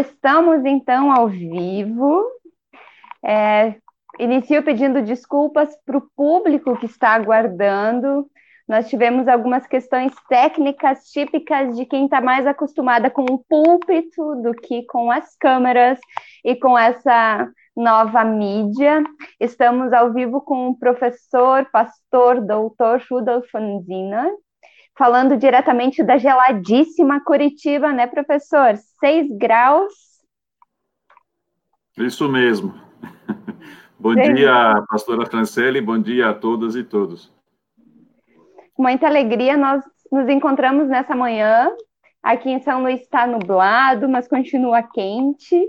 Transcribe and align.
Estamos 0.00 0.64
então 0.64 1.12
ao 1.12 1.28
vivo. 1.28 2.24
É, 3.24 3.74
inicio 4.18 4.62
pedindo 4.62 5.02
desculpas 5.02 5.76
para 5.84 5.98
o 5.98 6.08
público 6.16 6.76
que 6.78 6.86
está 6.86 7.10
aguardando. 7.10 8.26
Nós 8.66 8.88
tivemos 8.88 9.28
algumas 9.28 9.66
questões 9.66 10.12
técnicas 10.28 11.10
típicas 11.10 11.76
de 11.76 11.84
quem 11.84 12.04
está 12.04 12.20
mais 12.20 12.46
acostumada 12.46 13.10
com 13.10 13.24
o 13.24 13.44
púlpito 13.46 14.36
do 14.42 14.54
que 14.54 14.86
com 14.86 15.10
as 15.10 15.36
câmeras 15.36 15.98
e 16.42 16.56
com 16.56 16.78
essa 16.78 17.46
nova 17.76 18.24
mídia. 18.24 19.02
Estamos 19.38 19.92
ao 19.92 20.12
vivo 20.14 20.40
com 20.40 20.68
o 20.68 20.78
professor, 20.78 21.68
pastor, 21.70 22.40
doutor 22.40 23.02
Rudolf 23.10 23.50
Fanzina, 23.50 24.30
falando 24.96 25.36
diretamente 25.36 26.02
da 26.02 26.18
geladíssima 26.18 27.20
Curitiba, 27.20 27.92
né, 27.92 28.06
professor? 28.06 28.76
Seis 29.00 29.26
graus. 29.36 29.92
Isso 31.96 32.28
mesmo. 32.28 32.74
bom 33.98 34.14
Seis... 34.14 34.34
dia, 34.34 34.82
pastora 34.88 35.26
Francelle, 35.26 35.80
bom 35.80 35.98
dia 35.98 36.30
a 36.30 36.34
todas 36.34 36.76
e 36.76 36.84
todos. 36.84 37.32
Muita 38.78 39.06
alegria, 39.06 39.56
nós 39.56 39.84
nos 40.10 40.28
encontramos 40.28 40.88
nessa 40.88 41.14
manhã. 41.14 41.70
Aqui 42.22 42.50
em 42.50 42.60
São 42.60 42.82
Luís 42.82 43.00
está 43.00 43.26
nublado, 43.26 44.08
mas 44.08 44.26
continua 44.26 44.82
quente. 44.82 45.68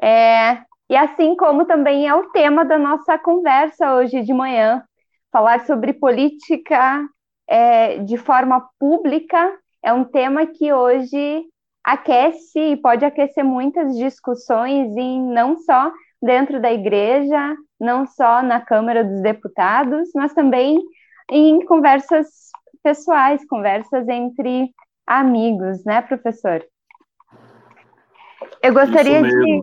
É, 0.00 0.58
e 0.88 0.96
assim 0.96 1.34
como 1.34 1.64
também 1.64 2.06
é 2.06 2.14
o 2.14 2.30
tema 2.30 2.64
da 2.64 2.78
nossa 2.78 3.18
conversa 3.18 3.94
hoje 3.94 4.22
de 4.22 4.32
manhã, 4.32 4.82
falar 5.32 5.66
sobre 5.66 5.92
política 5.92 7.08
é, 7.48 7.98
de 7.98 8.16
forma 8.16 8.68
pública 8.78 9.58
é 9.82 9.92
um 9.92 10.04
tema 10.04 10.46
que 10.46 10.72
hoje 10.72 11.44
aquece 11.82 12.58
e 12.58 12.76
pode 12.76 13.04
aquecer 13.04 13.44
muitas 13.44 13.96
discussões, 13.96 14.94
e 14.94 15.18
não 15.20 15.56
só 15.56 15.90
dentro 16.20 16.60
da 16.60 16.70
igreja, 16.70 17.56
não 17.80 18.06
só 18.06 18.42
na 18.42 18.60
Câmara 18.60 19.02
dos 19.02 19.22
Deputados, 19.22 20.10
mas 20.14 20.34
também 20.34 20.78
em 21.30 21.64
conversas 21.64 22.50
pessoais, 22.82 23.46
conversas 23.46 24.06
entre 24.08 24.70
amigos, 25.06 25.82
né, 25.84 26.02
professor? 26.02 26.62
Eu 28.62 28.74
gostaria 28.74 29.22
de 29.22 29.62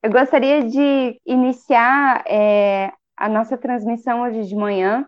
eu 0.00 0.12
gostaria 0.12 0.62
de 0.62 1.20
iniciar 1.26 2.22
é, 2.26 2.92
a 3.16 3.28
nossa 3.28 3.58
transmissão 3.58 4.22
hoje 4.22 4.44
de 4.44 4.54
manhã 4.54 5.04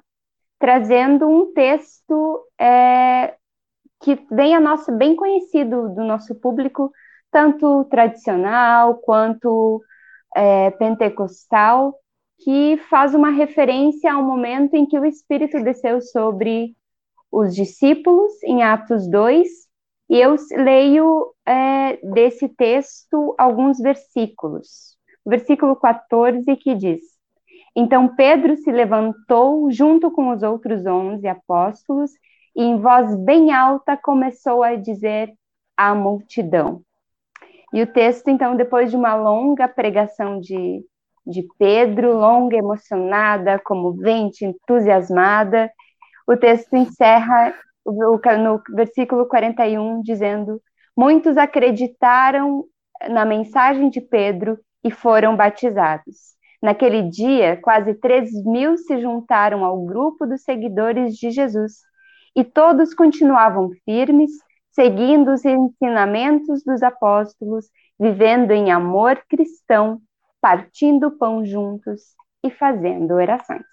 trazendo 0.61 1.27
um 1.27 1.53
texto 1.55 2.47
é, 2.61 3.34
que 4.00 4.14
bem 4.30 4.55
a 4.55 4.61
nosso, 4.61 4.92
bem 4.92 5.16
conhecido 5.16 5.89
do 5.89 6.05
nosso 6.05 6.34
público, 6.34 6.92
tanto 7.33 7.84
tradicional 7.86 8.97
quanto 8.98 9.83
é, 10.36 10.70
pentecostal, 10.72 11.98
que 12.44 12.77
faz 12.91 13.14
uma 13.14 13.31
referência 13.31 14.12
ao 14.12 14.22
momento 14.22 14.75
em 14.75 14.86
que 14.86 14.98
o 14.98 15.05
Espírito 15.05 15.62
desceu 15.64 16.00
sobre 16.00 16.77
os 17.33 17.55
discípulos, 17.55 18.31
em 18.44 18.62
Atos 18.62 19.09
2, 19.09 19.49
e 20.10 20.20
eu 20.20 20.37
leio 20.56 21.34
é, 21.47 21.97
desse 22.12 22.49
texto 22.49 23.34
alguns 23.38 23.78
versículos. 23.78 24.99
O 25.25 25.31
versículo 25.31 25.75
14 25.76 26.44
que 26.56 26.75
diz: 26.75 27.00
então 27.80 28.14
Pedro 28.14 28.56
se 28.56 28.70
levantou 28.70 29.70
junto 29.70 30.10
com 30.10 30.30
os 30.30 30.42
outros 30.42 30.84
onze 30.86 31.26
apóstolos 31.26 32.10
e, 32.54 32.62
em 32.62 32.78
voz 32.78 33.16
bem 33.16 33.52
alta, 33.52 33.96
começou 33.96 34.62
a 34.62 34.76
dizer 34.76 35.32
à 35.76 35.94
multidão. 35.94 36.82
E 37.72 37.80
o 37.82 37.86
texto, 37.86 38.28
então, 38.28 38.56
depois 38.56 38.90
de 38.90 38.96
uma 38.96 39.14
longa 39.14 39.66
pregação 39.69 40.40
de, 40.40 40.84
de 41.26 41.46
Pedro, 41.58 42.19
longa, 42.19 42.56
emocionada, 42.56 43.58
comovente, 43.60 44.44
entusiasmada, 44.44 45.70
o 46.26 46.36
texto 46.36 46.74
encerra 46.74 47.54
no 47.86 48.62
versículo 48.74 49.26
41, 49.26 50.02
dizendo: 50.02 50.60
Muitos 50.96 51.36
acreditaram 51.36 52.64
na 53.08 53.24
mensagem 53.24 53.88
de 53.88 54.00
Pedro 54.00 54.58
e 54.84 54.90
foram 54.90 55.36
batizados. 55.36 56.39
Naquele 56.62 57.03
dia, 57.03 57.56
quase 57.56 57.94
3 57.94 58.44
mil 58.44 58.76
se 58.76 59.00
juntaram 59.00 59.65
ao 59.65 59.84
grupo 59.84 60.26
dos 60.26 60.43
seguidores 60.43 61.16
de 61.16 61.31
Jesus, 61.31 61.78
e 62.37 62.44
todos 62.44 62.94
continuavam 62.94 63.71
firmes, 63.84 64.31
seguindo 64.70 65.32
os 65.32 65.44
ensinamentos 65.44 66.62
dos 66.65 66.82
apóstolos, 66.82 67.66
vivendo 67.99 68.50
em 68.53 68.70
amor 68.70 69.20
cristão, 69.28 70.00
partindo 70.41 71.10
pão 71.10 71.44
juntos 71.44 72.15
e 72.44 72.50
fazendo 72.50 73.15
orações. 73.15 73.66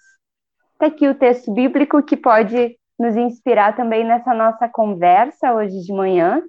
Está 0.72 0.86
aqui 0.86 1.08
o 1.08 1.14
texto 1.14 1.52
bíblico 1.52 2.02
que 2.02 2.16
pode 2.16 2.76
nos 2.98 3.16
inspirar 3.16 3.76
também 3.76 4.04
nessa 4.04 4.34
nossa 4.34 4.68
conversa 4.68 5.52
hoje 5.52 5.80
de 5.80 5.92
manhã. 5.92 6.42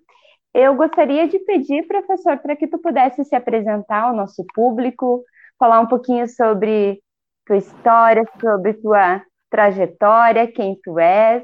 Eu 0.54 0.76
gostaria 0.76 1.28
de 1.28 1.38
pedir, 1.40 1.88
professor, 1.88 2.38
para 2.38 2.56
que 2.56 2.68
tu 2.68 2.80
pudesse 2.80 3.24
se 3.24 3.36
apresentar 3.36 4.04
ao 4.04 4.16
nosso 4.16 4.44
público, 4.54 5.24
falar 5.60 5.82
um 5.82 5.88
pouquinho 5.88 6.28
sobre 6.28 7.02
tua 7.46 7.58
história, 7.58 8.24
sobre 8.40 8.74
tua 8.76 9.22
trajetória, 9.50 10.52
quem 10.52 10.80
tu 10.82 10.98
és. 10.98 11.44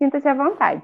Sinta-se 0.00 0.28
à 0.28 0.34
vontade. 0.34 0.82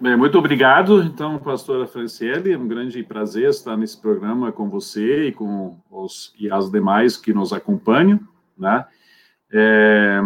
Bem, 0.00 0.16
muito 0.16 0.38
obrigado, 0.38 1.02
então, 1.02 1.38
pastora 1.40 1.84
Franciele, 1.84 2.52
é 2.52 2.58
um 2.58 2.68
grande 2.68 3.02
prazer 3.02 3.48
estar 3.48 3.76
nesse 3.76 4.00
programa 4.00 4.52
com 4.52 4.68
você 4.68 5.28
e 5.28 5.32
com 5.32 5.76
os 5.90 6.32
e 6.38 6.48
as 6.48 6.70
demais 6.70 7.16
que 7.16 7.32
nos 7.32 7.52
acompanham, 7.52 8.20
né? 8.56 8.86
É, 9.50 10.20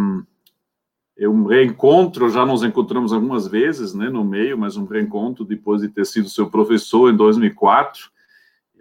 é 1.17 1.29
um 1.29 1.47
reencontro, 1.47 2.29
já 2.29 2.45
nos 2.45 2.63
encontramos 2.63 3.15
algumas 3.15 3.49
vezes, 3.49 3.95
né, 3.95 4.11
no 4.11 4.23
meio, 4.23 4.59
mas 4.59 4.77
um 4.77 4.85
reencontro 4.85 5.43
depois 5.43 5.81
de 5.81 5.89
ter 5.89 6.05
sido 6.05 6.29
seu 6.29 6.51
professor 6.51 7.11
em 7.11 7.17
2004, 7.17 8.11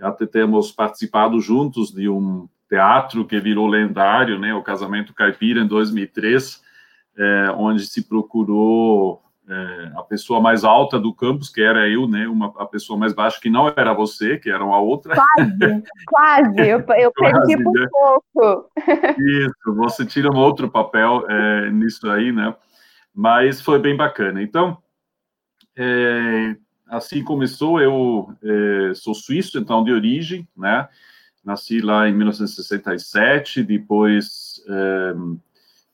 até 0.01 0.25
temos 0.25 0.71
participado 0.71 1.39
juntos 1.39 1.91
de 1.91 2.09
um 2.09 2.49
teatro 2.67 3.25
que 3.25 3.39
virou 3.39 3.67
lendário, 3.67 4.39
né, 4.39 4.53
o 4.53 4.63
Casamento 4.63 5.13
Caipira, 5.13 5.61
em 5.61 5.67
2003, 5.67 6.61
é, 7.17 7.51
onde 7.57 7.85
se 7.85 8.07
procurou 8.07 9.21
é, 9.47 9.91
a 9.97 10.03
pessoa 10.03 10.39
mais 10.39 10.63
alta 10.63 10.97
do 10.97 11.13
campus, 11.13 11.49
que 11.49 11.61
era 11.61 11.89
eu, 11.89 12.07
né, 12.07 12.27
uma, 12.27 12.53
a 12.57 12.65
pessoa 12.65 12.97
mais 12.97 13.11
baixa, 13.11 13.39
que 13.41 13.49
não 13.49 13.67
era 13.75 13.93
você, 13.93 14.37
que 14.37 14.49
era 14.49 14.63
uma 14.63 14.79
outra. 14.79 15.15
Quase, 15.15 15.83
quase, 16.07 16.59
eu, 16.61 16.79
eu 16.97 17.11
perdi 17.13 17.61
por 17.61 17.73
né? 17.73 17.87
pouco. 17.91 18.69
Isso, 19.19 19.75
você 19.75 20.05
tira 20.05 20.31
um 20.31 20.37
outro 20.37 20.69
papel 20.71 21.25
é, 21.29 21.69
nisso 21.71 22.09
aí, 22.09 22.31
né, 22.31 22.55
mas 23.13 23.61
foi 23.61 23.79
bem 23.79 23.97
bacana. 23.97 24.41
Então, 24.41 24.77
é, 25.75 26.55
assim 26.91 27.23
começou, 27.23 27.81
eu 27.81 28.29
é, 28.43 28.93
sou 28.93 29.15
suíço, 29.15 29.57
então, 29.57 29.83
de 29.83 29.91
origem, 29.91 30.47
né? 30.55 30.87
Nasci 31.43 31.79
lá 31.79 32.07
em 32.07 32.13
1967, 32.13 33.63
depois 33.63 34.61
é, 34.67 35.13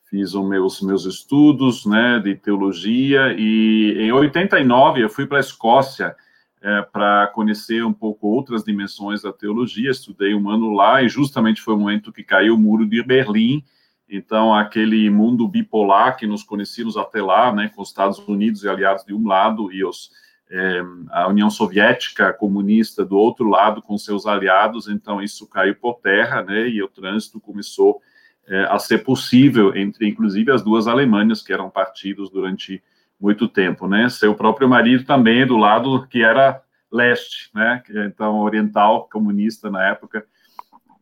fiz 0.10 0.34
os 0.34 0.46
meus, 0.46 0.82
meus 0.82 1.06
estudos, 1.06 1.86
né, 1.86 2.20
de 2.20 2.36
teologia, 2.36 3.34
e 3.38 3.96
em 3.98 4.12
89 4.12 5.02
eu 5.02 5.10
fui 5.10 5.26
para 5.26 5.38
a 5.38 5.40
Escócia 5.40 6.16
é, 6.62 6.82
para 6.82 7.28
conhecer 7.28 7.86
um 7.86 7.94
pouco 7.94 8.28
outras 8.28 8.64
dimensões 8.64 9.22
da 9.22 9.32
teologia, 9.32 9.92
estudei 9.92 10.34
um 10.34 10.50
ano 10.50 10.74
lá, 10.74 11.02
e 11.02 11.08
justamente 11.08 11.62
foi 11.62 11.76
o 11.76 11.78
momento 11.78 12.12
que 12.12 12.24
caiu 12.24 12.56
o 12.56 12.58
muro 12.58 12.86
de 12.86 13.02
Berlim, 13.02 13.64
então, 14.10 14.54
aquele 14.54 15.10
mundo 15.10 15.48
bipolar 15.48 16.16
que 16.16 16.26
nos 16.26 16.42
conhecíamos 16.42 16.96
até 16.96 17.22
lá, 17.22 17.54
né, 17.54 17.70
com 17.76 17.82
os 17.82 17.90
Estados 17.90 18.20
Unidos 18.20 18.64
e 18.64 18.70
aliados 18.70 19.06
de 19.06 19.14
um 19.14 19.28
lado 19.28 19.72
e 19.72 19.84
os 19.84 20.12
é, 20.50 20.82
a 21.10 21.28
União 21.28 21.50
Soviética 21.50 22.32
comunista 22.32 23.04
do 23.04 23.18
outro 23.18 23.50
lado 23.50 23.82
com 23.82 23.98
seus 23.98 24.26
aliados, 24.26 24.88
então 24.88 25.22
isso 25.22 25.48
caiu 25.48 25.76
por 25.76 25.96
terra, 25.96 26.42
né, 26.42 26.70
e 26.70 26.82
o 26.82 26.88
trânsito 26.88 27.40
começou 27.40 28.02
é, 28.48 28.64
a 28.70 28.80
ser 28.80 29.00
possível 29.00 29.76
entre, 29.76 30.08
inclusive, 30.08 30.52
as 30.52 30.62
duas 30.62 30.88
Alemanhas 30.88 31.42
que 31.42 31.52
eram 31.52 31.70
partidos 31.70 32.30
durante 32.30 32.82
muito 33.20 33.48
tempo, 33.48 33.88
né, 33.88 34.08
seu 34.10 34.34
próprio 34.34 34.70
marido 34.70 35.04
também 35.04 35.46
do 35.46 35.58
lado 35.58 36.08
que 36.08 36.24
era 36.24 36.62
leste, 36.90 37.50
né, 37.54 37.84
então 38.06 38.40
oriental 38.40 39.10
comunista 39.12 39.70
na 39.70 39.86
época, 39.90 40.26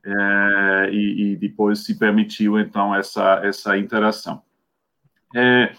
é, 0.03 0.89
e, 0.91 1.33
e, 1.33 1.35
depois 1.35 1.83
se 1.83 1.97
permitiu 1.97 2.59
então 2.59 2.93
essa 2.93 3.41
essa 3.43 3.75
interação. 3.75 4.43
É, 5.35 5.73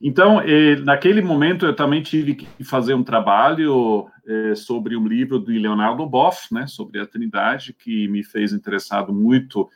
então, 0.00 0.40
naquele 0.84 1.20
momento, 1.20 1.66
eu 1.66 1.74
também 1.74 2.02
tive 2.02 2.34
que 2.34 2.64
fazer 2.64 2.94
um 2.94 3.02
trabalho 3.02 4.08
eh, 4.26 4.54
sobre 4.54 4.96
um 4.96 5.06
livro 5.06 5.40
de 5.40 5.58
Leonardo 5.58 6.06
Boff, 6.06 6.54
né, 6.54 6.66
sobre 6.66 7.00
a 7.00 7.06
Trindade, 7.06 7.72
que 7.72 8.06
me 8.08 8.22
fez 8.22 8.52
interessado 8.52 9.12
muito 9.12 9.68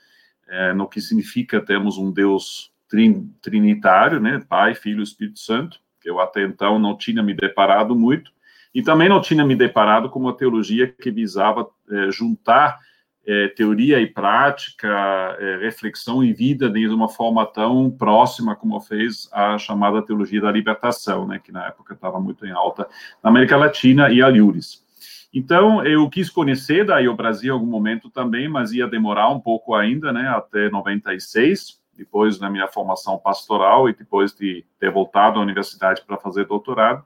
eh, 0.48 0.72
no 0.74 0.88
que 0.88 1.00
significa 1.00 1.60
termos 1.60 1.98
um 1.98 2.12
Deus 2.12 2.70
trin 2.88 3.34
trinitário, 3.40 4.20
né, 4.20 4.40
Pai, 4.48 4.74
Filho 4.74 5.00
e 5.00 5.02
Espírito 5.02 5.40
Santo, 5.40 5.80
que 6.00 6.08
eu 6.08 6.20
até 6.20 6.44
então 6.44 6.78
não 6.78 6.96
tinha 6.96 7.22
me 7.22 7.34
deparado 7.34 7.96
muito, 7.96 8.30
E 8.74 8.82
também 8.82 9.08
não 9.08 9.20
tinha 9.20 9.44
me 9.44 9.54
deparado 9.54 10.08
com 10.08 10.18
uma 10.18 10.36
teologia 10.36 10.86
que 10.86 11.10
visava 11.10 11.68
é, 11.90 12.10
juntar 12.10 12.78
é, 13.26 13.48
teoria 13.48 14.00
e 14.00 14.06
prática, 14.06 14.88
é, 15.38 15.58
reflexão 15.58 16.22
e 16.24 16.32
vida 16.32 16.68
de 16.68 16.86
uma 16.88 17.08
forma 17.08 17.46
tão 17.46 17.90
próxima 17.90 18.56
como 18.56 18.80
fez 18.80 19.28
a 19.32 19.56
chamada 19.58 20.02
teologia 20.02 20.40
da 20.40 20.50
libertação, 20.50 21.26
né, 21.26 21.40
que 21.42 21.52
na 21.52 21.66
época 21.66 21.94
estava 21.94 22.20
muito 22.20 22.44
em 22.44 22.50
alta 22.50 22.88
na 23.22 23.30
América 23.30 23.56
Latina 23.56 24.10
e 24.10 24.20
a 24.20 24.28
Liures. 24.28 24.82
Então, 25.32 25.82
eu 25.84 26.08
quis 26.10 26.28
conhecer 26.28 26.84
daí 26.84 27.08
o 27.08 27.16
Brasil 27.16 27.54
em 27.54 27.56
algum 27.56 27.66
momento 27.66 28.10
também, 28.10 28.48
mas 28.48 28.72
ia 28.72 28.86
demorar 28.86 29.30
um 29.30 29.40
pouco 29.40 29.74
ainda, 29.74 30.12
né, 30.12 30.28
até 30.28 30.68
96, 30.68 31.80
depois 31.96 32.38
da 32.38 32.50
minha 32.50 32.68
formação 32.68 33.18
pastoral 33.18 33.88
e 33.88 33.94
depois 33.94 34.34
de 34.34 34.64
ter 34.78 34.90
voltado 34.90 35.38
à 35.38 35.42
universidade 35.42 36.02
para 36.06 36.18
fazer 36.18 36.44
doutorado. 36.46 37.04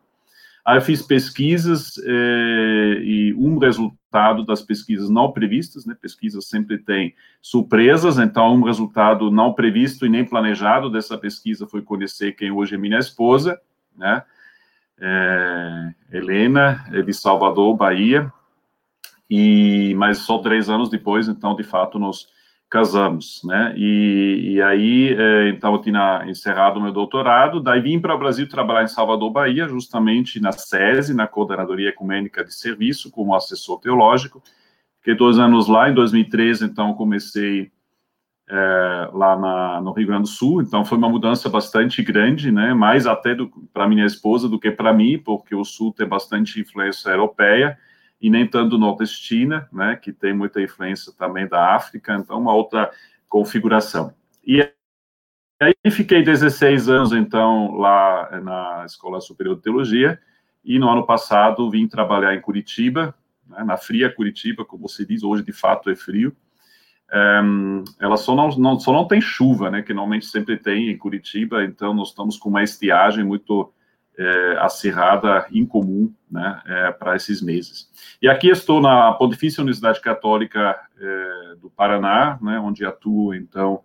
Aí 0.66 0.78
eu 0.78 0.82
fiz 0.82 1.00
pesquisas 1.00 1.96
eh, 2.04 2.98
e 3.00 3.34
um 3.34 3.56
resultado 3.56 4.44
das 4.44 4.60
pesquisas 4.60 5.08
não 5.08 5.30
previstas, 5.30 5.86
né? 5.86 5.94
Pesquisas 5.94 6.48
sempre 6.48 6.76
têm 6.76 7.14
surpresas, 7.40 8.18
então 8.18 8.56
um 8.56 8.64
resultado 8.64 9.30
não 9.30 9.52
previsto 9.52 10.04
e 10.04 10.08
nem 10.08 10.24
planejado 10.24 10.90
dessa 10.90 11.16
pesquisa 11.16 11.68
foi 11.68 11.82
conhecer 11.82 12.32
quem 12.32 12.50
hoje 12.50 12.74
é 12.74 12.78
minha 12.78 12.98
esposa, 12.98 13.60
né? 13.96 14.24
É, 14.98 15.94
Helena, 16.10 16.84
é 16.90 17.00
de 17.00 17.14
Salvador, 17.14 17.76
Bahia, 17.76 18.32
e 19.30 19.94
mas 19.94 20.18
só 20.18 20.38
três 20.38 20.68
anos 20.68 20.90
depois, 20.90 21.28
então 21.28 21.54
de 21.54 21.62
fato 21.62 21.96
nos 21.96 22.26
casamos, 22.68 23.40
né? 23.44 23.74
E, 23.76 24.54
e 24.54 24.62
aí, 24.62 25.14
é, 25.16 25.48
então, 25.50 25.74
eu 25.74 25.80
tinha 25.80 26.24
encerrado 26.26 26.80
meu 26.80 26.92
doutorado, 26.92 27.60
daí 27.60 27.80
vim 27.80 28.00
para 28.00 28.14
o 28.14 28.18
Brasil 28.18 28.48
trabalhar 28.48 28.82
em 28.82 28.88
Salvador, 28.88 29.30
Bahia, 29.30 29.68
justamente 29.68 30.40
na 30.40 30.52
SESI, 30.52 31.14
na 31.14 31.26
Coordenadoria 31.26 31.90
Ecumênica 31.90 32.44
de 32.44 32.52
Serviço, 32.52 33.10
como 33.10 33.34
assessor 33.34 33.80
teológico. 33.80 34.42
Fiquei 34.98 35.14
dois 35.14 35.38
anos 35.38 35.68
lá, 35.68 35.88
em 35.88 35.94
2013, 35.94 36.64
então, 36.64 36.92
comecei 36.94 37.70
é, 38.48 39.10
lá 39.12 39.36
na, 39.36 39.80
no 39.80 39.92
Rio 39.92 40.08
Grande 40.08 40.22
do 40.22 40.28
Sul, 40.28 40.62
então 40.62 40.84
foi 40.84 40.98
uma 40.98 41.08
mudança 41.08 41.48
bastante 41.48 42.02
grande, 42.02 42.50
né? 42.50 42.74
Mais 42.74 43.06
até 43.06 43.36
para 43.72 43.88
minha 43.88 44.04
esposa 44.04 44.48
do 44.48 44.58
que 44.58 44.70
para 44.70 44.92
mim, 44.92 45.18
porque 45.18 45.54
o 45.54 45.64
Sul 45.64 45.92
tem 45.92 46.06
bastante 46.06 46.60
influência 46.60 47.10
europeia, 47.10 47.78
e 48.20 48.30
nem 48.30 48.46
tanto 48.46 48.78
nordestina, 48.78 49.68
né, 49.72 49.96
que 49.96 50.12
tem 50.12 50.32
muita 50.32 50.60
influência 50.60 51.12
também 51.16 51.46
da 51.46 51.74
África, 51.74 52.14
então 52.14 52.40
uma 52.40 52.54
outra 52.54 52.90
configuração. 53.28 54.14
E 54.44 54.62
aí 55.60 55.74
fiquei 55.90 56.22
16 56.22 56.88
anos, 56.88 57.12
então, 57.12 57.72
lá 57.72 58.40
na 58.40 58.84
Escola 58.86 59.20
Superior 59.20 59.56
de 59.56 59.62
Teologia, 59.62 60.18
e 60.64 60.78
no 60.78 60.88
ano 60.88 61.06
passado 61.06 61.70
vim 61.70 61.86
trabalhar 61.86 62.34
em 62.34 62.40
Curitiba, 62.40 63.14
né, 63.46 63.62
na 63.62 63.76
fria 63.76 64.12
Curitiba, 64.12 64.64
como 64.64 64.88
se 64.88 65.06
diz, 65.06 65.22
hoje 65.22 65.42
de 65.44 65.52
fato 65.52 65.90
é 65.90 65.94
frio. 65.94 66.34
Um, 67.42 67.84
ela 68.00 68.16
só 68.16 68.34
não, 68.34 68.48
não, 68.56 68.80
só 68.80 68.92
não 68.92 69.06
tem 69.06 69.20
chuva, 69.20 69.70
né, 69.70 69.82
que 69.82 69.94
normalmente 69.94 70.26
sempre 70.26 70.56
tem 70.56 70.90
em 70.90 70.98
Curitiba, 70.98 71.64
então 71.64 71.94
nós 71.94 72.08
estamos 72.08 72.36
com 72.36 72.48
uma 72.48 72.64
estiagem 72.64 73.24
muito 73.24 73.72
é, 74.18 74.56
acirrada, 74.60 75.46
incomum, 75.52 76.12
né, 76.30 76.62
é, 76.66 76.90
para 76.92 77.16
esses 77.16 77.42
meses. 77.42 77.90
E 78.20 78.28
aqui 78.28 78.48
estou 78.48 78.80
na 78.80 79.12
Pontifícia 79.12 79.60
Universidade 79.60 80.00
Católica 80.00 80.78
é, 80.98 81.54
do 81.60 81.70
Paraná, 81.70 82.38
né, 82.40 82.58
onde 82.58 82.84
atuo, 82.84 83.34
então, 83.34 83.80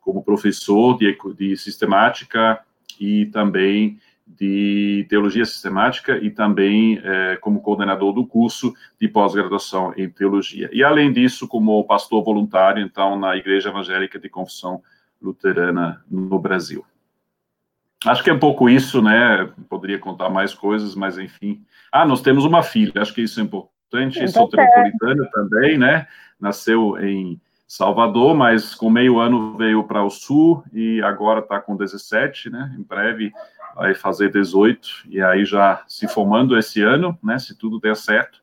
como 0.00 0.24
professor 0.24 0.96
de, 0.96 1.16
de 1.36 1.56
sistemática 1.56 2.60
e 3.00 3.26
também 3.26 3.98
de 4.26 5.06
teologia 5.08 5.44
sistemática 5.44 6.16
e 6.16 6.30
também 6.30 6.98
é, 7.04 7.36
como 7.36 7.60
coordenador 7.60 8.12
do 8.12 8.26
curso 8.26 8.72
de 8.98 9.06
pós-graduação 9.06 9.92
em 9.96 10.08
teologia. 10.08 10.70
E 10.72 10.82
além 10.82 11.12
disso, 11.12 11.46
como 11.46 11.84
pastor 11.84 12.24
voluntário, 12.24 12.82
então, 12.82 13.18
na 13.18 13.36
Igreja 13.36 13.68
Evangélica 13.68 14.18
de 14.18 14.28
Confissão 14.30 14.82
Luterana 15.20 16.02
no 16.10 16.38
Brasil. 16.38 16.84
Acho 18.04 18.22
que 18.22 18.30
é 18.30 18.34
um 18.34 18.38
pouco 18.38 18.68
isso, 18.68 19.00
né? 19.00 19.50
Poderia 19.68 19.98
contar 19.98 20.28
mais 20.28 20.52
coisas, 20.52 20.94
mas 20.94 21.18
enfim. 21.18 21.64
Ah, 21.90 22.04
nós 22.04 22.20
temos 22.20 22.44
uma 22.44 22.62
filha, 22.62 23.00
acho 23.00 23.14
que 23.14 23.22
isso 23.22 23.40
é 23.40 23.42
importante. 23.42 24.22
É 24.22 24.26
Sou 24.26 24.44
metropolitana 24.44 25.28
também, 25.32 25.78
né? 25.78 26.06
Nasceu 26.38 26.98
em 26.98 27.40
Salvador, 27.66 28.34
mas 28.34 28.74
com 28.74 28.90
meio 28.90 29.18
ano 29.18 29.56
veio 29.56 29.82
para 29.84 30.04
o 30.04 30.10
sul 30.10 30.62
e 30.72 31.02
agora 31.02 31.40
está 31.40 31.60
com 31.60 31.76
17, 31.76 32.50
né? 32.50 32.74
Em 32.78 32.82
breve 32.82 33.32
vai 33.74 33.94
fazer 33.94 34.30
18 34.30 34.88
e 35.08 35.20
aí 35.20 35.44
já 35.44 35.82
se 35.88 36.06
formando 36.06 36.56
esse 36.58 36.82
ano, 36.82 37.18
né? 37.22 37.38
Se 37.38 37.56
tudo 37.56 37.80
der 37.80 37.96
certo. 37.96 38.42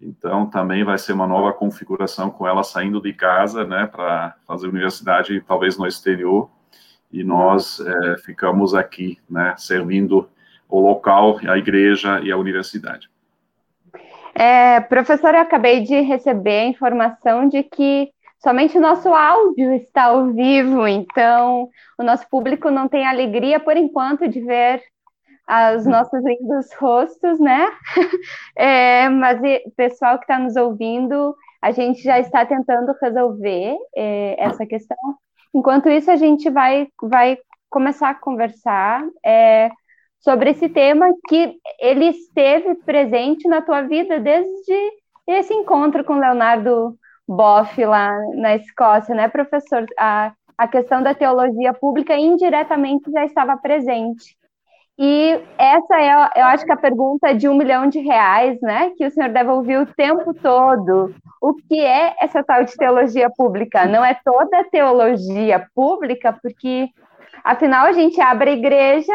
Então 0.00 0.46
também 0.46 0.84
vai 0.84 0.98
ser 0.98 1.14
uma 1.14 1.26
nova 1.26 1.52
configuração 1.52 2.30
com 2.30 2.46
ela 2.46 2.62
saindo 2.62 3.00
de 3.00 3.12
casa, 3.14 3.64
né? 3.64 3.86
Para 3.86 4.36
fazer 4.46 4.68
universidade, 4.68 5.42
talvez 5.46 5.78
no 5.78 5.86
exterior 5.86 6.50
e 7.16 7.24
nós 7.24 7.80
é, 7.80 8.18
ficamos 8.18 8.74
aqui, 8.74 9.18
né, 9.28 9.54
servindo 9.56 10.28
o 10.68 10.78
local, 10.78 11.38
a 11.48 11.56
igreja 11.56 12.20
e 12.22 12.30
a 12.30 12.36
universidade. 12.36 13.08
É, 14.34 14.80
professor, 14.80 15.34
eu 15.34 15.40
acabei 15.40 15.80
de 15.80 15.98
receber 16.00 16.60
a 16.60 16.66
informação 16.66 17.48
de 17.48 17.62
que 17.62 18.10
somente 18.38 18.76
o 18.76 18.80
nosso 18.80 19.08
áudio 19.08 19.72
está 19.72 20.04
ao 20.04 20.30
vivo, 20.32 20.86
então 20.86 21.70
o 21.98 22.02
nosso 22.02 22.28
público 22.28 22.70
não 22.70 22.86
tem 22.86 23.06
alegria, 23.06 23.58
por 23.58 23.78
enquanto, 23.78 24.28
de 24.28 24.40
ver 24.40 24.82
os 25.76 25.86
nossos 25.86 26.22
lindos 26.22 26.72
rostos, 26.74 27.40
né? 27.40 27.66
É, 28.58 29.08
mas 29.08 29.38
o 29.66 29.70
pessoal 29.76 30.18
que 30.18 30.24
está 30.24 30.38
nos 30.38 30.56
ouvindo, 30.56 31.34
a 31.62 31.70
gente 31.70 32.02
já 32.02 32.18
está 32.18 32.44
tentando 32.44 32.94
resolver 33.00 33.76
é, 33.94 34.36
essa 34.38 34.66
questão 34.66 34.96
Enquanto 35.54 35.88
isso, 35.88 36.10
a 36.10 36.16
gente 36.16 36.50
vai, 36.50 36.88
vai 37.02 37.38
começar 37.70 38.10
a 38.10 38.14
conversar 38.14 39.04
é, 39.24 39.70
sobre 40.20 40.50
esse 40.50 40.68
tema 40.68 41.06
que 41.28 41.56
ele 41.80 42.06
esteve 42.06 42.74
presente 42.76 43.48
na 43.48 43.62
tua 43.62 43.82
vida 43.82 44.18
desde 44.18 44.92
esse 45.26 45.52
encontro 45.52 46.04
com 46.04 46.18
Leonardo 46.18 46.96
Boff 47.26 47.84
lá 47.84 48.16
na 48.34 48.54
Escócia, 48.56 49.14
né, 49.14 49.28
professor? 49.28 49.84
A, 49.98 50.32
a 50.56 50.68
questão 50.68 51.02
da 51.02 51.14
teologia 51.14 51.74
pública 51.74 52.16
indiretamente 52.16 53.10
já 53.10 53.24
estava 53.24 53.56
presente. 53.56 54.35
E 54.98 55.38
essa 55.58 56.00
é, 56.00 56.40
eu 56.40 56.46
acho 56.46 56.64
que 56.64 56.72
a 56.72 56.76
pergunta 56.76 57.34
de 57.34 57.46
um 57.48 57.54
milhão 57.54 57.86
de 57.86 58.00
reais, 58.00 58.58
né, 58.62 58.90
que 58.96 59.04
o 59.04 59.10
senhor 59.10 59.30
deve 59.30 59.50
ouvir 59.50 59.78
o 59.78 59.86
tempo 59.94 60.32
todo. 60.32 61.14
O 61.40 61.54
que 61.54 61.78
é 61.80 62.14
essa 62.18 62.42
tal 62.42 62.64
de 62.64 62.74
teologia 62.76 63.28
pública? 63.36 63.84
Não 63.86 64.02
é 64.02 64.18
toda 64.24 64.64
teologia 64.70 65.66
pública, 65.74 66.32
porque 66.32 66.88
afinal 67.44 67.86
a 67.86 67.92
gente 67.92 68.18
abre 68.20 68.50
a 68.50 68.54
igreja 68.54 69.12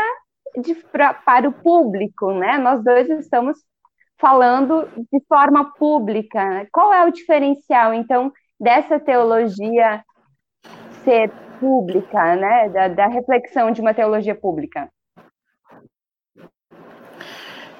de, 0.56 0.76
pra, 0.76 1.16
para 1.16 1.50
o 1.50 1.54
público, 1.54 2.32
né? 2.32 2.60
Nós 2.60 2.84
dois 2.84 3.10
estamos 3.10 3.58
falando 4.20 4.88
de 5.12 5.20
forma 5.28 5.74
pública. 5.74 6.68
Qual 6.72 6.94
é 6.94 7.04
o 7.06 7.12
diferencial, 7.12 7.92
então, 7.92 8.32
dessa 8.60 9.00
teologia 9.00 10.04
ser 11.04 11.32
pública, 11.60 12.36
né? 12.36 12.70
Da, 12.70 12.88
da 12.88 13.08
reflexão 13.08 13.72
de 13.72 13.82
uma 13.82 13.96
teologia 13.96 14.36
pública? 14.36 14.88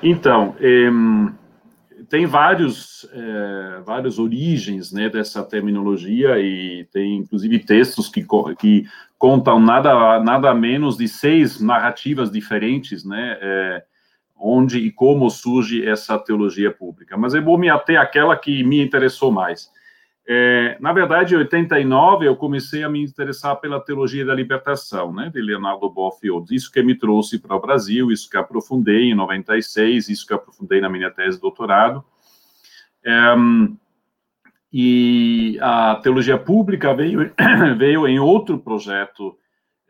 Então, 0.02 0.56
tem 2.10 2.26
vários, 2.26 3.08
é, 3.14 3.82
várias 3.86 4.20
origens 4.20 4.92
né, 4.92 5.10
dessa 5.10 5.44
terminologia 5.44 6.40
e 6.40 6.86
tem 6.92 7.18
inclusive 7.18 7.60
textos 7.60 8.10
que, 8.10 8.26
que 8.60 8.86
contam 9.18 9.60
nada, 9.60 10.20
nada 10.20 10.54
menos 10.54 10.98
de 10.98 11.08
seis 11.08 11.62
narrativas 11.62 12.32
diferentes, 12.32 13.06
né, 13.06 13.38
é, 13.40 13.84
onde 14.36 14.80
e 14.80 14.92
como 14.92 15.30
surge 15.30 15.88
essa 15.88 16.20
teologia 16.20 16.72
pública. 16.72 17.16
Mas 17.16 17.34
eu 17.34 17.44
vou 17.44 17.58
me 17.58 17.70
ater 17.70 18.00
àquela 18.00 18.36
que 18.36 18.64
me 18.64 18.84
interessou 18.84 19.32
mais. 19.32 19.70
É, 20.34 20.78
na 20.80 20.94
verdade, 20.94 21.36
em 21.36 21.40
89, 21.40 22.26
eu 22.26 22.38
comecei 22.38 22.84
a 22.84 22.90
me 22.90 23.04
interessar 23.04 23.54
pela 23.58 23.82
teologia 23.82 24.26
da 24.26 24.34
libertação, 24.34 25.12
né, 25.12 25.30
de 25.30 25.42
Leonardo 25.42 25.90
Boff 25.90 26.26
Isso 26.50 26.72
que 26.72 26.82
me 26.82 26.96
trouxe 26.98 27.38
para 27.38 27.54
o 27.54 27.60
Brasil, 27.60 28.10
isso 28.10 28.30
que 28.30 28.38
aprofundei 28.38 29.12
em 29.12 29.14
96, 29.14 30.08
isso 30.08 30.26
que 30.26 30.34
aprofundei 30.34 30.80
na 30.80 30.88
minha 30.88 31.12
tese 31.12 31.36
de 31.36 31.42
doutorado. 31.42 32.02
É, 33.04 33.36
e 34.72 35.58
a 35.60 35.96
teologia 35.96 36.38
pública 36.38 36.94
veio, 36.94 37.34
veio 37.78 38.08
em 38.08 38.18
outro 38.18 38.58
projeto 38.58 39.38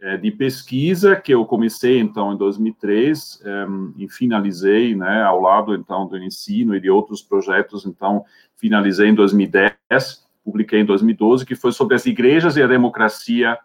é, 0.02 0.18
de 0.18 0.32
pesquisa 0.32 1.16
que 1.16 1.32
eu 1.32 1.46
comecei, 1.46 2.00
então, 2.00 2.34
em 2.34 2.38
2003 2.38 3.44
é, 3.46 3.66
e 3.96 4.10
finalizei, 4.10 4.96
né, 4.96 5.22
ao 5.22 5.40
lado, 5.40 5.76
então, 5.76 6.08
do 6.08 6.18
ensino 6.18 6.76
e 6.76 6.82
de 6.82 6.90
outros 6.90 7.22
projetos, 7.22 7.86
então, 7.86 8.26
finalizei 8.58 9.10
em 9.10 9.14
2010, 9.14 10.31
publiquei 10.44 10.80
em 10.80 10.86
2012, 10.86 11.46
que 11.46 11.56
foi 11.56 11.72
sobre 11.72 11.96
as 11.96 12.06
igrejas 12.06 12.58
e 12.58 12.64
a 12.64 12.68
democracia 12.68 13.58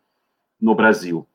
no 0.60 0.74
Brasil. 0.74 1.26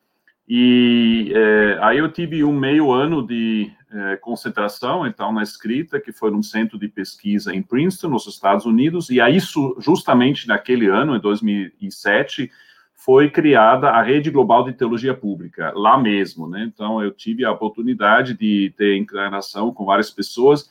E 0.48 1.32
é, 1.34 1.78
aí 1.82 2.00
eu 2.00 2.12
tive 2.12 2.44
um 2.44 2.52
meio 2.52 2.92
ano 2.92 3.26
de 3.26 3.72
é, 3.90 4.18
concentração, 4.18 5.06
então, 5.06 5.32
na 5.32 5.44
escrita, 5.44 6.00
que 6.00 6.12
foi 6.12 6.32
num 6.32 6.44
centro 6.44 6.78
de 6.78 6.88
pesquisa 6.88 7.54
em 7.54 7.62
Princeton, 7.62 8.10
nos 8.10 8.28
Estados 8.28 8.66
Unidos, 8.66 9.10
e 9.10 9.22
aí, 9.22 9.38
justamente 9.80 10.48
naquele 10.48 10.88
ano, 10.88 11.16
em 11.16 11.20
2007, 11.20 12.52
foi 12.94 13.30
criada 13.30 13.90
a 13.90 14.02
Rede 14.02 14.30
Global 14.30 14.64
de 14.64 14.74
Teologia 14.74 15.14
Pública, 15.14 15.72
lá 15.76 15.98
mesmo, 15.98 16.48
né? 16.48 16.70
Então, 16.72 17.02
eu 17.02 17.12
tive 17.12 17.44
a 17.44 17.52
oportunidade 17.52 18.34
de 18.34 18.74
ter 18.78 18.98
encarnação 18.98 19.74
com 19.74 19.86
várias 19.86 20.12
pessoas, 20.12 20.70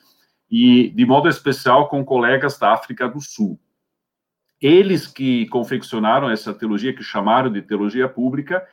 e, 0.51 0.91
de 0.91 1.07
modo 1.07 1.29
especial, 1.29 1.89
com 1.89 2.05
colegas 2.05 2.59
da 2.59 2.73
África 2.73 3.09
do 3.09 3.21
Sul. 3.21 3.59
Eles 4.61 5.07
que 5.07 5.47
confeccionaram 5.47 6.31
essa 6.31 6.53
teologia, 6.53 6.95
que 6.95 7.03
chamaram 7.03 7.51
de 7.51 7.63
teologia 7.63 8.09
pública, 8.09 8.67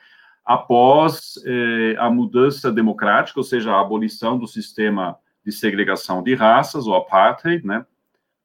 após 0.46 1.34
eh, 1.46 1.96
a 1.98 2.10
mudança 2.10 2.72
democrática, 2.72 3.39
ou 3.39 3.44
seja, 3.44 3.72
a 3.72 3.82
abolição 3.82 4.38
do 4.38 4.48
sistema 4.48 5.17
de 5.46 5.51
segregação 5.51 6.22
de 6.22 6.34
raças, 6.36 6.88
o 6.88 6.94
apartheid, 6.94 7.65
né? 7.65 7.86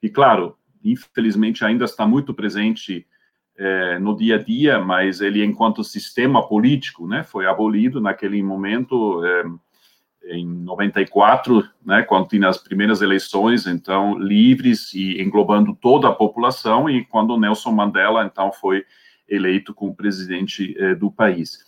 E, 0.03 0.09
claro, 0.09 0.57
infelizmente 0.85 1.65
ainda 1.65 1.85
está 1.85 2.07
muito 2.07 2.35
presente 2.35 3.07
eh, 3.57 3.99
no 3.99 4.17
dia 4.17 4.37
a 4.37 4.39
dia, 4.39 4.81
mas 4.81 5.21
ele, 5.21 5.45
enquanto 5.45 5.85
sistema 5.85 6.47
político, 6.47 7.07
né, 7.07 7.23
foi 7.23 7.47
abolido 7.47 8.01
naquele 8.01 8.43
momento, 8.43 9.25
eh, 9.25 9.45
em 10.25 10.47
94, 10.47 11.69
né, 11.85 12.03
quando 12.03 12.29
tinha 12.29 12.49
as 12.49 12.59
primeiras 12.59 13.03
eleições, 13.03 13.67
então, 13.67 14.19
livres 14.19 14.93
e 14.95 15.21
englobando 15.21 15.75
toda 15.75 16.09
a 16.09 16.15
população, 16.15 16.89
e 16.89 17.05
quando 17.05 17.39
Nelson 17.39 17.73
Mandela, 17.73 18.25
então, 18.25 18.53
foi 18.53 18.85
eleito 19.29 19.75
como 19.75 19.95
presidente 19.95 20.77
eh, 20.79 20.95
do 20.95 21.11
país. 21.11 21.59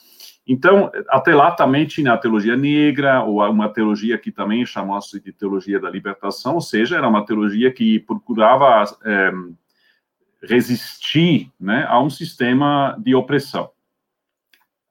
Então, 0.47 0.91
até 1.09 1.35
lá 1.35 1.51
também 1.51 1.87
tinha 1.87 2.13
a 2.13 2.19
teologia 2.19 2.57
negra, 2.57 3.25
ou 3.25 3.43
uma 3.51 3.69
teologia 3.69 4.19
que 4.19 4.31
também 4.31 4.65
chamou-se 4.67 5.19
de 5.19 5.33
teologia 5.33 5.81
da 5.81 5.89
libertação, 5.89 6.55
ou 6.55 6.61
seja, 6.61 6.97
era 6.97 7.09
uma 7.09 7.25
teologia 7.25 7.73
que 7.73 7.99
procurava 8.01 8.85
é, 9.05 9.33
resistir 10.43 11.51
né, 11.59 11.87
a 11.89 11.99
um 11.99 12.11
sistema 12.11 12.95
de 12.99 13.15
opressão. 13.15 13.71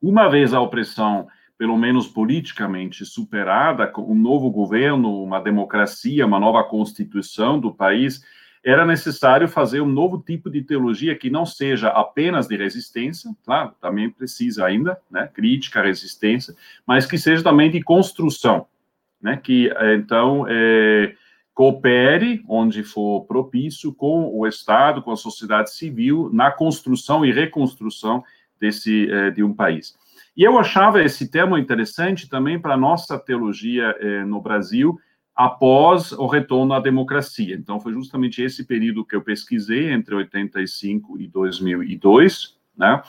Uma 0.02 0.28
vez 0.28 0.52
a 0.52 0.60
opressão, 0.60 1.28
pelo 1.56 1.76
menos 1.76 2.08
politicamente, 2.08 3.04
superada, 3.04 3.86
com 3.86 4.02
um 4.02 4.14
novo 4.14 4.50
governo, 4.50 5.22
uma 5.22 5.40
democracia, 5.40 6.26
uma 6.26 6.40
nova 6.40 6.64
constituição 6.64 7.58
do 7.58 7.72
país, 7.72 8.22
era 8.64 8.86
necessário 8.86 9.46
fazer 9.46 9.82
um 9.82 9.86
novo 9.86 10.18
tipo 10.18 10.50
de 10.50 10.62
teologia 10.62 11.14
que 11.14 11.28
não 11.28 11.44
seja 11.44 11.88
apenas 11.88 12.48
de 12.48 12.56
resistência, 12.56 13.30
claro, 13.44 13.72
também 13.80 14.08
precisa 14.08 14.64
ainda, 14.64 14.98
né, 15.10 15.28
crítica, 15.32 15.82
resistência, 15.82 16.54
mas 16.86 17.04
que 17.04 17.18
seja 17.18 17.42
também 17.42 17.70
de 17.70 17.82
construção, 17.82 18.66
né, 19.20 19.36
que 19.36 19.70
então 19.94 20.46
é, 20.48 21.14
coopere 21.52 22.42
onde 22.48 22.82
for 22.82 23.26
propício 23.26 23.92
com 23.92 24.34
o 24.34 24.46
Estado, 24.46 25.02
com 25.02 25.12
a 25.12 25.16
sociedade 25.16 25.70
civil 25.74 26.30
na 26.32 26.50
construção 26.50 27.24
e 27.24 27.30
reconstrução 27.30 28.24
desse 28.58 29.10
é, 29.10 29.30
de 29.30 29.42
um 29.42 29.52
país. 29.52 29.94
E 30.36 30.42
eu 30.42 30.58
achava 30.58 31.02
esse 31.02 31.30
tema 31.30 31.60
interessante 31.60 32.28
também 32.28 32.60
para 32.60 32.74
a 32.74 32.78
nossa 32.78 33.18
teologia 33.18 33.94
é, 34.00 34.24
no 34.24 34.40
Brasil, 34.40 34.98
após 35.34 36.12
o 36.12 36.26
retorno 36.26 36.74
à 36.74 36.80
democracia. 36.80 37.54
Então, 37.56 37.80
foi 37.80 37.92
justamente 37.92 38.42
esse 38.42 38.64
período 38.64 39.04
que 39.04 39.16
eu 39.16 39.22
pesquisei, 39.22 39.92
entre 39.92 40.14
85 40.14 41.20
e 41.20 41.26
2002, 41.26 42.56
né? 42.76 43.02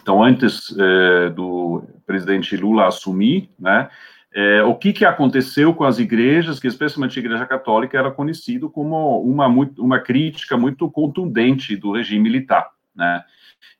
Então, 0.00 0.22
antes 0.22 0.74
é, 0.78 1.30
do 1.30 1.82
presidente 2.06 2.56
Lula 2.56 2.86
assumir, 2.86 3.50
né? 3.58 3.88
É, 4.34 4.62
o 4.62 4.74
que, 4.74 4.94
que 4.94 5.04
aconteceu 5.04 5.74
com 5.74 5.84
as 5.84 5.98
igrejas, 5.98 6.58
que 6.58 6.66
especialmente 6.66 7.18
a 7.18 7.22
Igreja 7.22 7.44
Católica 7.44 7.98
era 7.98 8.10
conhecido 8.10 8.70
como 8.70 9.20
uma, 9.20 9.46
uma 9.46 10.00
crítica 10.00 10.56
muito 10.56 10.90
contundente 10.90 11.76
do 11.76 11.92
regime 11.92 12.22
militar, 12.22 12.70
né? 12.96 13.22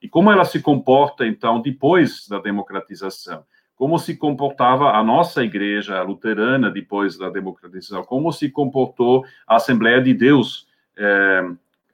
E 0.00 0.08
como 0.08 0.30
ela 0.30 0.44
se 0.44 0.60
comporta, 0.60 1.26
então, 1.26 1.60
depois 1.60 2.26
da 2.28 2.38
democratização? 2.38 3.44
como 3.82 3.98
se 3.98 4.16
comportava 4.16 4.92
a 4.92 5.02
nossa 5.02 5.42
igreja 5.42 6.02
luterana 6.02 6.70
depois 6.70 7.18
da 7.18 7.28
democratização, 7.28 8.04
como 8.04 8.30
se 8.30 8.48
comportou 8.48 9.24
a 9.44 9.56
Assembleia 9.56 10.00
de 10.00 10.14
Deus, 10.14 10.68
é, 10.96 11.44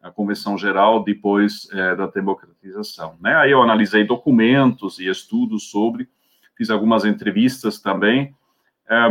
a 0.02 0.10
Convenção 0.10 0.58
Geral, 0.58 1.02
depois 1.02 1.66
é, 1.72 1.96
da 1.96 2.06
democratização. 2.06 3.16
Né? 3.20 3.34
Aí 3.36 3.52
eu 3.52 3.62
analisei 3.62 4.04
documentos 4.04 4.98
e 4.98 5.08
estudos 5.08 5.70
sobre, 5.70 6.06
fiz 6.56 6.68
algumas 6.68 7.06
entrevistas 7.06 7.80
também 7.80 8.34
é, 8.86 9.08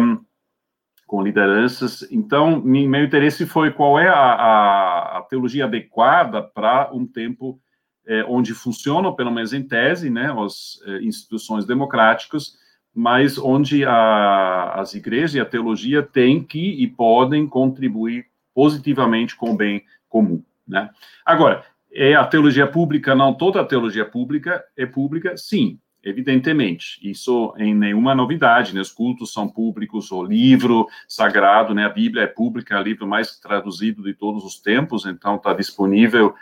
com 1.07 1.23
lideranças. 1.23 2.07
Então, 2.11 2.61
meu 2.61 3.03
interesse 3.03 3.47
foi 3.47 3.71
qual 3.71 3.97
é 3.97 4.07
a, 4.07 4.13
a, 4.13 5.17
a 5.17 5.21
teologia 5.23 5.65
adequada 5.65 6.43
para 6.43 6.93
um 6.93 7.07
tempo 7.07 7.59
é, 8.07 8.23
onde 8.23 8.53
funcionam, 8.53 9.13
pelo 9.13 9.31
menos 9.31 9.53
em 9.53 9.61
tese, 9.61 10.09
né, 10.09 10.33
as 10.43 10.81
é, 10.85 11.03
instituições 11.03 11.65
democráticas, 11.65 12.55
mas 12.95 13.37
onde 13.37 13.85
a, 13.85 14.73
as 14.75 14.95
igrejas 14.95 15.35
e 15.35 15.39
a 15.39 15.45
teologia 15.45 16.01
têm 16.01 16.43
que 16.43 16.81
e 16.81 16.87
podem 16.87 17.45
contribuir 17.45 18.25
positivamente 18.55 19.35
com 19.35 19.51
o 19.51 19.55
bem 19.55 19.83
comum. 20.09 20.41
Né? 20.67 20.89
Agora, 21.23 21.63
é 21.91 22.15
a 22.15 22.25
teologia 22.25 22.65
pública, 22.65 23.13
não 23.13 23.33
toda 23.33 23.61
a 23.61 23.65
teologia 23.65 24.05
pública 24.05 24.63
é 24.75 24.85
pública, 24.85 25.35
sim, 25.37 25.79
evidentemente. 26.03 26.99
Isso 27.01 27.53
em 27.57 27.75
nenhuma 27.75 28.15
novidade, 28.15 28.73
né? 28.73 28.81
Os 28.81 28.91
cultos 28.91 29.31
são 29.31 29.47
públicos, 29.47 30.11
o 30.11 30.23
livro 30.23 30.87
sagrado, 31.07 31.73
né? 31.73 31.85
A 31.85 31.89
Bíblia 31.89 32.23
é 32.23 32.27
pública, 32.27 32.75
é 32.75 32.79
o 32.79 32.83
livro 32.83 33.07
mais 33.07 33.39
traduzido 33.39 34.03
de 34.03 34.13
todos 34.13 34.43
os 34.43 34.59
tempos, 34.59 35.05
então 35.05 35.35
está 35.35 35.53
disponível 35.53 36.35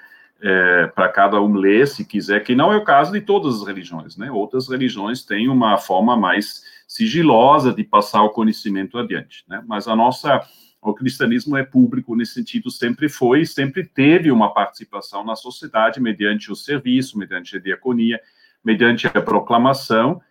é, 0.48 0.86
para 0.86 1.10
cada 1.10 1.42
um 1.42 1.56
ler, 1.56 1.88
se 1.88 2.06
quiser, 2.06 2.44
que 2.44 2.54
não 2.54 2.72
é 2.72 2.78
o 2.78 2.84
caso 2.84 3.12
de 3.12 3.20
todas 3.20 3.56
as 3.56 3.68
religiões, 3.68 4.16
né? 4.16 4.30
Outras 4.30 4.70
religiões 4.70 5.24
têm 5.24 5.50
uma 5.50 5.75
forma 5.75 6.16
mais 6.16 6.64
sigilosa 6.88 7.74
de 7.74 7.84
passar 7.84 8.22
o 8.22 8.30
conhecimento 8.30 8.96
adiante, 9.00 9.44
né? 9.48 9.64
Mas 9.68 9.88
a 9.88 9.96
nossa, 9.96 10.40
o 10.80 10.94
cristianismo 10.94 11.58
é 11.58 11.64
público 11.64 12.16
nesse 12.16 12.36
sentido, 12.36 12.70
sempre 12.70 13.10
foi 13.10 13.44
sempre 13.44 13.84
teve 13.84 14.32
uma 14.32 14.54
participação 14.54 15.25
na 15.25 15.36
sociedade 15.36 16.00
mediante 16.00 16.52
o 16.52 16.56
serviço, 16.56 17.18
mediante 17.18 17.58
a 17.58 17.60
diaconia, 17.60 18.22
mediante 18.64 19.08
a 19.08 19.22
proclamação 19.22 20.22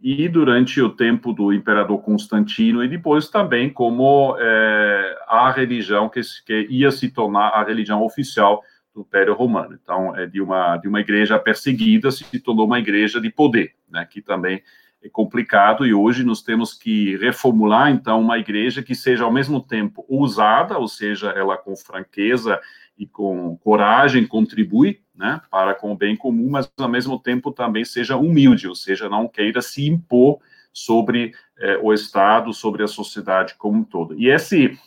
e 0.00 0.28
durante 0.28 0.80
o 0.82 0.90
tempo 0.90 1.32
do 1.32 1.52
imperador 1.52 2.02
Constantino 2.02 2.82
e 2.82 2.88
depois 2.88 3.28
também 3.28 3.70
como 3.70 4.34
é, 4.36 5.16
a 5.28 5.52
religião 5.52 6.08
que, 6.08 6.22
que 6.44 6.66
ia 6.70 6.90
se 6.90 7.08
tornar 7.10 7.50
a 7.50 7.62
religião 7.62 8.02
oficial 8.02 8.64
do 8.94 9.02
Império 9.02 9.34
Romano. 9.34 9.78
Então, 9.80 10.16
é 10.16 10.26
de 10.26 10.40
uma, 10.40 10.76
de 10.76 10.88
uma 10.88 11.00
igreja 11.00 11.38
perseguida 11.38 12.10
se 12.10 12.24
tornou 12.40 12.66
uma 12.66 12.78
igreja 12.78 13.20
de 13.20 13.30
poder, 13.30 13.74
né, 13.88 14.06
que 14.08 14.20
também 14.20 14.62
é 15.02 15.08
complicado, 15.08 15.86
e 15.86 15.94
hoje 15.94 16.24
nós 16.24 16.42
temos 16.42 16.74
que 16.74 17.16
reformular, 17.16 17.90
então, 17.90 18.20
uma 18.20 18.38
igreja 18.38 18.82
que 18.82 18.94
seja, 18.94 19.24
ao 19.24 19.32
mesmo 19.32 19.60
tempo, 19.60 20.04
ousada, 20.08 20.76
ou 20.76 20.86
seja, 20.86 21.30
ela 21.30 21.56
com 21.56 21.74
franqueza 21.74 22.60
e 22.98 23.06
com 23.06 23.56
coragem 23.58 24.26
contribui, 24.26 25.00
né, 25.14 25.40
para 25.50 25.74
com 25.74 25.92
o 25.92 25.96
bem 25.96 26.16
comum, 26.16 26.50
mas, 26.50 26.70
ao 26.78 26.88
mesmo 26.88 27.18
tempo, 27.18 27.50
também 27.50 27.84
seja 27.84 28.16
humilde, 28.16 28.68
ou 28.68 28.74
seja, 28.74 29.08
não 29.08 29.26
queira 29.26 29.62
se 29.62 29.86
impor 29.86 30.38
sobre 30.72 31.32
é, 31.58 31.78
o 31.78 31.92
Estado, 31.92 32.52
sobre 32.52 32.82
a 32.82 32.88
sociedade 32.88 33.54
como 33.56 33.78
um 33.78 33.84
todo. 33.84 34.14
E 34.18 34.28
esse, 34.28 34.78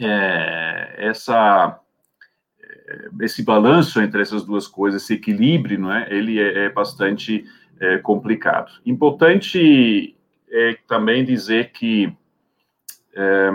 é, 0.00 0.94
essa 0.96 1.78
esse 3.20 3.42
balanço 3.42 4.00
entre 4.00 4.22
essas 4.22 4.44
duas 4.44 4.66
coisas, 4.66 5.02
esse 5.02 5.14
equilíbrio, 5.14 5.78
não 5.78 5.92
é? 5.92 6.06
Ele 6.10 6.38
é, 6.38 6.66
é 6.66 6.68
bastante 6.68 7.44
é, 7.78 7.98
complicado. 7.98 8.72
Importante 8.84 10.16
é 10.50 10.76
também 10.86 11.24
dizer 11.24 11.72
que 11.72 12.12
é, 13.14 13.50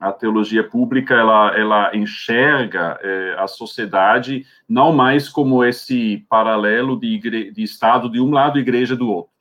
a 0.00 0.12
teologia 0.12 0.64
pública 0.64 1.14
ela, 1.14 1.56
ela 1.56 1.96
enxerga 1.96 2.98
é, 3.02 3.36
a 3.38 3.46
sociedade 3.46 4.46
não 4.68 4.92
mais 4.92 5.28
como 5.28 5.64
esse 5.64 6.24
paralelo 6.28 6.98
de, 6.98 7.18
de 7.50 7.62
Estado 7.62 8.10
de 8.10 8.20
um 8.20 8.30
lado 8.30 8.58
e 8.58 8.62
igreja 8.62 8.96
do 8.96 9.10
outro 9.10 9.33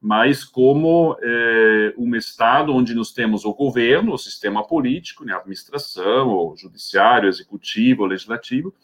mas 0.00 0.44
como 0.44 1.14
é, 1.20 1.92
um 1.98 2.16
Estado 2.16 2.74
onde 2.74 2.94
nós 2.94 3.12
temos 3.12 3.44
o 3.44 3.52
governo, 3.52 4.14
o 4.14 4.18
sistema 4.18 4.66
político, 4.66 5.24
né, 5.24 5.34
a 5.34 5.36
administração, 5.36 6.28
o 6.28 6.56
judiciário, 6.56 7.26
o 7.26 7.28
executivo, 7.28 8.04
o 8.04 8.06
legislativo, 8.06 8.74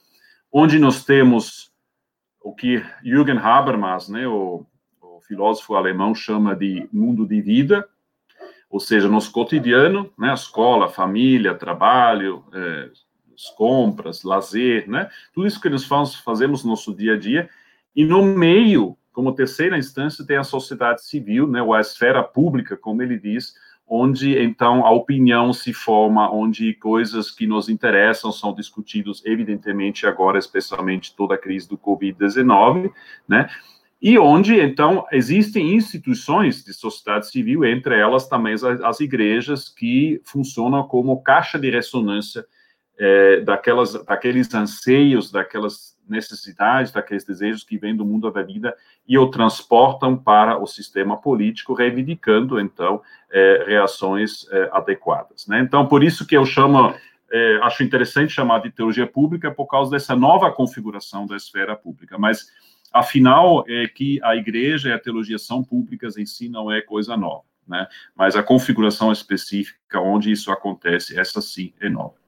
onde 0.52 0.78
nós 0.78 1.04
temos 1.04 1.72
o 2.42 2.54
que 2.54 2.84
Jürgen 3.02 3.38
Habermas, 3.38 4.08
né, 4.10 4.28
o, 4.28 4.66
o 5.00 5.20
filósofo 5.22 5.74
alemão, 5.74 6.14
chama 6.14 6.54
de 6.54 6.86
mundo 6.92 7.26
de 7.26 7.40
vida, 7.40 7.88
ou 8.68 8.78
seja, 8.78 9.08
nosso 9.08 9.32
cotidiano, 9.32 10.12
né, 10.18 10.30
a 10.30 10.34
escola, 10.34 10.88
família, 10.88 11.54
trabalho, 11.54 12.44
é, 12.52 12.90
as 13.34 13.48
compras, 13.56 14.22
lazer, 14.22 14.86
né, 14.88 15.08
tudo 15.32 15.46
isso 15.46 15.60
que 15.60 15.70
nós 15.70 15.84
fazemos 16.16 16.62
no 16.62 16.70
nosso 16.70 16.94
dia 16.94 17.14
a 17.14 17.18
dia, 17.18 17.48
e 17.94 18.04
no 18.04 18.22
meio 18.22 18.98
como 19.16 19.32
terceira 19.32 19.78
instância, 19.78 20.26
tem 20.26 20.36
a 20.36 20.44
sociedade 20.44 21.02
civil, 21.02 21.48
né, 21.48 21.62
ou 21.62 21.72
a 21.72 21.80
esfera 21.80 22.22
pública, 22.22 22.76
como 22.76 23.02
ele 23.02 23.18
diz, 23.18 23.54
onde 23.88 24.38
então 24.38 24.84
a 24.84 24.90
opinião 24.90 25.54
se 25.54 25.72
forma, 25.72 26.30
onde 26.30 26.74
coisas 26.74 27.30
que 27.30 27.46
nos 27.46 27.70
interessam 27.70 28.30
são 28.30 28.52
discutidos, 28.52 29.24
evidentemente 29.24 30.06
agora, 30.06 30.38
especialmente 30.38 31.16
toda 31.16 31.34
a 31.34 31.38
crise 31.38 31.66
do 31.66 31.78
Covid-19, 31.78 32.92
né? 33.26 33.48
E 34.02 34.18
onde 34.18 34.60
então 34.60 35.06
existem 35.10 35.74
instituições 35.74 36.62
de 36.62 36.74
sociedade 36.74 37.30
civil, 37.30 37.64
entre 37.64 37.98
elas 37.98 38.28
também 38.28 38.54
as 38.84 39.00
igrejas 39.00 39.70
que 39.70 40.20
funcionam 40.26 40.86
como 40.86 41.22
caixa 41.22 41.58
de 41.58 41.70
ressonância 41.70 42.44
é, 42.98 43.40
daquelas, 43.40 43.92
daqueles 44.04 44.52
anseios, 44.54 45.30
daquelas 45.30 45.96
necessidades, 46.08 46.92
daqueles 46.92 47.24
desejos 47.24 47.64
que 47.64 47.76
vêm 47.76 47.96
do 47.96 48.04
mundo 48.04 48.30
da 48.30 48.42
vida 48.42 48.74
e 49.06 49.18
o 49.18 49.28
transportam 49.28 50.16
para 50.16 50.58
o 50.58 50.66
sistema 50.66 51.20
político, 51.20 51.74
reivindicando, 51.74 52.60
então, 52.60 53.02
é, 53.30 53.64
reações 53.66 54.46
é, 54.50 54.70
adequadas. 54.72 55.46
Né? 55.46 55.60
Então, 55.60 55.86
por 55.86 56.02
isso 56.02 56.26
que 56.26 56.36
eu 56.36 56.46
chamo, 56.46 56.94
é, 57.30 57.58
acho 57.62 57.82
interessante 57.82 58.32
chamar 58.32 58.60
de 58.60 58.70
teologia 58.70 59.06
pública, 59.06 59.50
por 59.50 59.66
causa 59.66 59.90
dessa 59.90 60.14
nova 60.14 60.50
configuração 60.50 61.26
da 61.26 61.36
esfera 61.36 61.76
pública, 61.76 62.16
mas, 62.16 62.46
afinal, 62.92 63.64
é 63.68 63.88
que 63.88 64.20
a 64.22 64.36
igreja 64.36 64.88
e 64.88 64.92
a 64.92 64.98
teologia 64.98 65.38
são 65.38 65.62
públicas 65.62 66.16
em 66.16 66.24
si, 66.24 66.48
não 66.48 66.70
é 66.70 66.80
coisa 66.80 67.16
nova, 67.16 67.44
né? 67.66 67.86
mas 68.14 68.36
a 68.36 68.42
configuração 68.42 69.12
específica 69.12 70.00
onde 70.00 70.30
isso 70.30 70.52
acontece, 70.52 71.18
essa 71.18 71.40
sim 71.40 71.74
é 71.80 71.88
nova. 71.88 72.25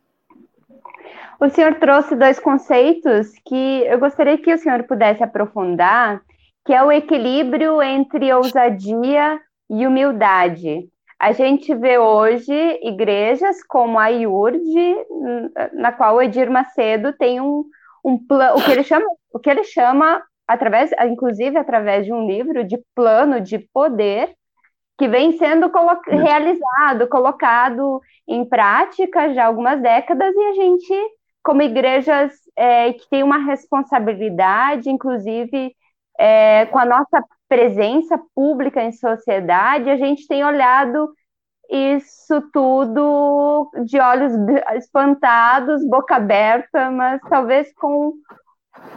O 1.41 1.49
senhor 1.49 1.77
trouxe 1.77 2.17
dois 2.17 2.41
conceitos 2.41 3.33
que 3.47 3.85
eu 3.87 3.99
gostaria 4.01 4.37
que 4.37 4.53
o 4.53 4.59
senhor 4.59 4.83
pudesse 4.83 5.23
aprofundar, 5.23 6.21
que 6.65 6.75
é 6.75 6.83
o 6.83 6.91
equilíbrio 6.91 7.81
entre 7.81 8.33
ousadia 8.33 9.41
e 9.71 9.87
humildade. 9.87 10.89
A 11.17 11.31
gente 11.31 11.73
vê 11.77 11.97
hoje 11.97 12.53
igrejas 12.83 13.63
como 13.63 14.01
a 14.01 14.09
IURD, 14.09 14.97
na 15.75 15.93
qual 15.93 16.17
o 16.17 16.23
Edir 16.23 16.51
Macedo 16.51 17.13
tem 17.13 17.41
um, 17.41 17.65
um 18.05 18.19
plano, 18.19 18.59
o 18.59 18.65
que 18.65 18.73
ele 18.73 18.83
chama, 18.83 19.07
o 19.33 19.39
que 19.39 19.49
ele 19.49 19.63
chama 19.63 20.21
através, 20.47 20.91
inclusive 21.07 21.57
através 21.57 22.05
de 22.05 22.13
um 22.13 22.27
livro 22.27 22.65
de 22.65 22.83
plano 22.97 23.41
de 23.41 23.61
poder 23.73 24.35
que 24.99 25.07
vem 25.07 25.39
sendo 25.39 25.71
colo 25.71 26.01
realizado, 26.05 27.09
colocado 27.09 28.01
em 28.27 28.45
prática 28.45 29.33
já 29.33 29.45
há 29.45 29.47
algumas 29.47 29.81
décadas 29.81 30.35
e 30.35 30.41
a 30.41 30.53
gente 30.55 31.18
como 31.43 31.63
igrejas 31.63 32.33
é, 32.57 32.93
que 32.93 33.09
têm 33.09 33.23
uma 33.23 33.39
responsabilidade, 33.39 34.91
inclusive 34.91 35.75
é, 36.19 36.67
com 36.67 36.79
a 36.79 36.85
nossa 36.85 37.23
presença 37.49 38.21
pública 38.35 38.83
em 38.83 38.93
sociedade, 38.93 39.89
a 39.89 39.97
gente 39.97 40.27
tem 40.27 40.45
olhado 40.45 41.11
isso 41.71 42.41
tudo 42.53 43.71
de 43.85 44.01
olhos 44.01 44.33
espantados, 44.77 45.87
boca 45.87 46.17
aberta, 46.17 46.91
mas 46.91 47.21
talvez 47.29 47.73
com 47.75 48.13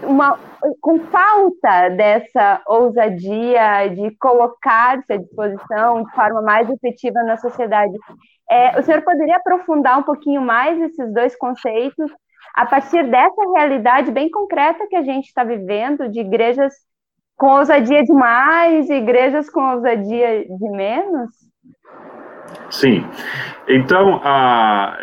uma 0.04 0.38
com 0.80 1.00
falta 1.08 1.90
dessa 1.90 2.62
ousadia 2.68 3.88
de 3.90 4.16
colocar-se 4.18 5.12
à 5.12 5.18
disposição 5.18 6.04
de 6.04 6.12
forma 6.12 6.42
mais 6.42 6.70
efetiva 6.70 7.24
na 7.24 7.38
sociedade. 7.38 7.94
É, 8.50 8.80
o 8.80 8.84
senhor 8.84 9.02
poderia 9.02 9.38
aprofundar 9.38 9.98
um 9.98 10.04
pouquinho 10.04 10.42
mais 10.42 10.80
esses 10.80 11.14
dois 11.14 11.36
conceitos 11.36 12.12
a 12.54 12.66
partir 12.66 13.04
dessa 13.10 13.42
realidade 13.56 14.12
bem 14.12 14.30
concreta 14.30 14.88
que 14.88 14.96
a 14.96 15.04
gente 15.04 15.28
está 15.28 15.44
vivendo, 15.44 16.10
de 16.10 16.20
igrejas 16.20 16.74
com 17.36 17.48
ousadia 17.58 18.04
demais 18.04 18.90
e 18.90 18.94
igrejas 18.94 19.50
com 19.50 19.62
ousadia 19.76 20.46
de 20.46 20.70
menos? 20.70 21.32
Sim. 22.70 23.04
Então, 23.68 24.22
a, 24.24 24.98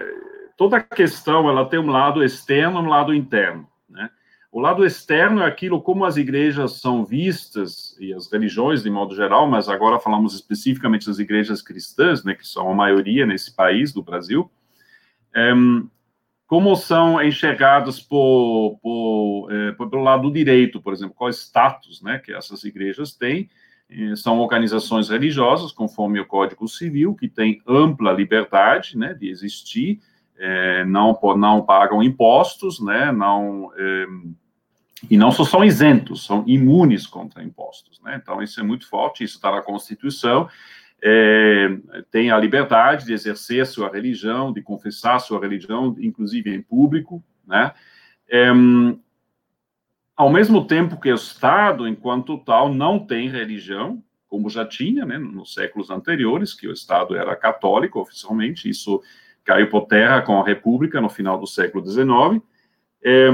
toda 0.57 0.77
a 0.77 0.83
questão 0.83 1.49
ela 1.49 1.69
tem 1.69 1.79
um 1.79 1.91
lado 1.91 2.23
externo 2.23 2.81
e 2.81 2.83
um 2.83 2.89
lado 2.89 3.15
interno. 3.15 3.67
Né? 3.89 4.11
O 4.53 4.61
lado 4.61 4.85
externo 4.85 5.43
é 5.43 5.47
aquilo 5.47 5.81
como 5.81 6.05
as 6.05 6.17
igrejas 6.17 6.81
são 6.81 7.05
vistas, 7.05 7.97
e 7.99 8.13
as 8.13 8.31
religiões 8.31 8.83
de 8.83 8.91
modo 8.91 9.15
geral, 9.15 9.49
mas 9.49 9.69
agora 9.69 9.99
falamos 9.99 10.35
especificamente 10.35 11.07
das 11.07 11.19
igrejas 11.19 11.63
cristãs, 11.63 12.25
né, 12.25 12.35
que 12.35 12.47
são 12.47 12.71
a 12.71 12.75
maioria 12.75 13.27
nesse 13.27 13.55
país, 13.55 13.93
do 13.93 14.03
Brasil. 14.03 14.51
É, 15.35 15.53
como 16.49 16.75
são 16.77 17.23
enxergados 17.23 18.01
por, 18.01 18.79
por, 18.83 19.49
é, 19.53 19.73
pelo 19.73 20.03
lado 20.03 20.33
direito, 20.33 20.81
por 20.81 20.95
exemplo, 20.95 21.15
qual 21.15 21.29
status 21.29 22.01
né, 22.01 22.19
que 22.19 22.33
essas 22.33 22.65
igrejas 22.65 23.13
têm. 23.13 23.49
São 24.17 24.39
organizações 24.39 25.09
religiosas, 25.09 25.73
conforme 25.73 26.21
o 26.21 26.27
Código 26.27 26.69
Civil, 26.69 27.15
que 27.15 27.27
têm 27.27 27.63
ampla 27.67 28.13
liberdade 28.13 28.99
né, 28.99 29.15
de 29.15 29.31
existir, 29.31 30.01
é, 30.39 30.85
não, 30.85 31.19
não 31.37 31.63
pagam 31.63 32.03
impostos, 32.03 32.81
né, 32.81 33.11
não, 33.13 33.71
é, 33.77 34.07
e 35.11 35.17
não 35.17 35.31
só 35.31 35.45
são 35.45 35.65
isentos, 35.65 36.25
são 36.25 36.45
imunes 36.47 37.07
contra 37.07 37.43
impostos. 37.43 38.01
Né? 38.03 38.19
Então, 38.23 38.43
isso 38.43 38.59
é 38.61 38.63
muito 38.63 38.89
forte, 38.89 39.25
isso 39.25 39.37
está 39.37 39.51
na 39.51 39.63
Constituição, 39.63 40.49
é, 41.03 41.69
tem 42.11 42.31
a 42.31 42.39
liberdade 42.39 43.07
de 43.07 43.13
exercer 43.13 43.67
sua 43.67 43.91
religião, 43.91 44.53
de 44.53 44.63
confessar 44.63 45.21
sua 45.21 45.41
religião, 45.41 45.97
inclusive 45.99 46.55
em 46.55 46.63
público, 46.63 47.23
né? 47.47 47.73
É, 48.29 48.51
ao 50.17 50.31
mesmo 50.31 50.67
tempo 50.67 51.01
que 51.01 51.11
o 51.11 51.15
Estado, 51.15 51.87
enquanto 51.87 52.39
tal, 52.39 52.75
não 52.75 52.99
tem 52.99 53.29
religião, 53.29 54.03
como 54.29 54.51
já 54.51 54.67
tinha, 54.67 55.07
né, 55.07 55.17
nos 55.17 55.55
séculos 55.55 55.91
anteriores, 55.91 56.53
que 56.53 56.67
o 56.67 56.73
Estado 56.73 57.17
era 57.17 57.37
católico 57.37 58.01
oficialmente, 58.01 58.69
isso 58.69 59.01
caiu 59.45 59.71
por 59.71 59.87
terra 59.87 60.21
com 60.21 60.41
a 60.41 60.45
República 60.45 61.01
no 61.01 61.09
final 61.09 61.39
do 61.39 61.47
século 61.47 61.89
XIX. 61.89 62.43
É, 63.03 63.31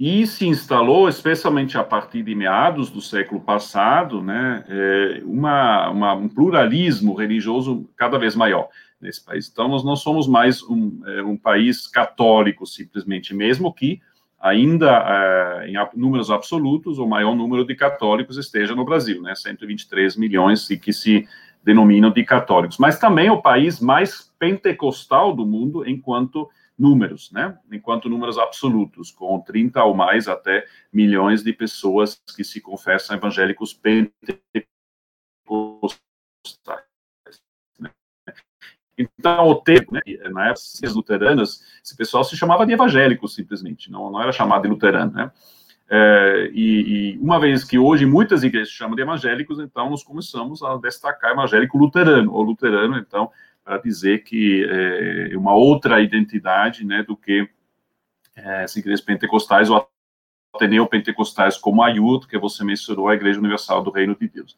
e 0.00 0.26
se 0.26 0.46
instalou, 0.46 1.10
especialmente 1.10 1.76
a 1.76 1.84
partir 1.84 2.22
de 2.22 2.34
meados 2.34 2.88
do 2.88 3.02
século 3.02 3.38
passado, 3.38 4.22
né, 4.22 4.64
é, 4.66 5.22
uma, 5.26 5.90
uma, 5.90 6.14
um 6.14 6.26
pluralismo 6.26 7.12
religioso 7.12 7.86
cada 7.98 8.18
vez 8.18 8.34
maior 8.34 8.70
nesse 8.98 9.22
país. 9.22 9.50
Então, 9.52 9.68
nós 9.68 9.84
não 9.84 9.94
somos 9.94 10.26
mais 10.26 10.62
um, 10.62 11.02
é, 11.06 11.22
um 11.22 11.36
país 11.36 11.86
católico, 11.86 12.64
simplesmente, 12.64 13.34
mesmo 13.34 13.70
que 13.74 14.00
ainda 14.40 14.88
é, 14.88 15.68
em 15.68 15.74
números 15.94 16.30
absolutos, 16.30 16.98
o 16.98 17.06
maior 17.06 17.36
número 17.36 17.62
de 17.62 17.74
católicos 17.74 18.38
esteja 18.38 18.74
no 18.74 18.86
Brasil, 18.86 19.20
né, 19.20 19.34
123 19.34 20.16
milhões, 20.16 20.70
e 20.70 20.78
que 20.78 20.94
se 20.94 21.28
denominam 21.62 22.10
de 22.10 22.24
católicos. 22.24 22.78
Mas 22.78 22.98
também 22.98 23.30
o 23.30 23.42
país 23.42 23.80
mais 23.80 24.32
pentecostal 24.38 25.34
do 25.34 25.46
mundo, 25.46 25.88
enquanto 25.88 26.48
números, 26.78 27.30
né? 27.30 27.58
Enquanto 27.70 28.08
números 28.08 28.38
absolutos, 28.38 29.10
com 29.10 29.38
30 29.40 29.84
ou 29.84 29.94
mais 29.94 30.26
até 30.26 30.66
milhões 30.90 31.42
de 31.42 31.52
pessoas 31.52 32.20
que 32.34 32.42
se 32.42 32.60
confessam 32.60 33.14
evangélicos 33.14 33.74
pentecostais. 33.74 34.70
Né? 37.78 37.90
Então, 38.96 39.48
o 39.48 39.56
termo, 39.56 39.92
né, 39.92 40.00
na 40.30 40.48
época 40.48 40.64
das 40.80 40.94
luteranas, 40.94 41.62
esse 41.84 41.94
pessoal 41.94 42.24
se 42.24 42.34
chamava 42.34 42.64
de 42.64 42.72
evangélico, 42.72 43.28
simplesmente, 43.28 43.90
não, 43.90 44.10
não 44.10 44.22
era 44.22 44.32
chamado 44.32 44.62
de 44.62 44.68
luterano, 44.68 45.12
né? 45.12 45.30
É, 45.92 46.50
e, 46.52 47.14
e, 47.14 47.18
uma 47.18 47.40
vez 47.40 47.64
que 47.64 47.76
hoje 47.76 48.06
muitas 48.06 48.44
igrejas 48.44 48.68
chamam 48.68 48.94
de 48.94 49.02
evangélicos, 49.02 49.58
então 49.58 49.90
nós 49.90 50.04
começamos 50.04 50.62
a 50.62 50.76
destacar 50.76 51.32
evangélico 51.32 51.76
luterano, 51.76 52.32
ou 52.32 52.42
luterano, 52.42 52.96
então, 52.96 53.30
para 53.64 53.78
dizer 53.78 54.22
que 54.22 54.64
é 54.70 55.36
uma 55.36 55.54
outra 55.54 56.00
identidade, 56.00 56.86
né, 56.86 57.02
do 57.02 57.16
que 57.16 57.48
é, 58.36 58.62
as 58.62 58.76
igrejas 58.76 59.00
pentecostais 59.00 59.68
ou 59.68 59.90
Ateneu 60.54 60.86
Pentecostais 60.86 61.56
como 61.56 61.82
a 61.82 61.88
IUT, 61.90 62.26
que 62.26 62.38
você 62.38 62.64
mencionou, 62.64 63.08
a 63.08 63.14
Igreja 63.14 63.38
Universal 63.38 63.82
do 63.82 63.90
Reino 63.90 64.16
de 64.20 64.28
Deus. 64.28 64.56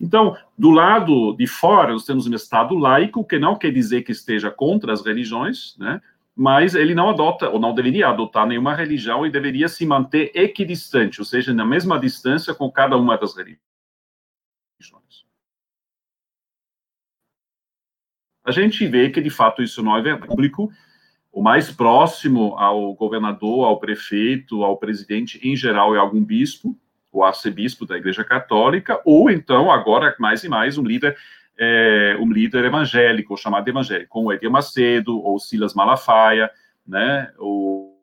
Então, 0.00 0.36
do 0.56 0.70
lado 0.70 1.34
de 1.36 1.46
fora, 1.46 1.92
nós 1.92 2.04
temos 2.04 2.26
um 2.26 2.34
Estado 2.34 2.74
laico, 2.74 3.24
que 3.24 3.38
não 3.38 3.56
quer 3.56 3.70
dizer 3.70 4.02
que 4.02 4.12
esteja 4.12 4.50
contra 4.50 4.92
as 4.92 5.04
religiões, 5.04 5.76
né? 5.78 6.00
Mas 6.40 6.76
ele 6.76 6.94
não 6.94 7.10
adota, 7.10 7.48
ou 7.48 7.58
não 7.58 7.74
deveria 7.74 8.06
adotar 8.06 8.46
nenhuma 8.46 8.72
religião 8.72 9.26
e 9.26 9.30
deveria 9.30 9.68
se 9.68 9.84
manter 9.84 10.30
equidistante, 10.36 11.20
ou 11.20 11.24
seja, 11.24 11.52
na 11.52 11.66
mesma 11.66 11.98
distância 11.98 12.54
com 12.54 12.70
cada 12.70 12.96
uma 12.96 13.18
das 13.18 13.36
religiões. 13.36 13.58
a 18.44 18.52
gente 18.52 18.86
vê 18.86 19.10
que, 19.10 19.20
de 19.20 19.28
fato, 19.28 19.62
isso 19.62 19.82
não 19.82 19.96
é. 19.98 20.16
Público, 20.16 20.72
o 21.30 21.42
mais 21.42 21.70
próximo 21.70 22.56
ao 22.56 22.94
governador, 22.94 23.66
ao 23.66 23.78
prefeito, 23.78 24.62
ao 24.62 24.78
presidente 24.78 25.38
em 25.46 25.54
geral 25.54 25.94
é 25.94 25.98
algum 25.98 26.24
bispo, 26.24 26.74
o 27.12 27.22
arcebispo 27.22 27.84
da 27.84 27.98
Igreja 27.98 28.24
Católica, 28.24 29.02
ou 29.04 29.28
então, 29.28 29.70
agora 29.70 30.14
mais 30.18 30.44
e 30.44 30.48
mais, 30.48 30.78
um 30.78 30.84
líder, 30.84 31.18
é, 31.58 32.16
um 32.20 32.30
líder 32.32 32.64
evangélico, 32.64 33.36
chamado 33.36 33.68
evangélico, 33.68 34.08
como 34.08 34.32
Edir 34.32 34.50
Macedo, 34.50 35.20
ou 35.20 35.38
Silas 35.38 35.74
Malafaia, 35.74 36.50
né, 36.86 37.32
ou, 37.36 37.98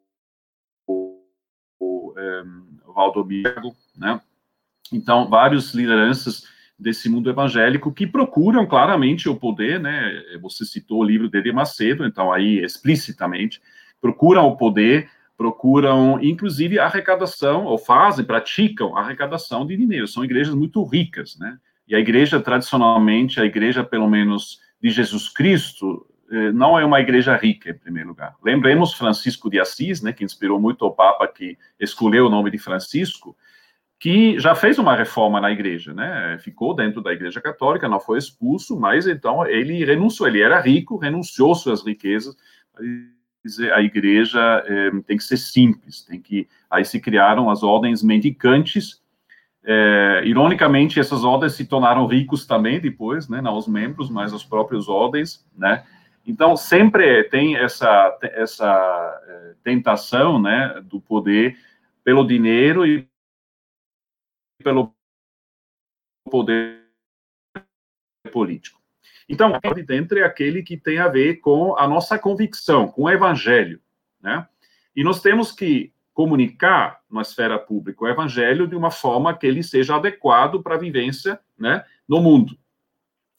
é, 2.17 2.43
Valdomiro, 2.93 3.73
né? 3.95 4.21
Então, 4.91 5.27
vários 5.27 5.73
lideranças 5.73 6.43
desse 6.77 7.09
mundo 7.09 7.29
evangélico 7.29 7.91
que 7.91 8.05
procuram 8.05 8.65
claramente 8.65 9.27
o 9.27 9.35
poder, 9.35 9.79
né? 9.79 10.11
Você 10.41 10.65
citou 10.65 10.99
o 10.99 11.03
livro 11.03 11.29
de 11.29 11.51
Macedo, 11.51 12.05
então 12.05 12.31
aí 12.31 12.63
explicitamente 12.63 13.61
procuram 13.99 14.45
o 14.45 14.57
poder, 14.57 15.09
procuram 15.37 16.21
inclusive 16.21 16.79
arrecadação 16.79 17.65
ou 17.65 17.77
fazem, 17.77 18.25
praticam 18.25 18.95
arrecadação 18.95 19.65
de 19.65 19.75
dinheiro. 19.75 20.07
São 20.07 20.23
igrejas 20.23 20.53
muito 20.53 20.83
ricas, 20.83 21.37
né? 21.37 21.57
E 21.87 21.95
a 21.95 21.99
igreja 21.99 22.39
tradicionalmente, 22.39 23.39
a 23.39 23.45
igreja 23.45 23.83
pelo 23.83 24.09
menos 24.09 24.59
de 24.81 24.89
Jesus 24.89 25.29
Cristo, 25.29 26.05
eh, 26.31 26.51
não 26.51 26.77
é 26.77 26.85
uma 26.85 26.99
igreja 26.99 27.35
rica, 27.35 27.69
em 27.69 27.77
primeiro 27.77 28.09
lugar. 28.09 28.35
Lembremos 28.43 28.93
Francisco 28.93 29.49
de 29.49 29.59
Assis, 29.59 30.01
né, 30.01 30.11
que 30.11 30.23
inspirou 30.23 30.59
muito 30.59 30.85
o 30.85 30.91
Papa 30.91 31.27
que 31.27 31.57
escolheu 31.79 32.27
o 32.27 32.29
nome 32.29 32.49
de 32.49 32.57
Francisco, 32.57 33.35
que 33.99 34.37
já 34.39 34.53
fez 34.53 34.77
uma 34.77 34.95
reforma 34.95 35.39
na 35.39 35.51
igreja, 35.51 35.93
né? 35.93 36.37
Ficou 36.39 36.75
dentro 36.75 37.01
da 37.01 37.13
igreja 37.13 37.39
católica, 37.39 37.87
não 37.87 37.99
foi 37.99 38.17
expulso, 38.17 38.77
mas 38.79 39.07
então 39.07 39.45
ele 39.47 39.85
renunciou, 39.85 40.27
ele 40.27 40.41
era 40.41 40.59
rico, 40.59 40.97
renunciou 40.97 41.55
suas 41.55 41.83
riquezas. 41.83 42.35
A 43.73 43.81
igreja 43.81 44.39
é, 44.67 44.91
tem 45.07 45.17
que 45.17 45.23
ser 45.23 45.37
simples, 45.37 46.03
tem 46.03 46.19
que. 46.19 46.47
Aí 46.69 46.83
se 46.83 46.99
criaram 46.99 47.49
as 47.49 47.63
ordens 47.63 48.03
mendicantes. 48.03 49.01
É, 49.63 50.04
ironicamente, 50.25 50.99
essas 50.99 51.23
ordens 51.23 51.53
se 51.53 51.65
tornaram 51.65 52.07
ricos 52.07 52.45
também 52.45 52.79
depois, 52.79 53.29
né? 53.29 53.41
Não 53.41 53.55
os 53.57 53.67
membros, 53.67 54.09
mas 54.09 54.33
os 54.33 54.43
próprios 54.43 54.89
ordens, 54.89 55.45
né? 55.55 55.85
Então 56.25 56.57
sempre 56.57 57.23
tem 57.25 57.55
essa 57.55 58.17
essa 58.21 59.21
é, 59.27 59.55
tentação, 59.63 60.41
né, 60.41 60.81
do 60.83 60.99
poder 60.99 61.55
pelo 62.03 62.25
dinheiro 62.25 62.85
e 62.85 63.07
pelo 64.63 64.91
poder 66.29 66.83
político. 68.31 68.81
Então, 69.29 69.59
de 69.73 69.83
dentro 69.83 70.19
é 70.19 70.23
aquele 70.23 70.61
que 70.61 70.77
tem 70.77 70.99
a 70.99 71.07
ver 71.07 71.37
com 71.37 71.75
a 71.77 71.87
nossa 71.87 72.17
convicção, 72.17 72.87
com 72.87 73.03
o 73.03 73.09
evangelho, 73.09 73.81
né? 74.21 74.47
E 74.95 75.03
nós 75.03 75.21
temos 75.21 75.51
que 75.51 75.94
comunicar 76.15 77.01
na 77.11 77.21
esfera 77.21 77.59
pública 77.59 78.05
o 78.05 78.07
evangelho 78.07 78.65
de 78.67 78.75
uma 78.75 78.89
forma 78.89 79.37
que 79.37 79.45
ele 79.45 79.61
seja 79.61 79.97
adequado 79.97 80.63
para 80.63 80.75
a 80.75 80.79
vivência, 80.79 81.37
né, 81.59 81.83
no 82.07 82.21
mundo. 82.21 82.57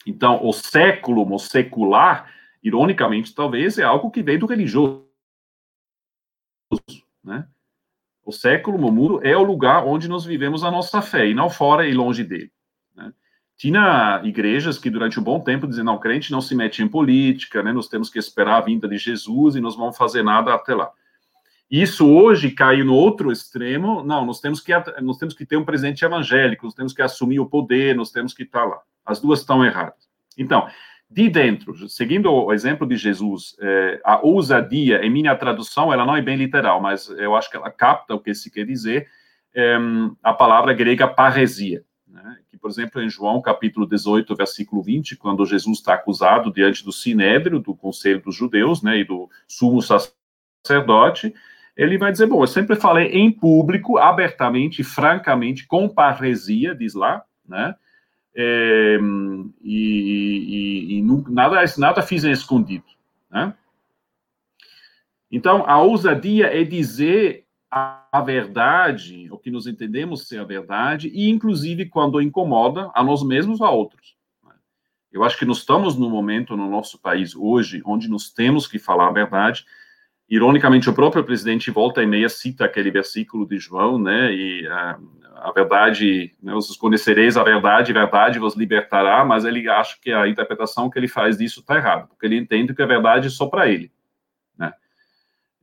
Então, 0.05 0.45
o 0.45 0.53
século, 0.53 1.27
o 1.33 1.39
secular, 1.39 2.31
ironicamente, 2.63 3.33
talvez, 3.33 3.79
é 3.79 3.83
algo 3.83 4.11
que 4.11 4.21
vem 4.21 4.37
do 4.37 4.45
religioso, 4.45 5.03
né? 7.23 7.47
O 8.23 8.31
século, 8.31 8.77
o 8.77 8.91
mundo, 8.91 9.21
é 9.23 9.35
o 9.35 9.43
lugar 9.43 9.85
onde 9.85 10.07
nós 10.07 10.23
vivemos 10.23 10.63
a 10.63 10.69
nossa 10.69 11.01
fé, 11.01 11.27
e 11.27 11.33
não 11.33 11.49
fora 11.49 11.87
e 11.87 11.93
longe 11.93 12.23
dele. 12.23 12.51
Né? 12.95 13.11
Tinha 13.55 14.21
igrejas 14.23 14.77
que, 14.77 14.89
durante 14.89 15.19
um 15.19 15.23
bom 15.23 15.39
tempo, 15.39 15.65
diziam, 15.65 15.85
não, 15.85 15.97
crente 15.97 16.31
não 16.31 16.41
se 16.41 16.53
mete 16.53 16.83
em 16.83 16.87
política, 16.87 17.63
né? 17.63 17.71
nós 17.71 17.87
temos 17.87 18.09
que 18.09 18.19
esperar 18.19 18.57
a 18.57 18.65
vinda 18.65 18.87
de 18.87 18.97
Jesus 18.97 19.55
e 19.55 19.61
nós 19.61 19.75
vamos 19.75 19.97
fazer 19.97 20.23
nada 20.23 20.53
até 20.53 20.75
lá. 20.75 20.91
Isso 21.69 22.09
hoje 22.09 22.51
caiu 22.51 22.85
no 22.85 22.93
outro 22.93 23.31
extremo, 23.31 24.01
não, 24.01 24.25
nós 24.25 24.39
temos 24.39 24.61
que, 24.61 24.71
nós 25.01 25.17
temos 25.17 25.33
que 25.33 25.45
ter 25.45 25.57
um 25.57 25.65
presente 25.65 26.05
evangélico, 26.05 26.65
nós 26.65 26.73
temos 26.73 26.93
que 26.93 27.01
assumir 27.01 27.39
o 27.39 27.45
poder, 27.45 27.95
nós 27.95 28.09
temos 28.09 28.33
que 28.33 28.43
estar 28.43 28.63
lá. 28.63 28.79
As 29.05 29.19
duas 29.19 29.39
estão 29.39 29.65
erradas. 29.65 30.07
Então, 30.37 30.67
de 31.09 31.29
dentro, 31.29 31.87
seguindo 31.89 32.31
o 32.31 32.53
exemplo 32.53 32.87
de 32.87 32.95
Jesus, 32.95 33.55
é, 33.61 33.99
a 34.03 34.19
ousadia, 34.25 35.05
em 35.05 35.09
minha 35.09 35.35
tradução, 35.35 35.91
ela 35.91 36.05
não 36.05 36.15
é 36.15 36.21
bem 36.21 36.37
literal, 36.37 36.81
mas 36.81 37.09
eu 37.09 37.35
acho 37.35 37.49
que 37.49 37.57
ela 37.57 37.71
capta 37.71 38.15
o 38.15 38.19
que 38.19 38.33
se 38.33 38.49
quer 38.51 38.65
dizer, 38.65 39.07
é, 39.53 39.77
a 40.23 40.33
palavra 40.33 40.73
grega 40.73 41.07
paresia, 41.07 41.83
né? 42.07 42.37
que, 42.49 42.57
por 42.57 42.69
exemplo, 42.69 43.01
em 43.01 43.09
João, 43.09 43.41
capítulo 43.41 43.85
18, 43.85 44.35
versículo 44.35 44.81
20, 44.81 45.15
quando 45.15 45.45
Jesus 45.45 45.79
está 45.79 45.93
acusado 45.93 46.51
diante 46.51 46.83
do 46.83 46.91
sinédrio, 46.91 47.59
do 47.59 47.75
conselho 47.75 48.21
dos 48.21 48.35
judeus, 48.35 48.81
né, 48.81 48.99
e 48.99 49.03
do 49.03 49.29
sumo 49.47 49.81
sacerdote, 49.81 51.33
ele 51.77 51.97
vai 51.97 52.11
dizer, 52.11 52.25
bom, 52.25 52.41
eu 52.41 52.47
sempre 52.47 52.75
falei 52.75 53.09
em 53.09 53.31
público, 53.31 53.99
abertamente, 53.99 54.83
francamente, 54.83 55.67
com 55.67 55.87
paresia, 55.87 56.73
diz 56.73 56.95
lá, 56.95 57.23
né, 57.47 57.75
é, 58.35 58.97
e, 59.61 60.93
e, 60.93 60.97
e 60.97 61.31
nada, 61.31 61.63
nada 61.77 62.01
fiz 62.01 62.23
em 62.23 62.31
escondido. 62.31 62.85
Né? 63.29 63.53
Então, 65.31 65.63
a 65.67 65.79
ousadia 65.79 66.47
é 66.47 66.63
dizer 66.63 67.45
a, 67.69 68.05
a, 68.11 68.21
verdade, 68.21 69.27
o 69.31 69.37
que 69.37 69.51
nós 69.51 69.67
entendemos 69.67 70.27
ser 70.27 70.39
a 70.39 70.43
verdade, 70.43 71.09
e 71.13 71.29
inclusive 71.29 71.85
quando 71.87 72.21
incomoda 72.21 72.89
a 72.95 73.03
nós 73.03 73.23
mesmos 73.23 73.61
ou 73.61 73.67
a 73.67 73.71
outros. 73.71 74.15
Né? 74.43 74.53
Eu 75.11 75.23
acho 75.23 75.37
que 75.37 75.45
nós 75.45 75.57
estamos 75.57 75.95
no 75.95 76.09
momento 76.09 76.57
no 76.57 76.69
nosso 76.69 76.99
país 76.99 77.35
hoje 77.35 77.81
onde 77.85 78.07
nós 78.07 78.31
temos 78.31 78.67
que 78.67 78.79
falar 78.79 79.09
a 79.09 79.13
verdade, 79.13 79.65
Ironicamente, 80.29 80.89
o 80.89 80.93
próprio 80.93 81.23
presidente 81.23 81.71
volta 81.71 82.03
e 82.03 82.05
meia 82.05 82.27
cita 82.27 82.65
aquele 82.65 82.91
versículo 82.91 83.47
de 83.47 83.57
João, 83.57 83.97
né? 83.97 84.33
E 84.33 84.67
a, 84.67 84.99
a 85.35 85.51
verdade, 85.51 86.35
né, 86.41 86.53
conhecereis 86.79 87.37
a 87.37 87.43
verdade, 87.43 87.91
a 87.91 87.95
verdade 87.95 88.39
vos 88.39 88.55
libertará, 88.55 89.23
mas 89.23 89.45
ele 89.45 89.69
acha 89.69 89.97
que 90.01 90.11
a 90.11 90.27
interpretação 90.27 90.89
que 90.89 90.99
ele 90.99 91.07
faz 91.07 91.37
disso 91.37 91.61
está 91.61 91.75
errada, 91.75 92.07
porque 92.07 92.25
ele 92.25 92.37
entende 92.37 92.73
que 92.73 92.81
a 92.81 92.87
verdade 92.87 93.27
é 93.27 93.29
só 93.29 93.45
para 93.45 93.69
ele, 93.69 93.91
né? 94.57 94.73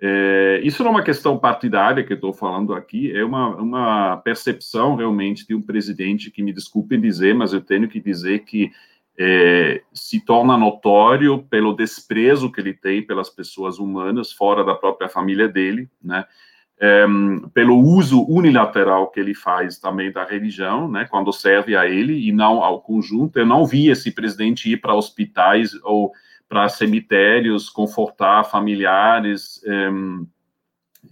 É, 0.00 0.60
isso 0.62 0.82
não 0.82 0.90
é 0.90 0.94
uma 0.94 1.02
questão 1.02 1.38
partidária 1.38 2.04
que 2.04 2.12
eu 2.12 2.16
estou 2.16 2.32
falando 2.32 2.74
aqui, 2.74 3.14
é 3.14 3.24
uma, 3.24 3.56
uma 3.56 4.16
percepção 4.18 4.96
realmente 4.96 5.46
de 5.46 5.54
um 5.54 5.62
presidente 5.62 6.30
que, 6.30 6.42
me 6.42 6.52
desculpem 6.52 7.00
dizer, 7.00 7.34
mas 7.34 7.52
eu 7.52 7.60
tenho 7.60 7.88
que 7.88 8.00
dizer 8.00 8.40
que 8.40 8.70
é, 9.18 9.82
se 9.92 10.20
torna 10.20 10.56
notório 10.56 11.42
pelo 11.44 11.72
desprezo 11.72 12.50
que 12.50 12.60
ele 12.60 12.74
tem 12.74 13.02
pelas 13.02 13.30
pessoas 13.30 13.78
humanas 13.78 14.32
fora 14.32 14.64
da 14.64 14.74
própria 14.74 15.08
família 15.08 15.48
dele, 15.48 15.88
né? 16.02 16.24
É, 16.76 17.06
pelo 17.54 17.78
uso 17.78 18.24
unilateral 18.28 19.08
que 19.08 19.20
ele 19.20 19.32
faz 19.32 19.78
também 19.78 20.10
da 20.10 20.24
religião, 20.24 20.90
né? 20.90 21.06
Quando 21.08 21.32
serve 21.32 21.76
a 21.76 21.86
ele 21.86 22.26
e 22.28 22.32
não 22.32 22.62
ao 22.62 22.80
conjunto. 22.80 23.38
Eu 23.38 23.46
não 23.46 23.64
vi 23.64 23.88
esse 23.88 24.10
presidente 24.10 24.70
ir 24.70 24.78
para 24.78 24.94
hospitais 24.94 25.72
ou 25.84 26.12
para 26.48 26.68
cemitérios 26.68 27.70
confortar 27.70 28.44
familiares. 28.44 29.62
É, 29.64 29.88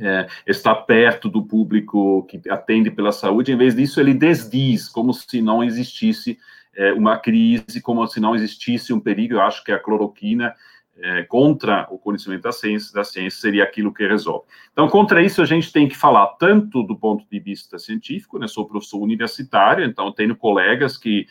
é, 0.00 0.26
estar 0.46 0.74
perto 0.74 1.28
do 1.28 1.42
público 1.42 2.24
que 2.24 2.40
atende 2.48 2.90
pela 2.90 3.12
saúde, 3.12 3.52
em 3.52 3.56
vez 3.56 3.74
disso, 3.74 4.00
ele 4.00 4.14
desdiz, 4.14 4.88
como 4.88 5.12
se 5.12 5.42
não 5.42 5.62
existisse 5.62 6.38
é, 6.76 6.92
uma 6.92 7.18
crise, 7.18 7.80
como 7.80 8.06
se 8.06 8.20
não 8.20 8.34
existisse 8.34 8.92
um 8.92 9.00
perigo. 9.00 9.34
Eu 9.34 9.42
acho 9.42 9.62
que 9.64 9.72
a 9.72 9.78
cloroquina 9.78 10.54
é, 10.96 11.22
contra 11.22 11.86
o 11.90 11.98
conhecimento 11.98 12.42
da 12.42 12.52
ciência, 12.52 12.92
da 12.92 13.02
ciência 13.02 13.40
seria 13.40 13.64
aquilo 13.64 13.92
que 13.92 14.06
resolve. 14.06 14.44
Então, 14.72 14.88
contra 14.88 15.22
isso, 15.22 15.40
a 15.40 15.44
gente 15.44 15.72
tem 15.72 15.88
que 15.88 15.96
falar 15.96 16.26
tanto 16.38 16.82
do 16.82 16.96
ponto 16.96 17.24
de 17.30 17.40
vista 17.40 17.78
científico, 17.78 18.38
né, 18.38 18.46
sou 18.46 18.66
professor 18.66 19.00
universitário, 19.00 19.84
então 19.84 20.12
tenho 20.12 20.36
colegas 20.36 20.96
que, 20.96 21.26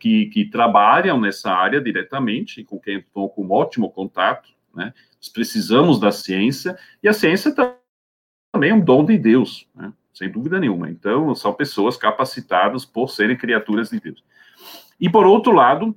que, 0.00 0.26
que 0.26 0.44
trabalham 0.46 1.20
nessa 1.20 1.52
área 1.52 1.80
diretamente, 1.80 2.64
com 2.64 2.78
quem 2.78 2.98
estou 2.98 3.30
com 3.30 3.44
um 3.44 3.52
ótimo 3.52 3.90
contato, 3.90 4.50
né, 4.74 4.92
nós 5.16 5.28
precisamos 5.28 6.00
da 6.00 6.10
ciência, 6.10 6.76
e 7.02 7.08
a 7.08 7.12
ciência 7.12 7.54
também 7.54 8.70
é 8.70 8.74
um 8.74 8.80
dom 8.80 9.04
de 9.04 9.16
Deus, 9.16 9.68
né, 9.74 9.92
sem 10.12 10.30
dúvida 10.30 10.60
nenhuma. 10.60 10.90
Então, 10.90 11.34
são 11.34 11.52
pessoas 11.52 11.96
capacitadas 11.96 12.84
por 12.84 13.08
serem 13.08 13.36
criaturas 13.36 13.90
de 13.90 14.00
Deus. 14.00 14.22
E, 15.00 15.08
por 15.08 15.26
outro 15.26 15.52
lado, 15.52 15.96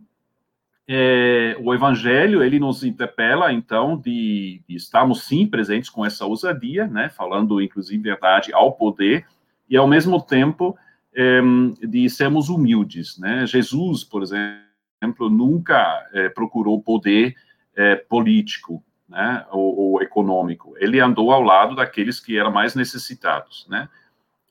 é, 0.87 1.57
o 1.59 1.73
Evangelho, 1.73 2.43
ele 2.43 2.59
nos 2.59 2.83
interpela, 2.83 3.51
então, 3.51 3.97
de, 3.97 4.61
de, 4.67 4.75
estarmos, 4.75 5.23
sim, 5.23 5.47
presentes 5.47 5.89
com 5.89 6.05
essa 6.05 6.25
ousadia, 6.25 6.87
né, 6.87 7.09
falando, 7.09 7.61
inclusive, 7.61 8.01
verdade 8.01 8.53
ao 8.53 8.73
poder, 8.73 9.25
e, 9.69 9.75
ao 9.75 9.87
mesmo 9.87 10.21
tempo, 10.21 10.77
é, 11.13 11.41
de 11.81 12.09
sermos 12.09 12.49
humildes, 12.49 13.17
né. 13.17 13.45
Jesus, 13.47 14.03
por 14.03 14.21
exemplo, 14.21 15.29
nunca 15.29 16.07
é, 16.13 16.29
procurou 16.29 16.81
poder 16.81 17.35
é, 17.75 17.95
político, 17.95 18.83
né, 19.09 19.45
ou, 19.51 19.77
ou 19.77 20.01
econômico. 20.01 20.75
Ele 20.77 20.99
andou 20.99 21.31
ao 21.31 21.41
lado 21.41 21.75
daqueles 21.75 22.19
que 22.19 22.37
eram 22.37 22.51
mais 22.51 22.75
necessitados, 22.75 23.65
né, 23.69 23.89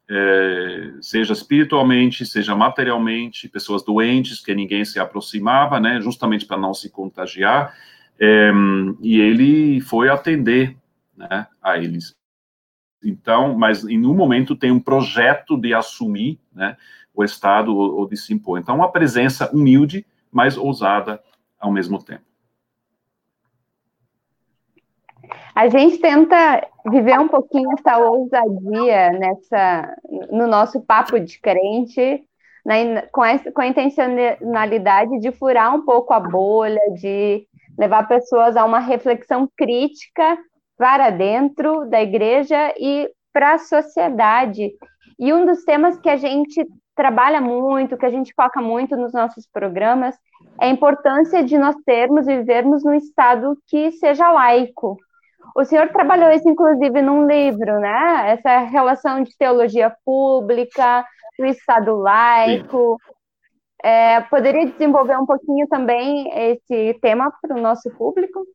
é, 0.08 0.94
seja 1.00 1.32
espiritualmente, 1.32 2.26
seja 2.26 2.54
materialmente, 2.54 3.48
pessoas 3.48 3.82
doentes 3.82 4.40
que 4.40 4.54
ninguém 4.54 4.84
se 4.84 4.98
aproximava, 4.98 5.80
né, 5.80 6.00
justamente 6.00 6.46
para 6.46 6.58
não 6.58 6.74
se 6.74 6.90
contagiar, 6.90 7.74
é, 8.18 8.52
e 9.00 9.20
ele 9.20 9.80
foi 9.80 10.08
atender, 10.08 10.76
né, 11.16 11.46
a 11.62 11.78
eles. 11.78 12.14
Então, 13.02 13.56
mas 13.56 13.84
em 13.84 14.04
um 14.04 14.14
momento 14.14 14.56
tem 14.56 14.70
um 14.70 14.80
projeto 14.80 15.58
de 15.58 15.74
assumir, 15.74 16.38
né, 16.52 16.76
o 17.14 17.22
Estado 17.22 17.74
ou, 17.76 18.08
de 18.08 18.16
se 18.16 18.34
impor. 18.34 18.58
Então, 18.58 18.74
uma 18.74 18.90
presença 18.90 19.50
humilde, 19.54 20.04
mas 20.32 20.56
ousada 20.56 21.22
ao 21.60 21.72
mesmo 21.72 22.02
tempo. 22.02 22.24
A 25.54 25.68
gente 25.68 25.98
tenta 25.98 26.66
viver 26.86 27.18
um 27.18 27.28
pouquinho 27.28 27.70
essa 27.72 27.98
ousadia 27.98 29.12
nessa, 29.12 29.96
no 30.30 30.46
nosso 30.46 30.80
papo 30.80 31.18
de 31.18 31.40
crente, 31.40 32.22
né, 32.64 33.02
com, 33.12 33.24
essa, 33.24 33.52
com 33.52 33.60
a 33.60 33.66
intencionalidade 33.66 35.20
de 35.20 35.30
furar 35.32 35.74
um 35.74 35.84
pouco 35.84 36.12
a 36.12 36.20
bolha, 36.20 36.80
de 36.94 37.46
levar 37.78 38.08
pessoas 38.08 38.56
a 38.56 38.64
uma 38.64 38.78
reflexão 38.78 39.48
crítica 39.56 40.38
para 40.76 41.10
dentro 41.10 41.84
da 41.86 42.02
igreja 42.02 42.72
e 42.78 43.10
para 43.32 43.54
a 43.54 43.58
sociedade. 43.58 44.72
E 45.18 45.32
um 45.32 45.44
dos 45.46 45.64
temas 45.64 45.98
que 45.98 46.08
a 46.08 46.16
gente 46.16 46.66
trabalha 46.94 47.40
muito, 47.40 47.96
que 47.96 48.06
a 48.06 48.10
gente 48.10 48.32
foca 48.34 48.60
muito 48.60 48.96
nos 48.96 49.12
nossos 49.12 49.46
programas, 49.46 50.16
é 50.60 50.66
a 50.66 50.70
importância 50.70 51.42
de 51.42 51.58
nós 51.58 51.76
termos 51.84 52.26
e 52.28 52.36
vivermos 52.38 52.84
num 52.84 52.94
Estado 52.94 53.56
que 53.66 53.90
seja 53.92 54.30
laico. 54.30 54.96
O 55.54 55.64
senhor 55.64 55.88
trabalhou 55.88 56.30
isso, 56.30 56.48
inclusive, 56.48 57.00
num 57.02 57.26
livro, 57.26 57.78
né? 57.80 58.32
Essa 58.32 58.58
relação 58.58 59.22
de 59.22 59.36
teologia 59.36 59.94
pública, 60.04 61.04
do 61.38 61.46
Estado 61.46 61.94
laico. 61.96 62.98
É, 63.82 64.20
poderia 64.22 64.66
desenvolver 64.66 65.16
um 65.18 65.26
pouquinho 65.26 65.66
também 65.68 66.28
esse 66.52 66.98
tema 67.00 67.32
para 67.42 67.56
o 67.56 67.60
nosso 67.60 67.90
público? 67.90 68.46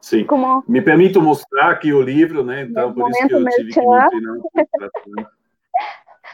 Sim. 0.00 0.24
Como... 0.24 0.64
Me 0.66 0.80
permito 0.80 1.20
mostrar 1.20 1.70
aqui 1.70 1.92
o 1.92 2.00
livro, 2.00 2.42
né? 2.42 2.62
Então, 2.62 2.92
por 2.94 3.10
isso 3.10 3.28
que 3.28 3.34
eu 3.34 3.44
tive 3.44 3.72
que 3.72 3.80
me 3.80 3.86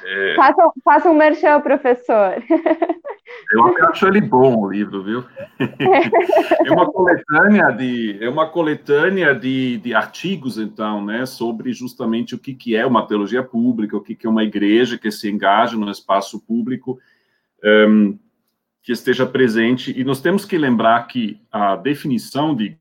é... 0.05 0.37
Faça, 0.37 0.71
faça 0.85 1.11
um 1.11 1.15
merchan, 1.15 1.61
professor. 1.61 2.35
Eu 3.53 3.89
acho 3.89 4.07
ele 4.07 4.21
bom, 4.21 4.57
o 4.59 4.71
livro, 4.71 5.03
viu? 5.03 5.25
É 6.65 6.71
uma 6.71 6.91
coletânea 6.91 7.71
de, 7.71 8.19
é 8.21 8.29
uma 8.29 8.49
coletânea 8.49 9.35
de, 9.35 9.79
de 9.79 9.95
artigos, 9.95 10.59
então, 10.59 11.05
né, 11.05 11.25
sobre 11.27 11.73
justamente 11.73 12.35
o 12.35 12.39
que, 12.39 12.55
que 12.55 12.75
é 12.75 12.85
uma 12.85 13.07
teologia 13.07 13.43
pública, 13.43 13.97
o 13.97 14.01
que, 14.01 14.15
que 14.15 14.27
é 14.27 14.31
uma 14.31 14.43
igreja 14.43 14.99
que 14.99 15.11
se 15.11 15.31
engaja 15.31 15.77
no 15.77 15.91
espaço 15.91 16.41
público, 16.41 16.99
um, 17.65 18.19
que 18.83 18.93
esteja 18.93 19.25
presente. 19.25 19.95
E 19.97 20.03
nós 20.03 20.21
temos 20.21 20.45
que 20.45 20.59
lembrar 20.59 21.07
que 21.07 21.41
a 21.51 21.77
definição 21.77 22.55
de 22.55 22.77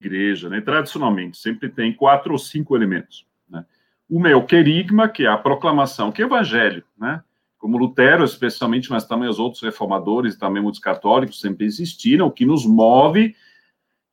igreja, 0.00 0.48
né, 0.48 0.60
tradicionalmente, 0.60 1.36
sempre 1.38 1.68
tem 1.68 1.92
quatro 1.92 2.32
ou 2.32 2.38
cinco 2.38 2.74
elementos. 2.74 3.26
Né? 3.48 3.64
Uma 4.08 4.30
é 4.30 4.36
o 4.36 4.44
querigma, 4.44 5.08
que 5.08 5.24
é 5.24 5.28
a 5.28 5.36
proclamação, 5.36 6.10
que 6.10 6.22
é 6.22 6.24
o 6.24 6.28
evangelho, 6.28 6.84
né? 6.98 7.22
Como 7.58 7.76
Lutero, 7.76 8.24
especialmente, 8.24 8.90
mas 8.90 9.04
também 9.04 9.28
os 9.28 9.38
outros 9.38 9.62
reformadores, 9.62 10.36
também 10.36 10.62
muitos 10.62 10.80
católicos 10.80 11.40
sempre 11.40 11.66
existiram, 11.66 12.26
o 12.28 12.32
que 12.32 12.46
nos 12.46 12.64
move 12.64 13.34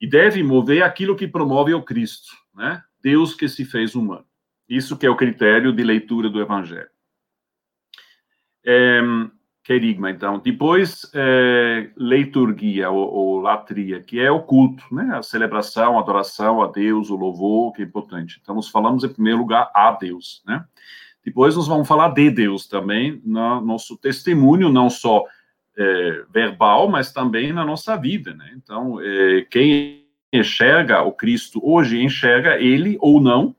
e 0.01 0.07
deve 0.07 0.43
mover 0.43 0.83
aquilo 0.83 1.15
que 1.15 1.27
promove 1.27 1.73
o 1.73 1.83
Cristo, 1.83 2.33
né? 2.53 2.83
Deus 3.01 3.35
que 3.35 3.47
se 3.47 3.63
fez 3.63 3.95
humano. 3.95 4.25
Isso 4.67 4.97
que 4.97 5.05
é 5.05 5.09
o 5.09 5.15
critério 5.15 5.71
de 5.71 5.83
leitura 5.83 6.27
do 6.27 6.41
evangelho. 6.41 6.89
É, 8.65 8.99
querigma, 9.63 10.09
então. 10.09 10.39
Depois, 10.39 11.09
é, 11.13 11.91
liturgia, 11.95 12.89
ou, 12.89 13.13
ou, 13.13 13.39
latria, 13.41 14.01
que 14.01 14.19
é 14.19 14.31
o 14.31 14.41
culto, 14.41 14.83
né? 14.91 15.15
A 15.15 15.21
celebração, 15.21 15.97
a 15.97 16.01
adoração 16.01 16.63
a 16.63 16.67
Deus, 16.67 17.11
o 17.11 17.15
louvor, 17.15 17.73
que 17.73 17.83
é 17.83 17.85
importante. 17.85 18.39
Então, 18.41 18.55
nós 18.55 18.69
falamos, 18.69 19.03
em 19.03 19.09
primeiro 19.09 19.37
lugar, 19.37 19.69
a 19.73 19.91
Deus, 19.91 20.41
né? 20.47 20.65
Depois, 21.25 21.55
nós 21.55 21.67
vamos 21.67 21.87
falar 21.87 22.09
de 22.09 22.29
Deus 22.29 22.67
também, 22.67 23.19
no 23.25 23.59
nosso 23.59 23.97
testemunho, 23.97 24.71
não 24.71 24.89
só 24.89 25.23
é, 25.75 26.23
verbal, 26.31 26.87
mas 26.87 27.11
também 27.11 27.51
na 27.51 27.65
nossa 27.65 27.97
vida, 27.97 28.33
né? 28.35 28.53
Então, 28.55 29.01
é, 29.01 29.41
quem 29.49 30.05
enxerga 30.31 31.01
o 31.01 31.11
Cristo 31.11 31.59
hoje, 31.63 32.01
enxerga 32.01 32.59
ele 32.59 32.97
ou 33.01 33.19
não 33.19 33.55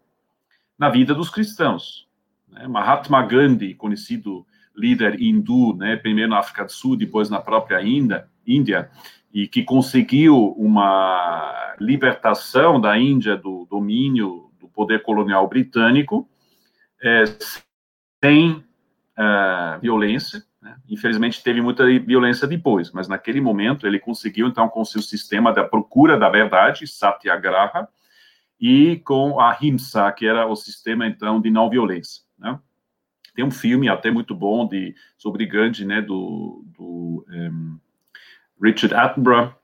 na 0.79 0.89
vida 0.89 1.15
dos 1.15 1.31
cristãos. 1.31 2.07
Né? 2.49 2.69
Mahatma 2.69 3.23
Gandhi, 3.23 3.75
conhecido 3.75 4.47
líder 4.77 5.21
hindu, 5.21 5.75
né, 5.75 5.97
primeiro 5.97 6.31
na 6.31 6.39
África 6.39 6.65
do 6.65 6.73
Sul, 6.73 6.97
depois 6.97 7.31
na 7.31 7.41
própria 7.41 7.83
Índia, 7.83 8.29
Índia 8.47 8.91
e 9.33 9.49
que 9.49 9.63
conseguiu 9.63 10.53
uma 10.53 11.75
libertação 11.81 12.81
da 12.81 12.99
Índia 12.99 13.37
do 13.37 13.67
domínio 13.71 14.51
do 14.61 14.69
poder 14.69 15.03
colonial 15.03 15.49
britânico, 15.49 16.29
é, 17.07 17.25
sem 18.23 18.65
é, 19.17 19.79
violência. 19.81 20.43
Né? 20.61 20.77
Infelizmente, 20.89 21.43
teve 21.43 21.61
muita 21.61 21.85
violência 22.01 22.47
depois, 22.47 22.91
mas 22.91 23.09
naquele 23.09 23.41
momento 23.41 23.87
ele 23.87 23.99
conseguiu, 23.99 24.49
então, 24.49 24.69
com 24.69 24.85
seu 24.85 25.01
sistema 25.01 25.53
da 25.53 25.65
procura 25.65 26.19
da 26.19 26.29
verdade, 26.29 26.87
Satyagraha, 26.87 27.89
e 28.61 28.97
com 29.05 29.39
a 29.39 29.57
Himsa, 29.61 30.11
que 30.13 30.27
era 30.27 30.47
o 30.47 30.57
sistema, 30.57 31.07
então, 31.07 31.41
de 31.41 31.51
não 31.51 31.71
violência. 31.71 32.23
Né? 32.39 32.59
Tem 33.35 33.45
um 33.45 33.51
filme 33.51 33.89
até 33.89 34.11
muito 34.11 34.35
bom 34.35 34.67
de, 34.67 34.95
sobre 35.19 35.45
Gandhi, 35.47 35.85
né, 35.85 36.01
do, 36.01 36.65
do 36.77 37.27
um, 37.29 37.79
Richard 38.61 38.95
Attenborough, 38.95 39.55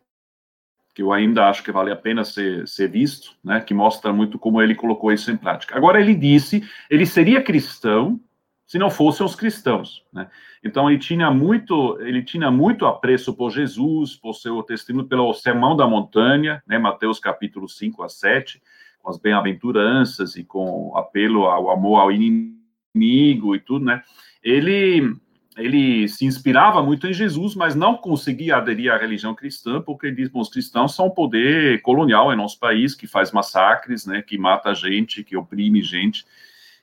que 0.94 1.02
eu 1.02 1.12
ainda 1.12 1.48
acho 1.48 1.62
que 1.62 1.72
vale 1.72 1.90
a 1.90 1.96
pena 1.96 2.24
ser, 2.24 2.68
ser 2.68 2.88
visto, 2.88 3.32
né, 3.42 3.60
que 3.60 3.72
mostra 3.72 4.12
muito 4.12 4.38
como 4.38 4.60
ele 4.60 4.74
colocou 4.74 5.12
isso 5.12 5.30
em 5.30 5.36
prática. 5.36 5.76
Agora, 5.76 6.00
ele 6.00 6.14
disse, 6.14 6.62
ele 6.90 7.06
seria 7.06 7.42
cristão 7.42 8.20
se 8.66 8.78
não 8.78 8.90
fossem 8.90 9.24
os 9.26 9.34
cristãos, 9.34 10.02
né? 10.10 10.30
Então, 10.64 10.88
ele 10.88 10.98
tinha 10.98 11.30
muito, 11.30 11.98
ele 12.00 12.22
tinha 12.22 12.50
muito 12.50 12.86
apreço 12.86 13.34
por 13.34 13.50
Jesus, 13.50 14.16
por 14.16 14.32
seu 14.32 14.62
testemunho, 14.62 15.06
pelo 15.06 15.34
Sermão 15.34 15.76
da 15.76 15.86
Montanha, 15.86 16.62
né, 16.66 16.78
Mateus 16.78 17.18
capítulo 17.18 17.68
5 17.68 18.02
a 18.02 18.08
7, 18.08 18.62
com 19.02 19.10
as 19.10 19.18
bem-aventuranças 19.18 20.36
e 20.36 20.44
com 20.44 20.96
apelo 20.96 21.46
ao 21.46 21.70
amor 21.70 22.00
ao 22.00 22.12
inimigo, 22.12 23.54
e 23.54 23.60
tudo, 23.60 23.84
né? 23.84 24.02
Ele 24.42 25.16
ele 25.56 26.08
se 26.08 26.24
inspirava 26.24 26.82
muito 26.82 27.06
em 27.06 27.12
Jesus, 27.12 27.54
mas 27.54 27.74
não 27.74 27.96
conseguia 27.96 28.56
aderir 28.56 28.92
à 28.92 28.96
religião 28.96 29.34
cristã, 29.34 29.80
porque 29.80 30.06
ele 30.06 30.16
diz, 30.16 30.28
bom, 30.28 30.40
os 30.40 30.48
cristãos 30.48 30.94
são 30.94 31.06
um 31.06 31.10
poder 31.10 31.82
colonial 31.82 32.32
em 32.32 32.36
nosso 32.36 32.58
país, 32.58 32.94
que 32.94 33.06
faz 33.06 33.32
massacres, 33.32 34.06
né, 34.06 34.22
que 34.22 34.38
mata 34.38 34.74
gente, 34.74 35.22
que 35.22 35.36
oprime 35.36 35.82
gente. 35.82 36.24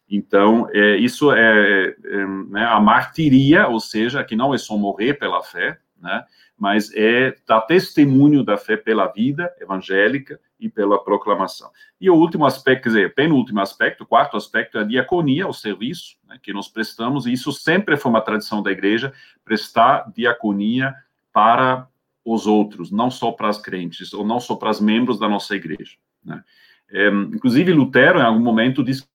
Então, 0.09 0.67
é, 0.71 0.97
isso 0.97 1.31
é, 1.31 1.95
é 2.03 2.27
né, 2.49 2.65
a 2.65 2.79
martiria, 2.79 3.67
ou 3.67 3.79
seja, 3.79 4.23
que 4.23 4.35
não 4.35 4.53
é 4.53 4.57
só 4.57 4.77
morrer 4.77 5.15
pela 5.15 5.41
fé, 5.41 5.77
né, 5.99 6.23
mas 6.57 6.93
é 6.93 7.35
dar 7.47 7.61
testemunho 7.61 8.43
da 8.43 8.57
fé 8.57 8.77
pela 8.77 9.07
vida 9.07 9.51
evangélica 9.59 10.39
e 10.59 10.67
pela 10.67 11.03
proclamação. 11.03 11.71
E 11.99 12.09
o 12.09 12.15
último 12.15 12.45
aspecto, 12.45 12.83
quer 12.83 12.89
dizer, 12.89 13.15
penúltimo 13.15 13.61
aspecto, 13.61 14.03
o 14.03 14.07
quarto 14.07 14.35
aspecto 14.35 14.77
é 14.77 14.81
a 14.81 14.83
diaconia, 14.85 15.47
o 15.47 15.53
serviço 15.53 16.17
né, 16.27 16.37
que 16.41 16.51
nós 16.51 16.67
prestamos, 16.67 17.25
e 17.25 17.31
isso 17.31 17.51
sempre 17.53 17.95
foi 17.95 18.09
uma 18.09 18.21
tradição 18.21 18.61
da 18.61 18.71
igreja, 18.71 19.13
prestar 19.45 20.11
diaconia 20.13 20.93
para 21.31 21.87
os 22.25 22.45
outros, 22.45 22.91
não 22.91 23.09
só 23.09 23.31
para 23.31 23.49
as 23.49 23.57
crentes, 23.57 24.13
ou 24.13 24.25
não 24.25 24.39
só 24.39 24.55
para 24.55 24.69
os 24.69 24.81
membros 24.81 25.17
da 25.17 25.29
nossa 25.29 25.55
igreja. 25.55 25.95
Né? 26.23 26.43
É, 26.91 27.07
inclusive, 27.07 27.71
Lutero, 27.71 28.19
em 28.19 28.23
algum 28.23 28.41
momento, 28.41 28.83
disse 28.83 29.07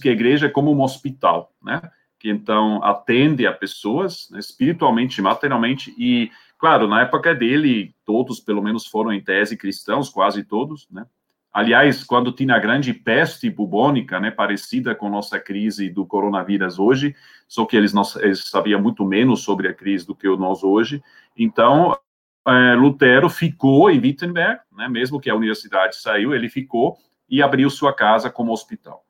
que 0.00 0.08
a 0.08 0.12
igreja 0.12 0.46
é 0.46 0.50
como 0.50 0.72
um 0.72 0.82
hospital, 0.82 1.52
né? 1.62 1.82
que 2.18 2.30
então 2.30 2.82
atende 2.82 3.46
a 3.46 3.52
pessoas 3.52 4.28
né, 4.30 4.38
espiritualmente, 4.38 5.20
materialmente 5.20 5.94
e 5.98 6.30
Claro, 6.58 6.88
na 6.88 7.02
época 7.02 7.34
dele, 7.34 7.94
todos, 8.04 8.40
pelo 8.40 8.62
menos, 8.62 8.86
foram 8.86 9.12
em 9.12 9.20
tese 9.20 9.56
cristãos, 9.56 10.08
quase 10.08 10.42
todos, 10.42 10.88
né? 10.90 11.06
Aliás, 11.52 12.04
quando 12.04 12.32
tinha 12.32 12.54
a 12.54 12.58
grande 12.58 12.92
peste 12.92 13.48
bubônica, 13.48 14.20
né, 14.20 14.30
parecida 14.30 14.94
com 14.94 15.08
nossa 15.08 15.40
crise 15.40 15.88
do 15.88 16.04
coronavírus 16.04 16.78
hoje, 16.78 17.16
só 17.48 17.64
que 17.64 17.74
eles, 17.74 17.94
não, 17.94 18.02
eles 18.20 18.44
sabiam 18.44 18.78
muito 18.80 19.06
menos 19.06 19.42
sobre 19.42 19.66
a 19.66 19.72
crise 19.72 20.06
do 20.06 20.14
que 20.14 20.28
nós 20.36 20.62
hoje. 20.62 21.02
Então, 21.34 21.96
é, 22.46 22.74
Lutero 22.74 23.30
ficou 23.30 23.90
em 23.90 23.98
Wittenberg, 23.98 24.60
né, 24.76 24.86
mesmo 24.86 25.18
que 25.18 25.30
a 25.30 25.34
universidade 25.34 25.96
saiu, 25.96 26.34
ele 26.34 26.50
ficou 26.50 26.98
e 27.26 27.42
abriu 27.42 27.70
sua 27.70 27.92
casa 27.94 28.28
como 28.30 28.52
hospital. 28.52 29.06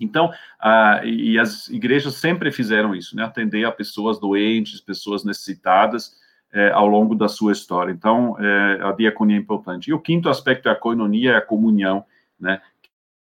Então, 0.00 0.32
ah, 0.60 1.00
e 1.04 1.36
as 1.36 1.68
igrejas 1.68 2.14
sempre 2.14 2.52
fizeram 2.52 2.94
isso, 2.94 3.16
né, 3.16 3.24
atender 3.24 3.64
a 3.64 3.72
pessoas 3.72 4.20
doentes, 4.20 4.80
pessoas 4.80 5.24
necessitadas, 5.24 6.16
é, 6.52 6.70
ao 6.70 6.86
longo 6.86 7.14
da 7.14 7.28
sua 7.28 7.52
história. 7.52 7.90
Então, 7.90 8.36
é, 8.38 8.78
a 8.82 8.92
diaconia 8.92 9.36
é 9.36 9.40
importante. 9.40 9.88
E 9.88 9.94
o 9.94 10.00
quinto 10.00 10.28
aspecto 10.28 10.68
é 10.68 10.72
a 10.72 10.76
coinonia, 10.76 11.32
é 11.32 11.36
a 11.36 11.40
comunhão, 11.40 12.04
né, 12.38 12.60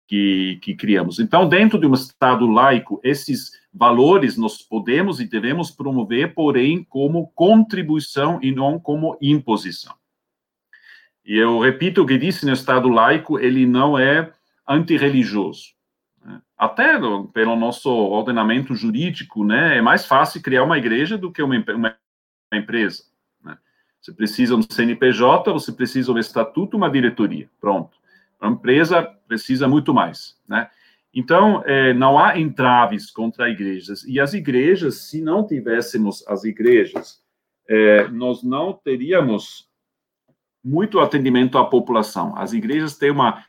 que, 0.07 0.57
que 0.61 0.73
criamos. 0.73 1.19
Então, 1.19 1.47
dentro 1.47 1.77
de 1.77 1.85
um 1.85 1.93
Estado 1.93 2.47
laico, 2.47 3.01
esses 3.03 3.51
valores 3.73 4.37
nós 4.37 4.61
podemos 4.61 5.19
e 5.19 5.27
devemos 5.27 5.69
promover, 5.69 6.33
porém, 6.33 6.83
como 6.83 7.27
contribuição 7.35 8.39
e 8.41 8.51
não 8.51 8.79
como 8.79 9.17
imposição. 9.21 9.93
E 11.25 11.35
eu 11.37 11.59
repito 11.59 12.01
o 12.01 12.05
que 12.05 12.17
disse 12.17 12.45
no 12.45 12.53
Estado 12.53 12.87
laico, 12.87 13.37
ele 13.37 13.65
não 13.65 13.99
é 13.99 14.31
antirreligioso. 14.67 15.73
Né. 16.23 16.41
Até 16.57 16.97
pelo 17.33 17.57
nosso 17.57 17.89
ordenamento 17.89 18.73
jurídico, 18.73 19.43
né, 19.43 19.77
é 19.77 19.81
mais 19.81 20.05
fácil 20.05 20.41
criar 20.41 20.63
uma 20.63 20.77
igreja 20.77 21.17
do 21.17 21.29
que 21.29 21.43
uma, 21.43 21.61
uma 21.75 21.97
empresa. 22.53 23.03
Você 24.07 24.13
precisa 24.13 24.55
um 24.55 24.61
CNPJ, 24.61 25.51
você 25.51 25.69
precisa 25.69 26.13
um 26.13 26.17
estatuto, 26.17 26.77
uma 26.77 26.89
diretoria. 26.89 27.49
Pronto. 27.59 27.97
A 28.39 28.47
empresa 28.47 29.03
precisa 29.27 29.67
muito 29.67 29.93
mais, 29.93 30.37
né? 30.47 30.69
Então, 31.13 31.61
é, 31.65 31.93
não 31.93 32.17
há 32.17 32.39
entraves 32.39 33.11
contra 33.11 33.49
igrejas. 33.49 34.05
E 34.05 34.17
as 34.17 34.33
igrejas, 34.33 35.09
se 35.09 35.21
não 35.21 35.45
tivéssemos 35.45 36.25
as 36.25 36.45
igrejas, 36.45 37.21
é, 37.67 38.07
nós 38.07 38.43
não 38.43 38.71
teríamos 38.71 39.67
muito 40.63 41.01
atendimento 41.01 41.57
à 41.57 41.65
população. 41.65 42.33
As 42.37 42.53
igrejas 42.53 42.95
têm 42.95 43.11
uma, 43.11 43.43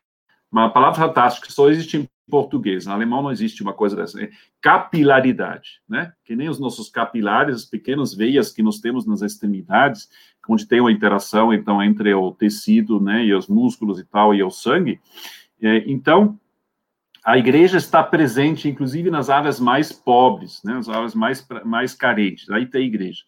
uma 0.51 0.71
palavra 0.71 1.07
fantástica, 1.07 1.53
só 1.53 1.69
existe 1.69 1.99
em 1.99 2.09
português. 2.29 2.87
No 2.87 2.93
alemão 2.93 3.23
não 3.23 3.31
existe 3.31 3.63
uma 3.63 3.73
coisa 3.73 3.97
dessa. 3.97 4.23
É 4.23 4.31
capilaridade, 4.61 5.81
né? 5.89 6.13
Que 6.25 6.37
nem 6.37 6.49
os 6.49 6.59
nossos 6.59 6.89
capilares, 6.89 7.57
as 7.57 7.65
pequenas 7.65 8.15
veias 8.15 8.53
que 8.53 8.63
nós 8.63 8.79
temos 8.79 9.07
nas 9.07 9.23
extremidades, 9.23 10.09
onde 10.49 10.67
tem 10.67 10.81
uma 10.81 10.91
interação, 10.91 11.53
então, 11.53 11.83
entre 11.83 12.15
o 12.15 12.33
tecido, 12.33 12.99
né, 12.99 13.23
e 13.23 13.35
os 13.35 13.49
músculos 13.49 14.01
e 14.01 14.05
tal, 14.05 14.35
e 14.35 14.43
o 14.43 14.51
sangue. 14.51 14.99
É, 15.61 15.85
então, 15.87 16.41
a 17.23 17.37
igreja 17.37 17.77
está 17.77 18.03
presente, 18.03 18.67
inclusive, 18.67 19.11
nas 19.11 19.29
áreas 19.29 19.61
mais 19.61 19.93
pobres, 19.93 20.63
né, 20.65 20.73
nas 20.73 20.89
áreas 20.89 21.15
mais, 21.15 21.47
mais 21.65 21.93
carentes. 21.93 22.49
Aí 22.49 22.65
tem 22.65 22.87
igreja. 22.87 23.25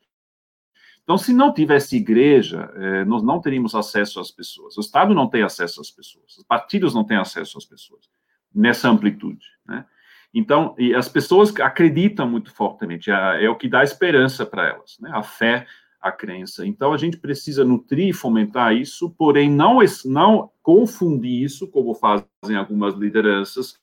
Então, 1.02 1.18
se 1.18 1.34
não 1.34 1.52
tivesse 1.52 1.96
igreja, 1.96 2.70
eh, 2.76 3.04
nós 3.04 3.22
não 3.22 3.40
teríamos 3.40 3.74
acesso 3.74 4.20
às 4.20 4.30
pessoas. 4.30 4.76
O 4.76 4.80
Estado 4.80 5.12
não 5.12 5.28
tem 5.28 5.42
acesso 5.42 5.80
às 5.80 5.90
pessoas. 5.90 6.38
Os 6.38 6.44
partidos 6.44 6.94
não 6.94 7.02
têm 7.02 7.16
acesso 7.16 7.58
às 7.58 7.64
pessoas 7.64 8.08
nessa 8.54 8.88
amplitude, 8.88 9.44
né? 9.66 9.84
Então, 10.32 10.76
e 10.78 10.94
as 10.94 11.08
pessoas 11.08 11.54
acreditam 11.56 12.28
muito 12.28 12.52
fortemente, 12.52 13.10
é, 13.10 13.44
é 13.44 13.50
o 13.50 13.56
que 13.56 13.68
dá 13.68 13.82
esperança 13.82 14.46
para 14.46 14.68
elas, 14.68 14.96
né? 15.00 15.10
A 15.12 15.22
fé, 15.22 15.66
a 16.00 16.10
crença. 16.10 16.66
Então, 16.66 16.92
a 16.92 16.96
gente 16.96 17.16
precisa 17.16 17.64
nutrir 17.64 18.08
e 18.08 18.12
fomentar 18.12 18.74
isso, 18.74 19.10
porém, 19.10 19.50
não, 19.50 19.78
não 20.04 20.50
confundir 20.62 21.42
isso, 21.42 21.68
como 21.68 21.94
fazem 21.94 22.56
algumas 22.56 22.94
lideranças 22.94 23.78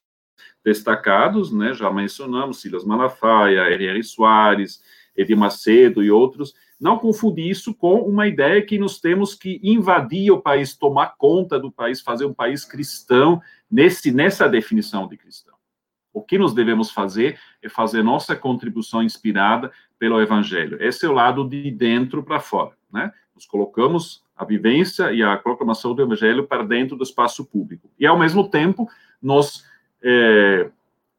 destacados, 0.63 1.51
né? 1.51 1.73
Já 1.73 1.91
mencionamos 1.91 2.61
Silas 2.61 2.83
Malafaia, 2.83 3.61
R.R. 3.69 4.03
Soares, 4.03 4.81
Edir 5.15 5.37
Macedo 5.37 6.03
e 6.03 6.11
outros, 6.11 6.53
não 6.79 6.99
confundir 6.99 7.49
isso 7.49 7.73
com 7.73 8.01
uma 8.01 8.27
ideia 8.27 8.61
que 8.61 8.77
nós 8.77 8.99
temos 8.99 9.33
que 9.33 9.59
invadir 9.63 10.31
o 10.31 10.41
país, 10.41 10.75
tomar 10.75 11.15
conta 11.17 11.59
do 11.59 11.71
país, 11.71 12.01
fazer 12.01 12.25
um 12.25 12.33
país 12.33 12.63
cristão 12.63 13.41
nesse, 13.69 14.11
nessa 14.11 14.47
definição 14.47 15.07
de 15.07 15.17
cristão. 15.17 15.55
O 16.13 16.21
que 16.21 16.37
nós 16.37 16.53
devemos 16.53 16.91
fazer 16.91 17.39
é 17.61 17.69
fazer 17.69 18.03
nossa 18.03 18.35
contribuição 18.35 19.03
inspirada 19.03 19.71
pelo 19.99 20.21
Evangelho. 20.21 20.81
Esse 20.81 21.05
é 21.05 21.09
o 21.09 21.13
lado 21.13 21.47
de 21.47 21.69
dentro 21.71 22.23
para 22.23 22.39
fora, 22.39 22.75
né? 22.91 23.11
Nós 23.35 23.45
colocamos 23.45 24.23
a 24.35 24.43
vivência 24.43 25.11
e 25.11 25.21
a 25.21 25.37
proclamação 25.37 25.93
do 25.93 26.01
Evangelho 26.01 26.47
para 26.47 26.63
dentro 26.63 26.95
do 26.95 27.03
espaço 27.03 27.45
público. 27.45 27.91
E, 27.99 28.05
ao 28.05 28.17
mesmo 28.17 28.49
tempo, 28.49 28.87
nós 29.21 29.63
é, 30.01 30.69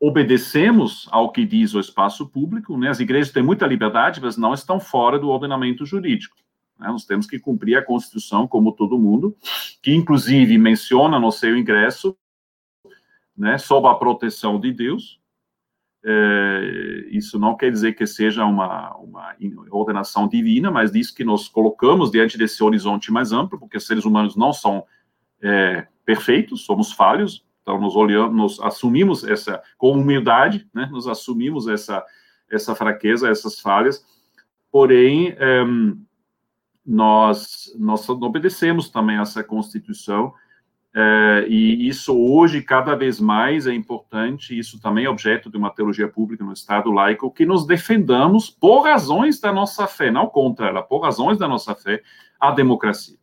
obedecemos 0.01 1.09
ao 1.11 1.33
que 1.33 1.45
diz 1.45 1.75
o 1.75 1.81
espaço 1.81 2.29
público, 2.29 2.77
né? 2.77 2.89
As 2.89 3.01
igrejas 3.01 3.33
têm 3.33 3.43
muita 3.43 3.67
liberdade, 3.67 4.21
mas 4.21 4.37
não 4.37 4.55
estão 4.55 4.79
fora 4.79 5.19
do 5.19 5.29
ordenamento 5.29 5.85
jurídico. 5.85 6.37
Né? 6.79 6.87
Nós 6.89 7.05
temos 7.05 7.27
que 7.27 7.39
cumprir 7.39 7.77
a 7.77 7.85
Constituição 7.85 8.47
como 8.47 8.73
todo 8.73 8.99
mundo, 8.99 9.37
que 9.83 9.93
inclusive 9.93 10.57
menciona 10.57 11.19
no 11.19 11.33
seu 11.33 11.57
ingresso, 11.57 12.17
né, 13.37 13.59
sob 13.59 13.87
a 13.89 13.95
proteção 13.95 14.59
de 14.59 14.73
Deus. 14.73 15.21
É, 16.05 17.07
isso 17.11 17.39
não 17.39 17.57
quer 17.57 17.71
dizer 17.71 17.95
que 17.95 18.07
seja 18.07 18.45
uma, 18.45 18.97
uma 18.97 19.37
ordenação 19.71 20.29
divina, 20.29 20.71
mas 20.71 20.93
diz 20.93 21.11
que 21.11 21.25
nós 21.25 21.49
colocamos 21.49 22.11
diante 22.11 22.39
desse 22.39 22.63
horizonte 22.63 23.13
mais 23.13 23.33
amplo, 23.33 23.59
porque 23.59 23.81
seres 23.81 24.05
humanos 24.05 24.37
não 24.37 24.53
são 24.53 24.85
é, 25.43 25.87
perfeitos, 26.05 26.65
somos 26.65 26.93
falhos, 26.93 27.45
então, 27.69 27.79
nós 27.79 27.95
olhamos, 27.95 28.35
nós 28.35 28.61
assumimos 28.61 29.25
essa, 29.25 29.63
com 29.77 29.93
humildade, 29.93 30.67
né, 30.73 30.89
nós 30.91 31.07
assumimos 31.07 31.69
essa, 31.69 32.03
essa 32.51 32.75
fraqueza, 32.75 33.29
essas 33.29 33.61
falhas, 33.61 34.03
porém, 34.73 35.35
é, 35.37 35.63
nós, 36.87 37.71
nós 37.79 38.09
obedecemos 38.09 38.89
também 38.89 39.19
essa 39.19 39.45
Constituição, 39.45 40.33
é, 40.97 41.45
e 41.47 41.87
isso 41.87 42.19
hoje, 42.19 42.63
cada 42.63 42.95
vez 42.95 43.21
mais, 43.21 43.67
é 43.67 43.75
importante, 43.75 44.59
isso 44.59 44.81
também 44.81 45.05
é 45.05 45.11
objeto 45.11 45.51
de 45.51 45.59
uma 45.59 45.69
teologia 45.69 46.09
pública 46.09 46.43
no 46.43 46.55
Estado 46.55 46.91
laico, 46.91 47.31
que 47.31 47.45
nos 47.45 47.67
defendamos 47.67 48.49
por 48.49 48.85
razões 48.85 49.39
da 49.41 49.53
nossa 49.53 49.87
fé, 49.87 50.11
não 50.11 50.27
contra 50.27 50.69
ela, 50.69 50.83
por 50.83 51.01
razões 51.01 51.37
da 51.37 51.47
nossa 51.47 51.75
fé, 51.75 52.03
a 52.41 52.51
democracia. 52.51 53.19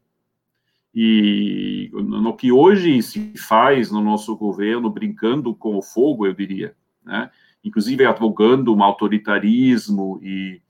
E 0.96 1.92
no 1.94 2.36
que 2.38 2.54
hoje 2.54 3.02
se 3.04 3.34
faz 3.38 3.92
no 3.92 4.02
nosso 4.02 4.36
governo, 4.38 4.90
brincando 4.90 5.54
com 5.54 5.76
o 5.76 5.82
fogo, 5.82 6.26
eu 6.26 6.34
diria, 6.34 6.74
né? 7.04 7.30
inclusive 7.66 8.06
advogando 8.06 8.74
um 8.74 8.82
autoritarismo 8.82 10.20
e 10.24 10.62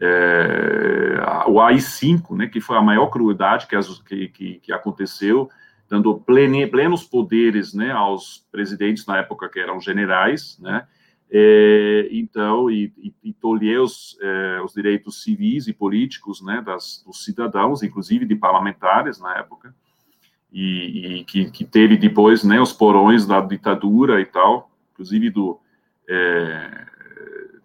é, 0.00 1.16
o 1.46 1.60
AI-5, 1.60 2.36
né, 2.36 2.48
que 2.48 2.60
foi 2.60 2.76
a 2.76 2.82
maior 2.82 3.06
crueldade 3.06 3.68
que, 3.68 4.28
que, 4.28 4.54
que 4.58 4.72
aconteceu, 4.72 5.48
dando 5.88 6.16
plene, 6.16 6.66
plenos 6.66 7.04
poderes 7.04 7.72
né, 7.72 7.92
aos 7.92 8.44
presidentes 8.50 9.06
na 9.06 9.18
época 9.18 9.48
que 9.48 9.60
eram 9.60 9.80
generais, 9.80 10.58
né, 10.60 10.84
é, 11.34 12.08
então, 12.10 12.70
e, 12.70 12.92
e, 12.98 13.14
e 13.24 13.32
tolher 13.32 13.80
os, 13.80 14.18
é, 14.20 14.60
os, 14.60 14.74
direitos 14.74 15.22
civis 15.22 15.66
e 15.66 15.72
políticos 15.72 16.42
né, 16.42 16.60
das, 16.60 17.02
dos 17.06 17.24
cidadãos, 17.24 17.82
inclusive 17.82 18.26
de 18.26 18.36
parlamentares 18.36 19.18
na 19.18 19.38
época, 19.38 19.74
e, 20.52 21.20
e 21.20 21.24
que, 21.24 21.50
que, 21.50 21.64
teve 21.64 21.96
depois 21.96 22.44
né, 22.44 22.60
os 22.60 22.74
porões 22.74 23.24
da 23.24 23.40
ditadura 23.40 24.20
e 24.20 24.26
tal, 24.26 24.70
inclusive 24.92 25.30
do, 25.30 25.58
é, 26.06 26.84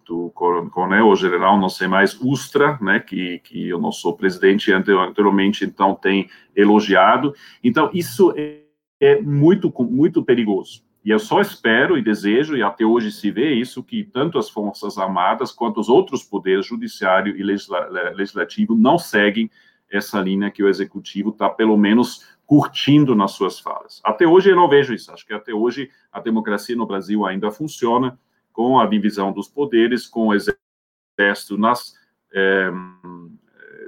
do 0.06 0.30
coronel 0.30 1.14
general, 1.14 1.58
não 1.58 1.68
sei 1.68 1.88
mais, 1.88 2.18
Ustra, 2.18 2.78
né, 2.80 3.00
que, 3.00 3.38
que 3.40 3.74
o 3.74 3.78
nosso 3.78 4.10
presidente 4.14 4.72
anteriormente, 4.72 5.66
então, 5.66 5.94
tem 5.94 6.30
elogiado. 6.56 7.34
Então, 7.62 7.90
isso 7.92 8.32
é, 8.34 8.62
é 8.98 9.20
muito, 9.20 9.70
muito 9.84 10.22
perigoso 10.22 10.87
e 11.04 11.10
eu 11.10 11.18
só 11.18 11.40
espero 11.40 11.96
e 11.96 12.02
desejo, 12.02 12.56
e 12.56 12.62
até 12.62 12.84
hoje 12.84 13.12
se 13.12 13.30
vê 13.30 13.54
isso, 13.54 13.82
que 13.82 14.04
tanto 14.04 14.38
as 14.38 14.50
Forças 14.50 14.98
Armadas 14.98 15.52
quanto 15.52 15.80
os 15.80 15.88
outros 15.88 16.22
poderes, 16.22 16.66
judiciário 16.66 17.36
e 17.36 17.42
legislativo, 17.42 18.74
não 18.74 18.98
seguem 18.98 19.50
essa 19.90 20.20
linha 20.20 20.50
que 20.50 20.62
o 20.62 20.68
executivo 20.68 21.30
está, 21.30 21.48
pelo 21.48 21.76
menos, 21.76 22.26
curtindo 22.44 23.14
nas 23.14 23.32
suas 23.32 23.58
falas. 23.58 24.00
Até 24.04 24.26
hoje 24.26 24.50
eu 24.50 24.56
não 24.56 24.68
vejo 24.68 24.92
isso. 24.92 25.12
Acho 25.12 25.26
que 25.26 25.32
até 25.32 25.52
hoje 25.52 25.90
a 26.12 26.20
democracia 26.20 26.76
no 26.76 26.86
Brasil 26.86 27.24
ainda 27.24 27.50
funciona 27.50 28.18
com 28.52 28.78
a 28.78 28.86
divisão 28.86 29.32
dos 29.32 29.48
poderes, 29.48 30.06
com 30.06 30.28
o 30.28 30.34
exército 30.34 31.56
nas, 31.56 31.94
é, 32.32 32.70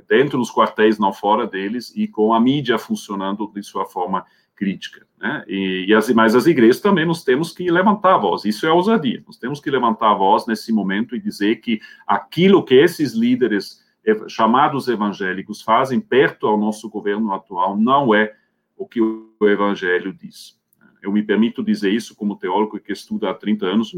dentro 0.09 0.38
dos 0.38 0.53
quartéis, 0.53 0.99
não 0.99 1.12
fora 1.12 1.46
deles, 1.46 1.92
e 1.96 2.07
com 2.07 2.33
a 2.33 2.40
mídia 2.40 2.79
funcionando 2.79 3.51
de 3.53 3.62
sua 3.62 3.85
forma 3.85 4.25
crítica. 4.61 5.07
Né? 5.18 5.42
E, 5.49 5.87
e 5.88 5.94
as, 5.94 6.11
mas 6.11 6.35
as 6.35 6.46
igrejas 6.46 6.81
também 6.81 7.07
nós 7.07 7.25
temos 7.25 7.51
que 7.51 7.70
levantar 7.70 8.16
a 8.16 8.18
voz, 8.18 8.44
isso 8.44 8.66
é 8.66 8.70
ousadia, 8.70 9.25
nós 9.27 9.38
temos 9.38 9.59
que 9.59 9.70
levantar 9.70 10.11
a 10.11 10.14
voz 10.14 10.46
nesse 10.46 10.70
momento 10.70 11.16
e 11.16 11.20
dizer 11.20 11.57
que 11.57 11.81
aquilo 12.07 12.62
que 12.62 12.75
esses 12.75 13.14
líderes 13.14 13.81
chamados 14.29 14.88
evangélicos 14.88 15.62
fazem 15.62 15.99
perto 16.01 16.47
ao 16.47 16.59
nosso 16.59 16.89
governo 16.89 17.32
atual 17.32 17.76
não 17.76 18.14
é 18.14 18.35
o 18.76 18.87
que 18.87 19.01
o 19.01 19.30
evangelho 19.43 20.12
diz. 20.12 20.59
Eu 21.03 21.12
me 21.12 21.22
permito 21.22 21.62
dizer 21.62 21.91
isso 21.91 22.14
como 22.14 22.37
teólogo 22.37 22.78
que 22.78 22.93
estuda 22.93 23.30
há 23.30 23.35
30 23.35 23.66
anos 23.66 23.97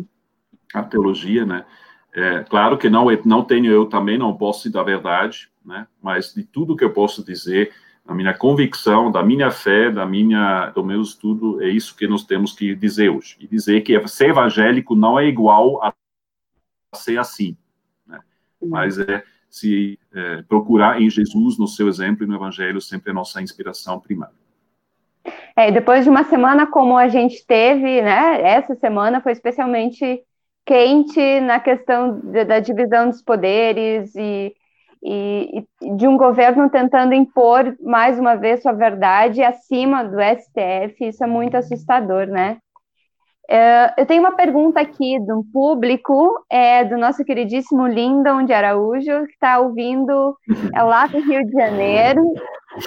a 0.73 0.83
teologia, 0.83 1.45
né? 1.45 1.65
É, 2.15 2.41
claro 2.41 2.77
que 2.77 2.91
não, 2.91 3.07
não 3.25 3.43
tenho 3.43 3.73
eu 3.73 3.87
também, 3.87 4.19
não 4.19 4.37
posso 4.37 4.71
dar 4.71 4.83
verdade, 4.83 5.49
né? 5.65 5.87
Mas 6.01 6.35
de 6.35 6.45
tudo 6.45 6.77
que 6.77 6.85
eu 6.85 6.93
posso 6.93 7.25
dizer, 7.25 7.73
a 8.07 8.15
minha 8.15 8.35
convicção, 8.35 9.11
da 9.11 9.23
minha 9.23 9.51
fé, 9.51 9.91
da 9.91 10.05
minha, 10.05 10.71
do 10.71 10.85
meu 10.85 11.01
estudo, 11.01 11.63
é 11.63 11.69
isso 11.69 11.97
que 11.97 12.07
nós 12.07 12.25
temos 12.25 12.53
que 12.53 12.75
dizer 12.75 13.11
hoje. 13.11 13.37
E 13.41 13.47
dizer 13.47 13.83
que 13.83 14.09
ser 14.09 14.31
evangélico 14.31 14.95
não 14.95 15.19
é 15.19 15.27
igual 15.27 15.83
a 15.83 15.93
ser 16.95 17.19
assim, 17.19 17.57
né? 18.07 18.21
mas 18.61 18.99
é 18.99 19.25
se 19.53 19.99
é, 20.15 20.43
procurar 20.49 21.01
em 21.01 21.11
Jesus, 21.11 21.59
no 21.59 21.69
seu 21.69 21.87
exemplo 21.87 22.25
e 22.25 22.27
no 22.27 22.35
Evangelho, 22.35 22.81
sempre 22.81 23.11
a 23.11 23.15
nossa 23.15 23.41
inspiração 23.43 24.01
primária. 24.01 24.35
É, 25.55 25.71
depois 25.71 26.05
de 26.05 26.11
uma 26.11 26.25
semana 26.25 26.67
como 26.67 26.97
a 26.97 27.07
gente 27.07 27.47
teve, 27.47 28.01
né? 28.01 28.41
Essa 28.41 28.75
semana 28.75 29.21
foi 29.21 29.33
especialmente 29.33 30.23
quente 30.65 31.41
na 31.41 31.61
questão 31.61 32.19
da 32.47 32.61
divisão 32.61 33.11
dos 33.11 33.21
poderes 33.21 34.15
e 34.17 34.55
e, 35.03 35.65
e, 35.83 35.97
de 35.97 36.07
um 36.07 36.17
governo 36.17 36.71
tentando 36.71 37.13
impor 37.15 37.75
mais 37.81 38.19
uma 38.19 38.37
vez 38.37 38.63
sua 38.63 38.73
verdade 38.73 39.43
acima 39.43 40.05
do 40.05 40.19
STF, 40.21 41.09
isso 41.09 41.25
é 41.25 41.27
muito 41.27 41.57
assustador, 41.57 42.27
né? 42.27 42.59
É, 43.49 43.93
eu 43.99 44.07
tenho 44.07 44.23
uma 44.23 44.37
pergunta 44.37 44.81
aqui 44.81 45.19
do 45.19 45.45
público, 45.53 46.43
é, 46.51 46.85
do 46.85 46.97
nosso 46.97 47.25
queridíssimo 47.25 47.87
Lindon 47.87 48.45
de 48.45 48.53
Araújo, 48.53 49.27
que 49.27 49.33
está 49.33 49.59
ouvindo 49.59 50.37
é 50.75 50.83
lá 50.83 51.07
do 51.07 51.19
Rio 51.19 51.45
de 51.45 51.53
Janeiro. 51.53 52.23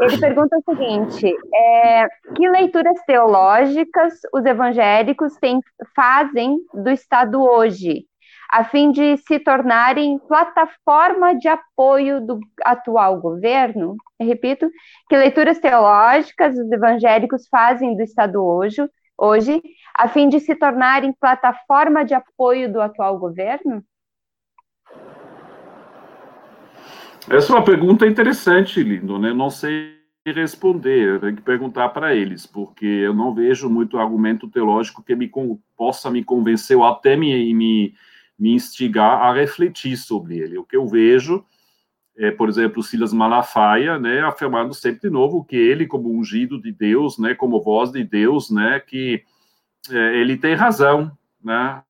Ele 0.01 0.17
pergunta 0.17 0.57
o 0.57 0.63
seguinte: 0.73 1.31
é, 1.53 2.07
que 2.35 2.49
leituras 2.49 2.97
teológicas 3.05 4.13
os 4.33 4.45
evangélicos 4.45 5.35
têm, 5.35 5.59
fazem 5.95 6.57
do 6.73 6.89
Estado 6.89 7.43
hoje, 7.43 8.05
a 8.49 8.63
fim 8.63 8.91
de 8.91 9.17
se 9.17 9.39
tornarem 9.39 10.19
plataforma 10.19 11.33
de 11.35 11.47
apoio 11.47 12.25
do 12.25 12.39
atual 12.63 13.19
governo? 13.19 13.95
Eu 14.19 14.27
repito, 14.27 14.69
que 15.09 15.17
leituras 15.17 15.59
teológicas 15.59 16.57
os 16.57 16.71
evangélicos 16.71 17.47
fazem 17.49 17.95
do 17.95 18.03
Estado 18.03 18.43
hoje, 18.43 18.87
hoje, 19.17 19.61
a 19.95 20.07
fim 20.07 20.29
de 20.29 20.39
se 20.39 20.55
tornarem 20.55 21.13
plataforma 21.19 22.03
de 22.03 22.13
apoio 22.13 22.71
do 22.71 22.81
atual 22.81 23.17
governo? 23.17 23.83
Essa 27.29 27.53
é 27.53 27.55
uma 27.55 27.65
pergunta 27.65 28.05
interessante, 28.05 28.83
Lindo, 28.83 29.17
né? 29.17 29.33
Não 29.33 29.49
sei 29.49 29.95
responder, 30.31 31.07
eu 31.07 31.19
tenho 31.19 31.35
que 31.35 31.41
perguntar 31.41 31.89
para 31.89 32.15
eles, 32.15 32.47
porque 32.47 32.85
eu 32.85 33.13
não 33.13 33.33
vejo 33.33 33.69
muito 33.69 33.97
argumento 33.97 34.47
teológico 34.47 35.03
que 35.03 35.15
me 35.15 35.29
possa 35.77 36.09
me 36.09 36.23
convencer 36.23 36.75
ou 36.75 36.83
até 36.83 37.15
me, 37.15 37.53
me, 37.53 37.93
me 38.37 38.53
instigar 38.53 39.21
a 39.21 39.33
refletir 39.33 39.97
sobre 39.97 40.37
ele. 40.37 40.57
O 40.57 40.63
que 40.63 40.75
eu 40.75 40.87
vejo 40.87 41.45
é, 42.17 42.31
por 42.31 42.47
exemplo, 42.47 42.81
Silas 42.81 43.11
Malafaia, 43.11 43.99
né, 43.99 44.21
afirmando 44.21 44.73
sempre 44.73 45.01
de 45.01 45.09
novo 45.09 45.43
que 45.43 45.55
ele, 45.55 45.85
como 45.85 46.09
ungido 46.09 46.61
de 46.61 46.71
Deus, 46.71 47.19
né, 47.19 47.35
como 47.35 47.61
voz 47.61 47.91
de 47.91 48.03
Deus, 48.03 48.49
né, 48.49 48.79
que 48.79 49.23
é, 49.91 50.17
ele 50.17 50.37
tem 50.37 50.55
razão, 50.55 51.11
né, 51.43 51.83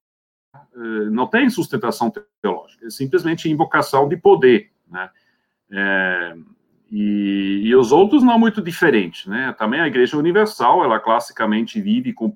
é, 0.76 1.10
não 1.12 1.28
tem 1.28 1.50
sustentação 1.50 2.12
teológica, 2.42 2.88
é 2.88 2.90
simplesmente 2.90 3.50
invocação 3.50 4.08
de 4.08 4.18
poder, 4.18 4.72
né, 4.90 5.10
é, 5.72 6.36
e, 6.92 7.62
e, 7.66 7.76
os 7.76 7.92
outros 7.92 8.24
não 8.24 8.40
muito 8.40 8.62
diferentes, 8.62 9.28
né, 9.28 9.54
também 9.58 9.80
a 9.80 9.88
Igreja 9.88 10.18
Universal, 10.18 10.84
ela 10.84 11.00
classicamente 11.00 11.80
vive 11.80 12.14
com 12.14 12.32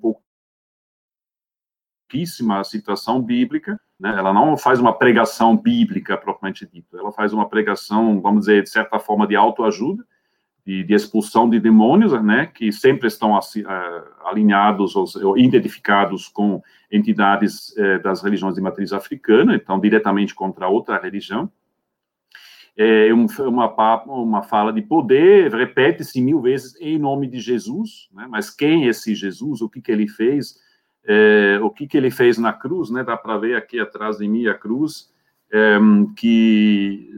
pouquíssima 2.10 2.64
citação 2.64 3.22
bíblica, 3.22 3.80
né, 3.98 4.12
ela 4.18 4.32
não 4.32 4.56
faz 4.56 4.80
uma 4.80 4.92
pregação 4.92 5.56
bíblica 5.56 6.16
propriamente 6.16 6.66
dita, 6.66 6.98
ela 6.98 7.12
faz 7.12 7.32
uma 7.32 7.48
pregação, 7.48 8.20
vamos 8.20 8.40
dizer, 8.40 8.64
de 8.64 8.70
certa 8.70 8.98
forma 8.98 9.26
de 9.28 9.36
autoajuda, 9.36 10.04
de, 10.66 10.82
de, 10.82 10.92
expulsão 10.92 11.48
de 11.48 11.60
demônios, 11.60 12.12
né, 12.22 12.46
que 12.46 12.72
sempre 12.72 13.06
estão 13.06 13.32
uh, 13.32 13.38
alinhados 14.24 14.96
ou, 14.96 15.38
identificados 15.38 16.28
com 16.28 16.60
entidades 16.90 17.70
uh, 17.76 18.02
das 18.02 18.22
religiões 18.22 18.56
de 18.56 18.60
matriz 18.60 18.92
africana, 18.92 19.54
então 19.54 19.78
diretamente 19.78 20.34
contra 20.34 20.68
outra 20.68 21.00
religião. 21.00 21.50
É 22.76 23.12
um, 23.12 23.26
uma, 23.46 24.02
uma 24.04 24.42
fala 24.42 24.72
de 24.72 24.80
poder, 24.82 25.52
repete-se 25.52 26.20
mil 26.20 26.40
vezes 26.40 26.74
em 26.80 26.98
nome 26.98 27.26
de 27.26 27.38
Jesus, 27.38 28.08
né, 28.12 28.26
mas 28.28 28.50
quem 28.50 28.84
é 28.84 28.88
esse 28.88 29.14
Jesus, 29.14 29.60
o 29.60 29.68
que, 29.68 29.80
que 29.80 29.92
ele 29.92 30.08
fez, 30.08 30.56
é, 31.06 31.58
o 31.62 31.70
que, 31.70 31.86
que 31.86 31.96
ele 31.96 32.10
fez 32.10 32.38
na 32.38 32.52
cruz, 32.52 32.90
né, 32.90 33.02
dá 33.02 33.16
para 33.16 33.38
ver 33.38 33.56
aqui 33.56 33.80
atrás 33.80 34.18
de 34.18 34.28
mim 34.28 34.46
a 34.46 34.54
cruz, 34.54 35.10
é, 35.52 35.78
que 36.16 37.10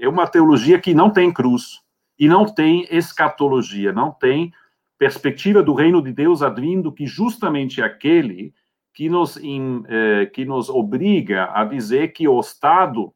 é 0.00 0.08
uma 0.08 0.26
teologia 0.26 0.80
que 0.80 0.94
não 0.94 1.10
tem 1.10 1.32
cruz, 1.32 1.82
e 2.18 2.28
não 2.28 2.44
tem 2.44 2.86
escatologia, 2.88 3.92
não 3.92 4.12
tem 4.12 4.52
perspectiva 4.96 5.60
do 5.62 5.74
reino 5.74 6.00
de 6.00 6.12
Deus 6.12 6.42
advindo 6.42 6.92
que 6.92 7.04
justamente 7.04 7.82
aquele 7.82 8.54
que 8.94 9.08
nos, 9.08 9.36
in, 9.36 9.82
eh, 9.88 10.26
que 10.26 10.44
nos 10.44 10.68
obriga 10.68 11.50
a 11.52 11.64
dizer 11.64 12.12
que 12.12 12.28
o 12.28 12.38
estado 12.38 13.12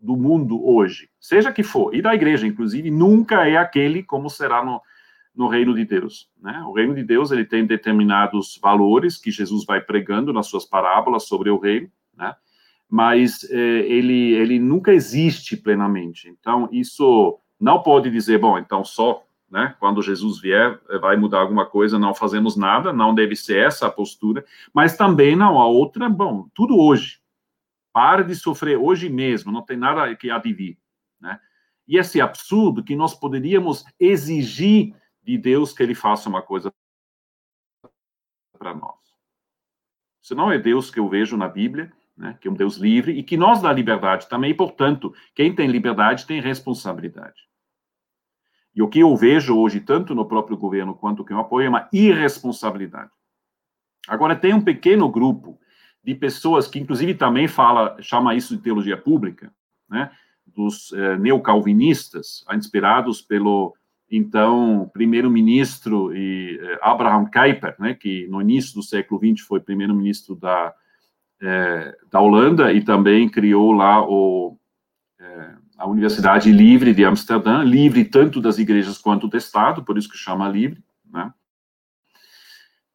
do 0.00 0.16
mundo 0.16 0.66
hoje, 0.66 1.10
seja 1.20 1.52
que 1.52 1.62
for, 1.62 1.94
e 1.94 2.00
da 2.00 2.14
igreja, 2.14 2.46
inclusive, 2.46 2.90
nunca 2.90 3.46
é 3.46 3.58
aquele 3.58 4.02
como 4.02 4.30
será 4.30 4.64
no, 4.64 4.80
no 5.36 5.48
reino 5.48 5.74
de 5.74 5.84
Deus. 5.84 6.28
Né? 6.40 6.62
O 6.66 6.72
reino 6.72 6.94
de 6.94 7.04
Deus 7.04 7.30
ele 7.30 7.44
tem 7.44 7.66
determinados 7.66 8.58
valores 8.60 9.18
que 9.18 9.30
Jesus 9.30 9.64
vai 9.64 9.80
pregando 9.80 10.32
nas 10.32 10.46
suas 10.46 10.64
parábolas 10.64 11.24
sobre 11.24 11.50
o 11.50 11.58
reino, 11.58 11.90
né? 12.16 12.34
mas 12.88 13.44
eh, 13.50 13.84
ele, 13.86 14.32
ele 14.34 14.58
nunca 14.58 14.92
existe 14.92 15.56
plenamente. 15.56 16.28
Então, 16.28 16.68
isso 16.72 17.38
não 17.60 17.82
pode 17.82 18.10
dizer, 18.10 18.38
bom, 18.38 18.58
então 18.58 18.84
só 18.84 19.26
né, 19.50 19.74
quando 19.78 20.02
Jesus 20.02 20.40
vier, 20.40 20.80
eh, 20.88 20.98
vai 20.98 21.16
mudar 21.16 21.40
alguma 21.40 21.66
coisa, 21.66 21.98
não 21.98 22.14
fazemos 22.14 22.56
nada, 22.56 22.92
não 22.92 23.14
deve 23.14 23.36
ser 23.36 23.58
essa 23.58 23.86
a 23.86 23.90
postura, 23.90 24.44
mas 24.72 24.96
também 24.96 25.36
não, 25.36 25.60
a 25.60 25.66
outra, 25.66 26.08
bom, 26.08 26.48
tudo 26.54 26.78
hoje. 26.78 27.20
Pare 27.92 28.24
de 28.24 28.34
sofrer 28.34 28.76
hoje 28.76 29.08
mesmo, 29.08 29.52
não 29.52 29.62
tem 29.62 29.76
nada 29.76 30.14
que 30.14 30.30
advir, 30.30 30.76
né? 31.20 31.38
E 31.88 31.96
esse 31.96 32.20
absurdo 32.20 32.82
que 32.82 32.96
nós 32.96 33.14
poderíamos 33.14 33.84
exigir 33.98 34.92
de 35.26 35.36
Deus 35.36 35.72
que 35.72 35.82
ele 35.82 35.94
faça 35.94 36.28
uma 36.28 36.40
coisa 36.40 36.72
para 38.56 38.72
nós. 38.72 38.94
Isso 40.22 40.36
não 40.36 40.52
é 40.52 40.58
Deus 40.58 40.88
que 40.88 41.00
eu 41.00 41.08
vejo 41.08 41.36
na 41.36 41.48
Bíblia, 41.48 41.92
né, 42.16 42.38
que 42.40 42.46
é 42.46 42.50
um 42.50 42.54
Deus 42.54 42.76
livre, 42.76 43.12
e 43.12 43.24
que 43.24 43.36
nós 43.36 43.60
dá 43.60 43.72
liberdade 43.72 44.28
também, 44.28 44.54
portanto, 44.54 45.12
quem 45.34 45.52
tem 45.52 45.68
liberdade 45.68 46.26
tem 46.26 46.40
responsabilidade. 46.40 47.46
E 48.74 48.80
o 48.80 48.88
que 48.88 49.00
eu 49.00 49.16
vejo 49.16 49.58
hoje, 49.58 49.80
tanto 49.80 50.14
no 50.14 50.26
próprio 50.26 50.56
governo 50.56 50.94
quanto 50.94 51.24
quem 51.24 51.36
apoia, 51.36 51.66
é 51.66 51.68
uma 51.68 51.88
irresponsabilidade. 51.92 53.10
Agora, 54.06 54.36
tem 54.36 54.54
um 54.54 54.62
pequeno 54.62 55.08
grupo 55.08 55.58
de 56.04 56.14
pessoas 56.14 56.68
que, 56.68 56.78
inclusive, 56.78 57.14
também 57.14 57.48
fala, 57.48 58.00
chama 58.00 58.34
isso 58.34 58.56
de 58.56 58.62
teologia 58.62 58.96
pública, 58.96 59.52
né, 59.88 60.10
dos 60.46 60.92
eh, 60.92 61.16
neocalvinistas, 61.16 62.44
inspirados 62.52 63.20
pelo, 63.20 63.74
então, 64.10 64.90
primeiro-ministro 64.92 66.12
eh, 66.14 66.78
Abraham 66.80 67.26
Kuyper, 67.26 67.74
né, 67.78 67.94
que 67.94 68.26
no 68.28 68.40
início 68.40 68.74
do 68.74 68.82
século 68.82 69.20
XX 69.20 69.44
foi 69.46 69.60
primeiro-ministro 69.60 70.36
da 70.36 70.72
é, 71.40 71.96
da 72.10 72.20
Holanda 72.20 72.72
e 72.72 72.82
também 72.82 73.28
criou 73.28 73.72
lá 73.72 74.02
o, 74.02 74.58
é, 75.20 75.50
a 75.76 75.86
Universidade 75.86 76.50
Livre 76.50 76.94
de 76.94 77.04
Amsterdã, 77.04 77.62
livre 77.62 78.04
tanto 78.04 78.40
das 78.40 78.58
igrejas 78.58 78.98
quanto 78.98 79.28
do 79.28 79.36
Estado, 79.36 79.84
por 79.84 79.98
isso 79.98 80.08
que 80.08 80.16
chama 80.16 80.48
livre, 80.48 80.82
né? 81.10 81.32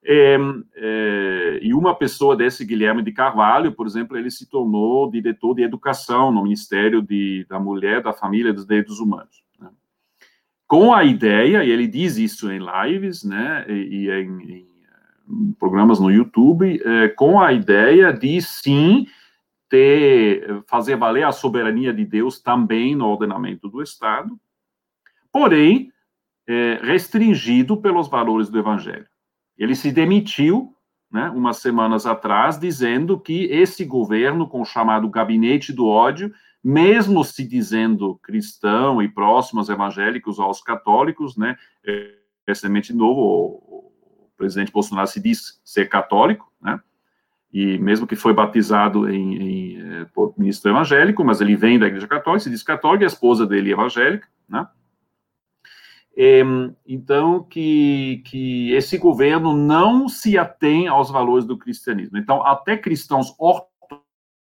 É, 0.03 0.36
é, 0.76 1.59
e 1.62 1.76
uma 1.76 1.93
pessoa 1.93 2.36
desse, 2.36 2.66
Guilherme 2.66 3.03
de 3.03 3.12
Carvalho, 3.12 3.72
por 3.72 3.86
exemplo, 3.86 4.18
ele 4.18 4.32
se 4.32 4.49
tornou 4.49 5.12
diretor 5.12 5.53
de 5.53 5.62
educação 5.62 6.32
no 6.32 6.41
Ministério 6.41 7.03
de, 7.03 7.45
da 7.47 7.59
Mulher, 7.59 8.01
da 8.01 8.12
Família 8.12 8.49
e 8.49 8.53
dos 8.53 8.66
Direitos 8.66 8.99
Humanos. 8.99 9.43
Com 10.72 10.93
a 10.93 11.03
ideia, 11.03 11.65
e 11.65 11.69
ele 11.69 11.86
diz 11.86 12.15
isso 12.15 12.49
em 12.49 12.57
lives, 12.57 13.26
né, 13.26 13.65
e, 13.67 14.05
e 14.05 14.09
em, 14.09 14.65
em 15.28 15.53
programas 15.59 15.99
no 15.99 16.09
YouTube, 16.09 16.82
é, 16.82 17.09
com 17.09 17.41
a 17.41 17.51
ideia 17.51 18.13
de 18.13 18.41
sim 18.41 19.05
ter, 19.67 20.63
fazer 20.69 20.95
valer 20.95 21.26
a 21.26 21.34
soberania 21.34 21.93
de 21.93 22.05
Deus 22.05 22.39
também 22.39 22.95
no 22.95 23.05
ordenamento 23.05 23.67
do 23.67 23.84
Estado, 23.84 24.39
porém 25.30 25.91
é, 26.47 26.80
restringido 26.82 27.76
pelos 27.76 28.07
valores 28.07 28.47
do 28.47 28.57
Evangelho. 28.57 29.07
Ele 29.57 29.76
se 29.76 29.91
demitiu, 29.91 30.74
né, 31.11 31.30
umas 31.32 31.57
semanas 31.57 32.05
atrás, 32.05 32.57
dizendo 32.57 33.19
que 33.19 33.43
esse 33.47 33.84
governo, 33.84 34.47
com 34.47 34.61
o 34.61 34.65
chamado 34.65 35.09
gabinete 35.09 35.74
do 35.74 35.86
ódio, 35.86 36.34
mesmo 36.64 37.24
se 37.24 37.47
dizendo 37.47 38.20
cristão 38.22 39.01
e 39.01 39.09
próximo 39.09 39.59
aos 39.59 39.70
evangélicos 39.70 40.39
aos 40.39 40.62
católicos, 40.62 41.36
né, 41.36 41.55
é, 41.86 42.16
recentemente 42.47 42.93
novo, 42.93 43.91
presidente 44.41 44.72
Bolsonaro 44.72 45.05
se 45.07 45.22
diz 45.22 45.62
ser 45.64 45.88
católico, 45.88 46.51
né? 46.59 46.80
E 47.53 47.78
mesmo 47.78 48.07
que 48.07 48.16
foi 48.16 48.34
batizado 48.34 49.07
em, 49.09 49.36
em 49.36 49.78
eh, 49.78 50.05
por 50.14 50.34
ministro 50.38 50.72
evangélico, 50.72 51.24
mas 51.24 51.41
ele 51.41 51.55
vem 51.55 51.78
da 51.78 51.86
Igreja 51.86 52.07
Católica, 52.07 52.45
se 52.45 52.49
diz 52.49 52.64
católico, 52.64 53.03
e 53.03 53.05
a 53.05 53.07
esposa 53.07 53.45
dele 53.45 53.70
é 53.70 53.74
evangélica, 53.74 54.28
né? 54.49 54.68
E, 56.16 56.41
então, 56.88 57.43
que, 57.43 58.24
que 58.26 58.72
esse 58.72 58.97
governo 58.97 59.55
não 59.55 60.07
se 60.09 60.38
atém 60.38 60.88
aos 60.88 61.12
valores 61.12 61.45
do 61.45 61.57
cristianismo. 61.57 62.18
Então, 62.18 62.43
até 62.45 62.78
cristãos 62.78 63.36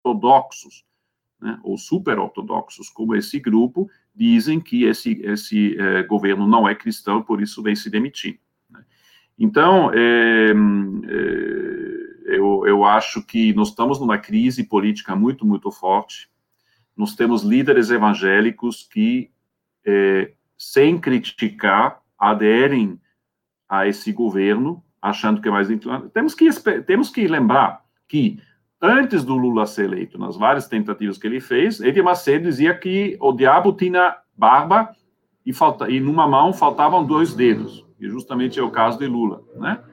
ortodoxos, 0.04 0.84
né, 1.42 1.60
ou 1.64 1.78
super 1.78 2.20
ortodoxos, 2.20 2.90
como 2.90 3.16
esse 3.16 3.40
grupo, 3.40 3.90
dizem 4.16 4.60
que 4.60 4.84
esse, 4.84 5.22
esse 5.24 5.78
eh, 5.80 6.04
governo 6.04 6.48
não 6.48 6.68
é 6.68 6.74
cristão, 6.74 7.22
por 7.22 7.42
isso 7.42 7.62
vem 7.62 7.76
se 7.76 7.90
demitir. 7.90 8.40
Então, 9.38 9.92
é, 9.94 10.50
é, 10.50 12.38
eu, 12.38 12.66
eu 12.66 12.84
acho 12.84 13.22
que 13.24 13.54
nós 13.54 13.70
estamos 13.70 14.00
numa 14.00 14.18
crise 14.18 14.64
política 14.64 15.16
muito, 15.16 15.46
muito 15.46 15.70
forte. 15.70 16.28
Nós 16.96 17.16
temos 17.16 17.44
líderes 17.44 17.92
evangélicos 17.92 18.84
que, 18.92 19.30
é, 19.86 20.34
sem 20.58 21.00
criticar, 21.00 22.02
aderem 22.18 23.00
a 23.70 23.88
esse 23.88 24.12
governo, 24.12 24.84
achando 25.00 25.40
que 25.40 25.48
é 25.48 25.52
mais. 25.52 25.68
Temos 26.12 26.34
que, 26.34 26.50
temos 26.82 27.10
que 27.12 27.28
lembrar 27.28 27.86
que, 28.08 28.42
antes 28.82 29.24
do 29.24 29.36
Lula 29.36 29.66
ser 29.66 29.86
eleito, 29.86 30.18
nas 30.18 30.36
várias 30.36 30.68
tentativas 30.68 31.18
que 31.18 31.28
ele 31.28 31.40
fez, 31.40 31.80
Edir 31.80 32.04
Macedo 32.04 32.46
dizia 32.46 32.78
que 32.78 33.18
o 33.20 33.32
diabo 33.34 33.74
tinha 33.74 34.18
barba 34.36 34.96
e, 35.46 35.54
falta, 35.54 35.90
e 35.90 36.00
numa 36.00 36.28
mão 36.28 36.54
faltavam 36.54 37.06
dois 37.06 37.34
dedos, 37.34 37.86
e 38.00 38.08
justamente 38.08 38.60
é 38.60 38.64
o 38.64 38.72
caso 38.72 39.00
de 39.00 39.08
Lula, 39.08 39.44
né? 39.56 39.84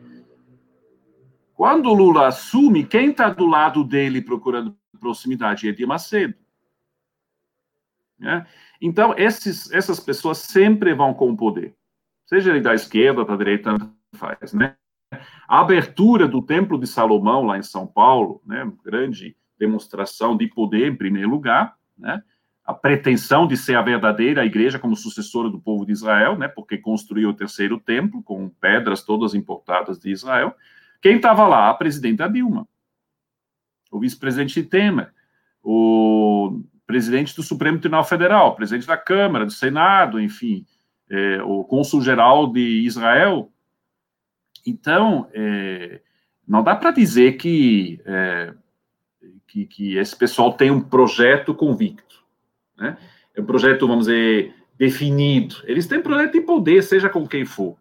Quando 1.55 1.89
o 1.89 1.95
Lula 1.95 2.27
assume, 2.27 2.85
quem 2.85 3.11
está 3.11 3.31
do 3.31 3.47
lado 3.47 3.85
dele 3.85 4.21
procurando 4.21 4.77
proximidade 4.99 5.67
é 5.67 5.71
Edir 5.71 5.87
Macedo. 5.87 6.35
Né? 8.19 8.47
Então, 8.81 9.15
esses, 9.17 9.71
essas 9.71 10.01
pessoas 10.01 10.39
sempre 10.39 10.95
vão 10.95 11.15
com 11.15 11.31
o 11.31 11.37
poder. 11.37 11.77
Seja 12.27 12.51
ele 12.51 12.61
da 12.61 12.75
esquerda, 12.75 13.25
da 13.25 13.37
direita, 13.37 13.77
faz, 14.15 14.53
né? 14.53 14.77
A 15.49 15.61
abertura 15.61 16.27
do 16.27 16.43
Templo 16.43 16.79
de 16.79 16.87
Salomão, 16.87 17.45
lá 17.45 17.59
em 17.59 17.63
São 17.63 17.87
Paulo, 17.87 18.41
né? 18.47 18.71
grande 18.85 19.37
demonstração 19.59 20.37
de 20.37 20.47
poder, 20.49 20.89
em 20.89 20.97
primeiro 20.97 21.29
lugar, 21.29 21.75
né? 21.97 22.23
a 22.65 22.73
pretensão 22.73 23.47
de 23.47 23.57
ser 23.57 23.77
a 23.77 23.83
verdadeira 23.83 24.45
igreja 24.45 24.79
como 24.79 24.97
sucessora 24.97 25.51
do 25.51 25.61
povo 25.61 25.85
de 25.85 25.93
Israel, 25.93 26.39
né? 26.39 26.49
porque 26.49 26.79
construiu 26.79 27.31
o 27.31 27.35
terceiro 27.35 27.79
templo 27.79 28.23
com 28.23 28.49
pedras 28.49 29.03
todas 29.03 29.35
importadas 29.35 29.99
de 29.99 30.11
Israel. 30.11 30.55
Quem 31.01 31.17
estava 31.17 31.47
lá? 31.47 31.69
A 31.69 31.75
presidenta 31.75 32.29
Dilma, 32.29 32.67
o 33.91 34.01
vice-presidente 34.01 34.63
Temer, 34.63 35.13
o 35.63 36.63
presidente 36.87 37.35
do 37.35 37.43
Supremo 37.43 37.79
Tribunal 37.79 38.05
Federal, 38.05 38.55
presidente 38.55 38.87
da 38.87 38.97
Câmara, 38.97 39.45
do 39.45 39.53
Senado, 39.53 40.21
enfim, 40.21 40.65
é, 41.11 41.43
o 41.43 41.65
cônsul-geral 41.65 42.53
de 42.53 42.83
Israel. 42.85 43.51
Então, 44.67 45.29
é, 45.33 46.01
não 46.47 46.63
dá 46.63 46.75
para 46.75 46.91
dizer 46.91 47.33
que, 47.33 48.01
é, 48.05 48.55
que, 49.47 49.67
que, 49.67 49.97
esse 49.97 50.17
pessoal 50.17 50.53
tem 50.53 50.71
um 50.71 50.81
projeto 50.81 51.55
convicto. 51.55 52.25
Né? 52.77 52.97
É 53.35 53.41
um 53.41 53.45
projeto, 53.45 53.87
vamos 53.87 54.07
dizer, 54.07 54.55
definido. 54.79 55.57
Eles 55.65 55.87
têm 55.87 56.01
projeto 56.01 56.33
de 56.33 56.41
poder, 56.41 56.83
seja 56.83 57.09
com 57.09 57.27
quem 57.27 57.45
for. 57.45 57.77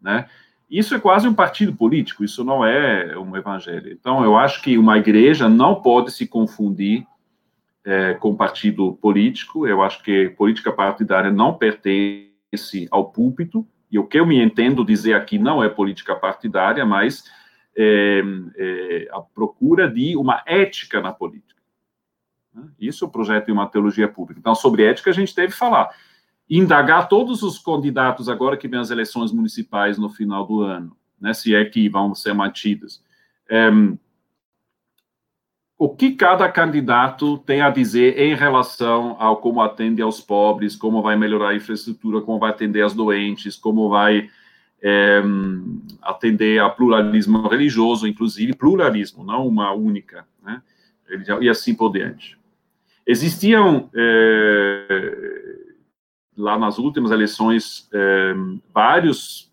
Né? 0.00 0.28
Isso 0.70 0.94
é 0.94 1.00
quase 1.00 1.28
um 1.28 1.34
partido 1.34 1.74
político, 1.74 2.24
isso 2.24 2.42
não 2.42 2.64
é 2.64 3.16
um 3.18 3.36
evangelho. 3.36 3.92
Então, 3.92 4.24
eu 4.24 4.36
acho 4.36 4.62
que 4.62 4.78
uma 4.78 4.98
igreja 4.98 5.48
não 5.48 5.82
pode 5.82 6.10
se 6.12 6.26
confundir 6.26 7.06
é, 7.84 8.14
com 8.14 8.34
partido 8.34 8.94
político. 8.94 9.66
Eu 9.66 9.82
acho 9.82 10.02
que 10.02 10.30
política 10.30 10.72
partidária 10.72 11.30
não 11.30 11.54
pertence 11.54 12.88
ao 12.90 13.10
púlpito, 13.10 13.66
e 13.92 13.98
o 13.98 14.06
que 14.06 14.18
eu 14.18 14.24
me 14.24 14.42
entendo 14.42 14.84
dizer 14.84 15.12
aqui 15.12 15.38
não 15.38 15.62
é 15.62 15.68
política 15.68 16.16
partidária, 16.16 16.84
mas 16.86 17.30
é, 17.76 18.22
é, 18.56 19.08
a 19.12 19.20
procura 19.20 19.86
de 19.86 20.16
uma 20.16 20.42
ética 20.46 21.02
na 21.02 21.12
política. 21.12 21.60
Isso 22.80 23.04
é 23.04 23.08
o 23.08 23.10
projeto 23.10 23.46
de 23.46 23.52
uma 23.52 23.66
teologia 23.66 24.08
pública. 24.08 24.40
Então, 24.40 24.54
sobre 24.54 24.84
ética, 24.84 25.10
a 25.10 25.12
gente 25.12 25.36
deve 25.36 25.52
falar. 25.52 25.90
Indagar 26.48 27.06
todos 27.06 27.42
os 27.42 27.58
candidatos 27.58 28.30
agora 28.30 28.56
que 28.56 28.66
vem 28.66 28.80
as 28.80 28.90
eleições 28.90 29.30
municipais 29.30 29.98
no 29.98 30.08
final 30.08 30.46
do 30.46 30.62
ano, 30.62 30.96
né, 31.20 31.34
se 31.34 31.54
é 31.54 31.64
que 31.64 31.88
vão 31.88 32.14
ser 32.14 32.32
mantidas. 32.32 33.02
É, 33.48 33.70
o 35.82 35.88
que 35.88 36.12
cada 36.12 36.48
candidato 36.48 37.38
tem 37.38 37.60
a 37.60 37.68
dizer 37.68 38.16
em 38.16 38.36
relação 38.36 39.16
ao 39.18 39.38
como 39.38 39.60
atende 39.60 40.00
aos 40.00 40.20
pobres, 40.20 40.76
como 40.76 41.02
vai 41.02 41.16
melhorar 41.16 41.48
a 41.48 41.56
infraestrutura, 41.56 42.20
como 42.20 42.38
vai 42.38 42.50
atender 42.50 42.84
as 42.84 42.94
doentes, 42.94 43.56
como 43.56 43.88
vai 43.88 44.30
é, 44.80 45.20
atender 46.00 46.60
a 46.60 46.70
pluralismo 46.70 47.48
religioso, 47.48 48.06
inclusive 48.06 48.54
pluralismo, 48.54 49.24
não 49.24 49.44
uma 49.44 49.72
única, 49.72 50.24
né? 50.40 50.62
E 51.40 51.48
assim 51.48 51.74
por 51.74 51.90
diante. 51.90 52.38
Existiam 53.04 53.90
é, 53.92 55.56
lá 56.36 56.56
nas 56.56 56.78
últimas 56.78 57.10
eleições 57.10 57.88
é, 57.92 58.34
vários 58.72 59.50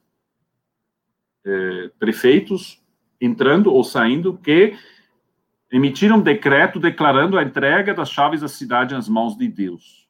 prefeitos 1.98 2.80
entrando 3.20 3.74
ou 3.74 3.84
saindo 3.84 4.38
que 4.38 4.78
emitiram 5.72 6.18
um 6.18 6.22
decreto 6.22 6.80
declarando 6.80 7.38
a 7.38 7.44
entrega 7.44 7.94
das 7.94 8.10
chaves 8.10 8.42
da 8.42 8.48
cidade 8.48 8.96
nas 8.96 9.08
mãos 9.08 9.38
de 9.38 9.48
Deus. 9.48 10.08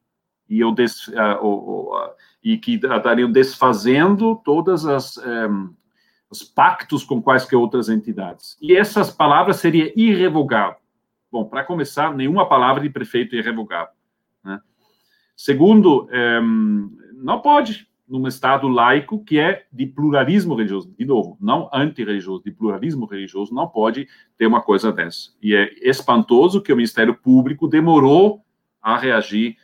E, 0.50 0.60
eu 0.60 0.72
des, 0.72 1.08
uh, 1.10 1.44
uh, 1.44 1.96
uh, 1.96 2.10
e 2.44 2.58
que 2.58 2.76
estariam 2.76 3.32
desfazendo 3.32 4.36
todas 4.44 4.86
as 4.86 5.18
um, 5.18 5.74
os 6.30 6.44
pactos 6.44 7.04
com 7.04 7.22
quaisquer 7.22 7.58
outras 7.58 7.90
entidades. 7.90 8.58
E 8.62 8.76
essas 8.76 9.10
palavras 9.10 9.58
seriam 9.58 9.92
irrevogáveis. 9.96 10.80
Bom, 11.32 11.46
para 11.46 11.64
começar, 11.64 12.14
nenhuma 12.16 12.48
palavra 12.48 12.82
de 12.82 12.90
prefeito 12.90 13.36
é 13.36 13.40
irrevogável. 13.40 13.94
Né? 14.44 14.60
Segundo, 15.36 16.08
um, 16.42 16.98
não 17.14 17.42
pode 17.42 17.89
num 18.10 18.28
Estado 18.28 18.68
laico 18.68 19.24
que 19.24 19.40
é 19.40 19.66
de 19.72 19.86
pluralismo 19.86 20.56
religioso. 20.56 20.94
De 20.98 21.06
novo, 21.06 21.38
não 21.40 21.70
antirreligioso, 21.72 22.44
de 22.44 22.52
pluralismo 22.52 23.06
religioso, 23.06 23.54
não 23.54 23.68
pode 23.68 24.08
ter 24.38 24.48
uma 24.48 24.62
coisa 24.62 24.92
dessa. 24.92 25.30
E 25.42 25.56
é 25.56 25.72
espantoso 25.88 26.62
que 26.62 26.74
o 26.74 26.76
Ministério 26.76 27.14
Público 27.14 27.68
demorou 27.68 28.44
a 28.82 28.98
reagir 28.98 29.58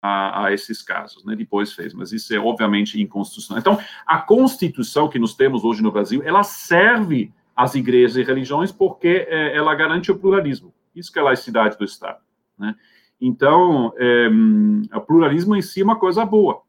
a, 0.00 0.46
a, 0.46 0.52
esses 0.52 0.82
casos, 0.82 1.24
né? 1.24 1.36
Depois 1.36 1.72
fez, 1.72 1.92
mas 1.94 2.10
isso 2.10 2.34
é 2.34 2.38
obviamente 2.38 3.00
inconstitucional. 3.00 3.60
Então, 3.60 3.78
a 4.06 4.18
Constituição 4.18 5.08
que 5.08 5.18
nós 5.18 5.34
temos 5.34 5.62
hoje 5.62 5.82
no 5.82 5.92
Brasil, 5.92 6.22
ela 6.24 6.42
serve 6.42 7.32
às 7.54 7.74
igrejas 7.74 8.16
e 8.16 8.22
religiões 8.22 8.72
porque 8.72 9.26
é, 9.28 9.56
ela 9.56 9.74
garante 9.74 10.10
o 10.10 10.18
pluralismo. 10.18 10.74
Isso 10.94 11.12
que 11.12 11.18
é 11.18 11.22
a 11.22 11.26
laicidade 11.26 11.76
do 11.76 11.84
Estado, 11.84 12.20
né? 12.58 12.74
Então, 13.20 13.92
é, 13.96 14.28
o 14.96 15.00
pluralismo 15.00 15.54
em 15.54 15.62
si 15.62 15.80
é 15.80 15.84
uma 15.84 15.96
coisa 15.96 16.24
boa. 16.24 16.62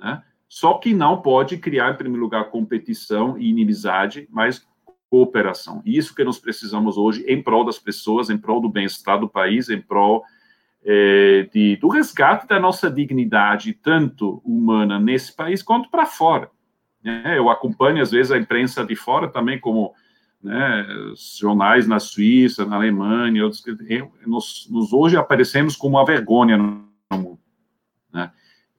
Né? 0.00 0.22
Só 0.48 0.74
que 0.74 0.92
não 0.92 1.20
pode 1.20 1.58
criar, 1.58 1.92
em 1.92 1.96
primeiro 1.96 2.22
lugar, 2.22 2.50
competição 2.50 3.38
e 3.38 3.48
inimizade, 3.48 4.26
mas 4.30 4.66
cooperação. 5.08 5.82
Isso 5.84 6.14
que 6.14 6.24
nós 6.24 6.38
precisamos 6.38 6.96
hoje 6.96 7.24
em 7.26 7.42
prol 7.42 7.64
das 7.64 7.78
pessoas, 7.78 8.30
em 8.30 8.38
prol 8.38 8.60
do 8.60 8.68
bem-estar 8.68 9.18
do 9.18 9.28
país, 9.28 9.68
em 9.68 9.80
prol 9.80 10.24
é, 10.84 11.48
de, 11.52 11.76
do 11.76 11.88
resgate 11.88 12.46
da 12.46 12.58
nossa 12.58 12.90
dignidade, 12.90 13.72
tanto 13.74 14.40
humana 14.44 14.98
nesse 14.98 15.34
país 15.34 15.62
quanto 15.62 15.90
para 15.90 16.06
fora. 16.06 16.50
Né? 17.02 17.36
Eu 17.36 17.50
acompanho, 17.50 18.02
às 18.02 18.10
vezes, 18.10 18.32
a 18.32 18.38
imprensa 18.38 18.84
de 18.84 18.94
fora 18.94 19.28
também, 19.28 19.58
como 19.58 19.94
né, 20.42 20.86
jornais 21.38 21.86
na 21.86 21.98
Suíça, 21.98 22.64
na 22.64 22.76
Alemanha, 22.76 23.44
outros, 23.44 23.62
nós, 24.26 24.66
nós 24.70 24.92
hoje 24.92 25.16
aparecemos 25.16 25.76
como 25.76 25.96
uma 25.96 26.04
vergonha 26.04 26.56
no 26.56 26.88
mundo. 27.12 27.38
Né? 28.12 28.30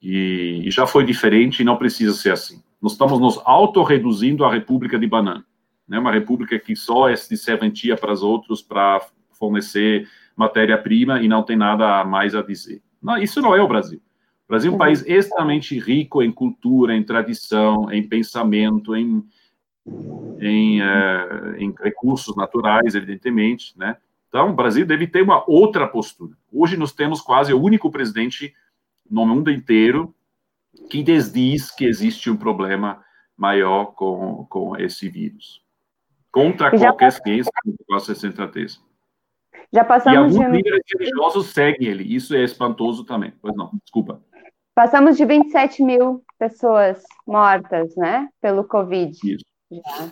E, 0.01 0.61
e 0.65 0.71
já 0.71 0.87
foi 0.87 1.05
diferente 1.05 1.61
e 1.61 1.65
não 1.65 1.77
precisa 1.77 2.13
ser 2.13 2.31
assim. 2.31 2.61
Nós 2.81 2.93
estamos 2.93 3.19
nos 3.19 3.39
autorreduzindo 3.45 4.43
à 4.43 4.51
República 4.51 4.97
de 4.97 5.05
Banana, 5.05 5.45
né? 5.87 5.99
uma 5.99 6.11
república 6.11 6.57
que 6.57 6.75
só 6.75 7.07
é 7.07 7.13
de 7.13 7.37
serventia 7.37 7.95
para 7.95 8.11
os 8.11 8.23
outros 8.23 8.61
para 8.61 9.05
fornecer 9.33 10.07
matéria-prima 10.35 11.21
e 11.21 11.27
não 11.27 11.43
tem 11.43 11.55
nada 11.55 12.03
mais 12.03 12.33
a 12.33 12.41
dizer. 12.41 12.81
Não, 13.01 13.17
isso 13.17 13.41
não 13.41 13.55
é 13.55 13.61
o 13.61 13.67
Brasil. 13.67 14.01
O 14.45 14.51
Brasil 14.51 14.71
é 14.71 14.75
um 14.75 14.77
país 14.77 15.03
extremamente 15.07 15.79
rico 15.79 16.21
em 16.21 16.31
cultura, 16.31 16.95
em 16.95 17.03
tradição, 17.03 17.91
em 17.91 18.07
pensamento, 18.07 18.95
em, 18.95 19.23
em, 20.39 20.81
uh, 20.81 21.55
em 21.57 21.73
recursos 21.79 22.35
naturais, 22.35 22.95
evidentemente, 22.95 23.77
né? 23.77 23.97
Então, 24.27 24.49
o 24.49 24.53
Brasil 24.53 24.85
deve 24.85 25.07
ter 25.07 25.21
uma 25.21 25.43
outra 25.45 25.85
postura. 25.85 26.31
Hoje 26.51 26.77
nós 26.77 26.93
temos 26.93 27.19
quase 27.19 27.53
o 27.53 27.61
único 27.61 27.91
presidente 27.91 28.53
no 29.11 29.25
mundo 29.25 29.51
inteiro 29.51 30.15
que 30.89 31.03
desdiz 31.03 31.69
que 31.69 31.85
existe 31.85 32.29
um 32.29 32.37
problema 32.37 33.03
maior 33.37 33.87
com, 33.93 34.45
com 34.49 34.77
esse 34.77 35.09
vírus. 35.09 35.61
Contra 36.31 36.71
qualquer 36.71 37.11
ciência 37.11 37.51
que 37.63 37.75
possa 37.85 38.15
ser 38.15 38.31
certeza. 38.31 38.79
Já 39.73 39.83
passamos 39.83 40.35
e 40.35 40.37
alguns 40.37 40.51
de... 40.51 40.57
líderes 40.57 40.81
religiosos 40.97 41.47
seguem 41.47 41.87
ele. 41.87 42.03
Isso 42.03 42.35
é 42.35 42.43
espantoso 42.43 43.03
também. 43.03 43.33
Pois 43.41 43.55
não, 43.55 43.71
desculpa. 43.83 44.21
Passamos 44.73 45.17
de 45.17 45.25
27 45.25 45.83
mil 45.83 46.23
pessoas 46.39 47.03
mortas, 47.27 47.95
né, 47.95 48.29
pelo 48.39 48.63
Covid. 48.63 49.11
Isso. 49.11 49.45
Já. 49.71 50.11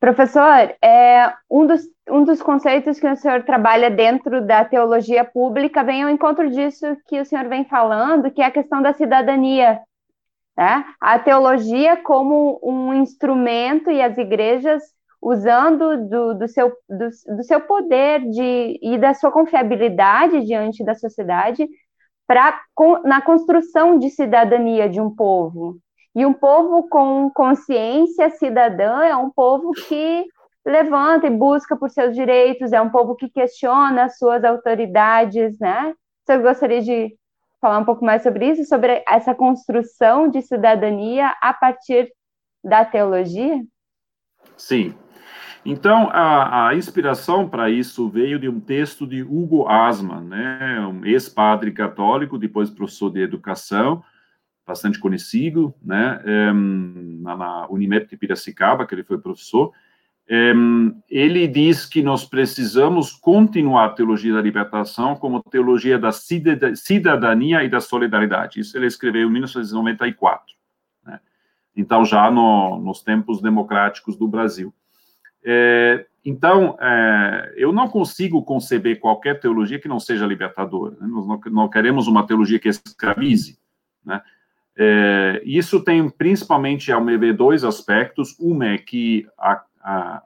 Professor, 0.00 0.74
é, 0.82 1.32
um, 1.50 1.66
dos, 1.66 1.82
um 2.08 2.24
dos 2.24 2.40
conceitos 2.40 3.00
que 3.00 3.06
o 3.06 3.16
senhor 3.16 3.42
trabalha 3.42 3.90
dentro 3.90 4.44
da 4.44 4.64
teologia 4.64 5.24
pública 5.24 5.82
vem 5.82 6.02
ao 6.02 6.10
encontro 6.10 6.48
disso 6.50 6.96
que 7.06 7.20
o 7.20 7.24
senhor 7.24 7.48
vem 7.48 7.64
falando, 7.64 8.30
que 8.30 8.40
é 8.40 8.46
a 8.46 8.50
questão 8.50 8.80
da 8.80 8.92
cidadania. 8.92 9.80
Né? 10.56 10.84
A 11.00 11.18
teologia 11.18 11.96
como 11.96 12.60
um 12.62 12.94
instrumento 12.94 13.90
e 13.90 14.00
as 14.00 14.16
igrejas 14.16 14.82
usando 15.20 16.08
do, 16.08 16.34
do, 16.34 16.48
seu, 16.48 16.72
do, 16.88 17.36
do 17.36 17.42
seu 17.42 17.60
poder 17.60 18.20
de, 18.30 18.78
e 18.80 18.96
da 18.98 19.12
sua 19.12 19.32
confiabilidade 19.32 20.44
diante 20.44 20.84
da 20.84 20.94
sociedade 20.94 21.66
para 22.26 22.60
na 23.04 23.20
construção 23.20 23.98
de 23.98 24.10
cidadania 24.10 24.88
de 24.88 25.00
um 25.00 25.14
povo. 25.14 25.78
E 26.14 26.24
um 26.24 26.32
povo 26.32 26.88
com 26.88 27.30
consciência 27.34 28.30
cidadã 28.30 29.04
é 29.04 29.16
um 29.16 29.30
povo 29.30 29.72
que 29.72 30.24
levanta 30.66 31.28
e 31.28 31.30
busca 31.30 31.76
por 31.76 31.88
seus 31.88 32.14
direitos, 32.14 32.72
é 32.72 32.80
um 32.80 32.90
povo 32.90 33.14
que 33.14 33.28
questiona 33.28 34.04
as 34.04 34.18
suas 34.18 34.42
autoridades, 34.42 35.56
né? 35.60 35.94
Você 36.24 36.38
gostaria 36.38 36.82
de 36.82 37.16
falar 37.60 37.78
um 37.78 37.84
pouco 37.84 38.04
mais 38.04 38.24
sobre 38.24 38.50
isso, 38.50 38.64
sobre 38.64 39.04
essa 39.08 39.32
construção 39.32 40.28
de 40.28 40.42
cidadania 40.42 41.32
a 41.40 41.54
partir 41.54 42.12
da 42.64 42.84
teologia? 42.84 43.62
Sim. 44.56 44.92
Então, 45.64 46.08
a, 46.10 46.68
a 46.68 46.74
inspiração 46.74 47.48
para 47.48 47.70
isso 47.70 48.08
veio 48.08 48.38
de 48.38 48.48
um 48.48 48.60
texto 48.60 49.06
de 49.06 49.22
Hugo 49.22 49.68
Asman, 49.68 50.20
né, 50.20 50.80
um 50.80 51.04
ex-padre 51.04 51.72
católico, 51.72 52.38
depois 52.38 52.70
professor 52.70 53.10
de 53.10 53.20
educação, 53.20 54.02
bastante 54.66 54.98
conhecido, 54.98 55.74
né, 55.82 56.20
um, 56.52 57.20
na, 57.20 57.36
na 57.36 57.68
Unimed 57.68 58.06
de 58.06 58.16
Piracicaba, 58.16 58.86
que 58.86 58.94
ele 58.94 59.04
foi 59.04 59.18
professor, 59.18 59.72
ele 61.08 61.46
diz 61.46 61.86
que 61.86 62.02
nós 62.02 62.24
precisamos 62.24 63.12
continuar 63.12 63.84
a 63.84 63.90
teologia 63.90 64.34
da 64.34 64.42
libertação 64.42 65.14
como 65.14 65.42
teologia 65.42 65.98
da 65.98 66.10
cidadania 66.10 67.62
e 67.62 67.68
da 67.68 67.80
solidariedade. 67.80 68.60
Isso 68.60 68.76
ele 68.76 68.86
escreveu 68.86 69.28
em 69.28 69.32
1994, 69.32 70.54
né? 71.04 71.20
então 71.76 72.04
já 72.04 72.28
no, 72.30 72.78
nos 72.80 73.02
tempos 73.02 73.40
democráticos 73.40 74.16
do 74.16 74.26
Brasil. 74.26 74.74
É, 75.44 76.04
então, 76.24 76.76
é, 76.80 77.54
eu 77.56 77.72
não 77.72 77.88
consigo 77.88 78.42
conceber 78.42 78.98
qualquer 78.98 79.38
teologia 79.38 79.78
que 79.78 79.86
não 79.86 80.00
seja 80.00 80.26
libertadora. 80.26 80.96
Né? 81.00 81.06
Nós 81.06 81.24
não, 81.24 81.40
não, 81.52 81.68
queremos 81.68 82.08
uma 82.08 82.26
teologia 82.26 82.58
que 82.58 82.68
escravize. 82.68 83.56
Né? 84.04 84.20
É, 84.76 85.40
isso 85.44 85.84
tem 85.84 86.10
principalmente, 86.10 86.90
ao 86.90 87.00
meu 87.00 87.16
ver, 87.16 87.32
dois 87.32 87.62
aspectos. 87.62 88.36
Uma 88.40 88.70
é 88.70 88.78
que 88.78 89.24
a, 89.38 89.62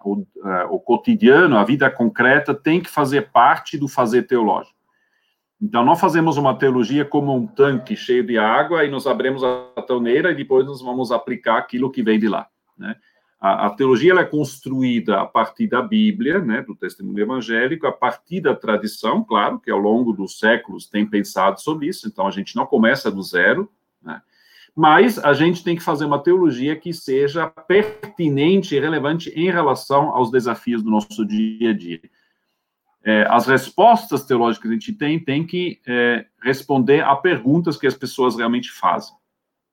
o, 0.05 0.27
a, 0.43 0.67
o, 0.71 0.81
cotidiano, 0.81 1.57
a 1.57 1.65
vida 1.65 1.91
concreta, 1.91 2.55
tem 2.55 2.81
que 2.81 2.89
fazer 2.89 3.31
parte 3.31 3.77
do 3.77 3.89
fazer 3.89 4.23
teológico. 4.23 4.79
Então, 5.61 5.85
não 5.85 5.95
fazemos 5.95 6.39
uma 6.39 6.57
teologia 6.57 7.05
como 7.05 7.37
um 7.37 7.47
tanque 7.47 7.95
cheio 7.95 8.27
de 8.27 8.39
água 8.39 8.85
e 8.85 8.91
nos 8.91 9.07
abrimos 9.07 9.45
a 9.45 9.83
torneira 9.83 10.31
e 10.31 10.35
depois 10.35 10.65
nós 10.65 10.81
vamos 10.81 11.13
aplicar 11.13 11.59
aquilo 11.59 11.91
que 11.91 12.03
vem 12.03 12.19
de 12.19 12.29
lá. 12.29 12.49
Né? 12.79 12.97
A, 13.39 13.67
a 13.67 13.71
teologia 13.71 14.15
é 14.15 14.25
construída 14.25 15.21
a 15.21 15.27
partir 15.27 15.67
da 15.67 15.83
Bíblia, 15.83 16.39
né, 16.39 16.63
do 16.63 16.75
testemunho 16.75 17.21
evangélico, 17.21 17.87
a 17.87 17.93
partir 17.93 18.41
da 18.41 18.55
tradição, 18.55 19.23
claro, 19.23 19.59
que 19.59 19.71
ao 19.71 19.79
longo 19.79 20.13
dos 20.13 20.39
séculos 20.39 20.87
tem 20.87 21.07
pensado 21.07 21.61
sobre 21.61 21.89
isso, 21.89 22.07
então 22.07 22.27
a 22.27 22.31
gente 22.31 22.55
não 22.57 22.67
começa 22.67 23.11
do 23.11 23.23
zero? 23.23 23.71
Mas 24.75 25.19
a 25.19 25.33
gente 25.33 25.63
tem 25.63 25.77
que 25.77 25.83
fazer 25.83 26.05
uma 26.05 26.23
teologia 26.23 26.77
que 26.77 26.93
seja 26.93 27.47
pertinente 27.47 28.75
e 28.75 28.81
relevante 28.81 29.31
em 29.31 29.51
relação 29.51 30.11
aos 30.11 30.31
desafios 30.31 30.83
do 30.83 30.91
nosso 30.91 31.25
dia 31.25 31.71
a 31.71 31.73
dia. 31.73 32.01
É, 33.03 33.27
as 33.31 33.47
respostas 33.47 34.25
teológicas 34.25 34.63
que 34.63 34.69
a 34.69 34.79
gente 34.79 34.93
tem 34.93 35.19
tem 35.19 35.47
que 35.47 35.81
é, 35.87 36.27
responder 36.43 37.03
a 37.03 37.17
perguntas 37.17 37.77
que 37.77 37.87
as 37.87 37.95
pessoas 37.95 38.37
realmente 38.37 38.71
fazem. 38.71 39.15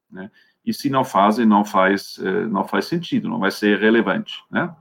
Né? 0.09 0.31
E 0.65 0.73
se 0.73 0.89
não 0.89 1.03
fazem, 1.03 1.45
não 1.45 1.65
faz, 1.65 2.17
é, 2.19 2.45
não 2.45 2.65
faz 2.65 2.85
sentido, 2.85 3.29
não 3.29 3.39
vai 3.39 3.51
ser 3.51 3.79
relevante. 3.79 4.41
Né? 4.49 4.73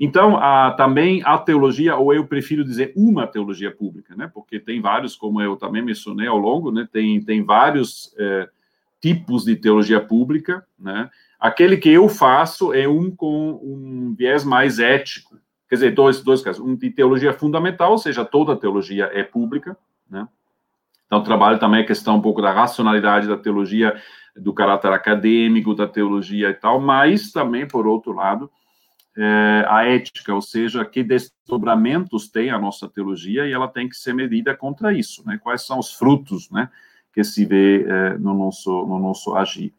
Então, 0.00 0.36
a, 0.36 0.72
também 0.72 1.22
a 1.24 1.36
teologia, 1.38 1.96
ou 1.96 2.14
eu 2.14 2.26
prefiro 2.26 2.64
dizer 2.64 2.92
uma 2.96 3.26
teologia 3.26 3.70
pública, 3.70 4.16
né? 4.16 4.30
porque 4.32 4.58
tem 4.58 4.80
vários, 4.80 5.14
como 5.14 5.40
eu 5.40 5.56
também 5.56 5.82
mencionei 5.82 6.26
ao 6.26 6.38
longo, 6.38 6.72
né? 6.72 6.88
tem, 6.90 7.22
tem 7.22 7.44
vários 7.44 8.14
é, 8.18 8.48
tipos 9.02 9.44
de 9.44 9.56
teologia 9.56 10.00
pública, 10.00 10.64
né? 10.78 11.10
Aquele 11.38 11.76
que 11.76 11.88
eu 11.88 12.08
faço 12.08 12.72
é 12.72 12.86
um 12.86 13.10
com 13.10 13.60
um 13.60 14.14
viés 14.16 14.44
mais 14.44 14.78
ético, 14.78 15.36
quer 15.68 15.74
dizer, 15.74 15.90
dois, 15.90 16.22
dois 16.22 16.40
casos, 16.40 16.64
um 16.64 16.76
de 16.76 16.88
teologia 16.88 17.32
fundamental, 17.32 17.90
ou 17.90 17.98
seja, 17.98 18.24
toda 18.24 18.56
teologia 18.56 19.10
é 19.12 19.24
pública, 19.24 19.76
né? 20.08 20.28
Então, 21.06 21.22
trabalho 21.22 21.58
também 21.58 21.82
a 21.82 21.86
questão 21.86 22.16
um 22.16 22.22
pouco 22.22 22.40
da 22.40 22.52
racionalidade 22.52 23.26
da 23.26 23.36
teologia, 23.36 24.00
do 24.36 24.54
caráter 24.54 24.92
acadêmico 24.92 25.74
da 25.74 25.86
teologia 25.86 26.48
e 26.48 26.54
tal, 26.54 26.80
mas 26.80 27.32
também, 27.32 27.66
por 27.66 27.86
outro 27.86 28.12
lado, 28.12 28.50
é, 29.18 29.66
a 29.68 29.84
ética, 29.84 30.32
ou 30.32 30.40
seja, 30.40 30.84
que 30.84 31.02
desdobramentos 31.02 32.30
tem 32.30 32.50
a 32.50 32.58
nossa 32.58 32.88
teologia 32.88 33.46
e 33.46 33.52
ela 33.52 33.68
tem 33.68 33.88
que 33.88 33.96
ser 33.96 34.14
medida 34.14 34.56
contra 34.56 34.92
isso, 34.92 35.26
né? 35.26 35.38
Quais 35.42 35.66
são 35.66 35.78
os 35.78 35.92
frutos, 35.92 36.48
né? 36.50 36.70
Que 37.12 37.22
se 37.22 37.44
vê 37.44 37.84
é, 37.86 38.18
no, 38.18 38.34
nosso, 38.34 38.70
no 38.86 38.98
nosso 38.98 39.34
agir. 39.34 39.74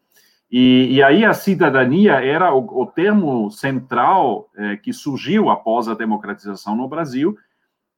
E, 0.51 0.87
e, 0.91 1.03
aí 1.03 1.25
a 1.25 1.33
cidadania 1.33 2.23
era 2.23 2.53
o, 2.53 2.81
o 2.81 2.85
termo 2.85 3.49
central 3.49 4.51
é, 4.55 4.77
que 4.77 4.93
surgiu 4.93 5.49
após 5.49 5.87
a 5.87 5.95
democratização 5.95 6.75
no 6.75 6.87
Brasil 6.87 7.35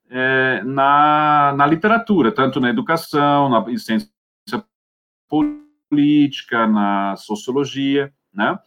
é, 0.10 0.64
na, 0.64 1.54
na 1.58 1.66
literatura, 1.66 2.32
tanto 2.32 2.60
na 2.60 2.70
educação, 2.70 3.50
na 3.50 3.78
ciência 3.78 4.10
política, 5.28 6.68
na 6.68 7.16
sociologia, 7.18 8.14
né? 8.34 8.58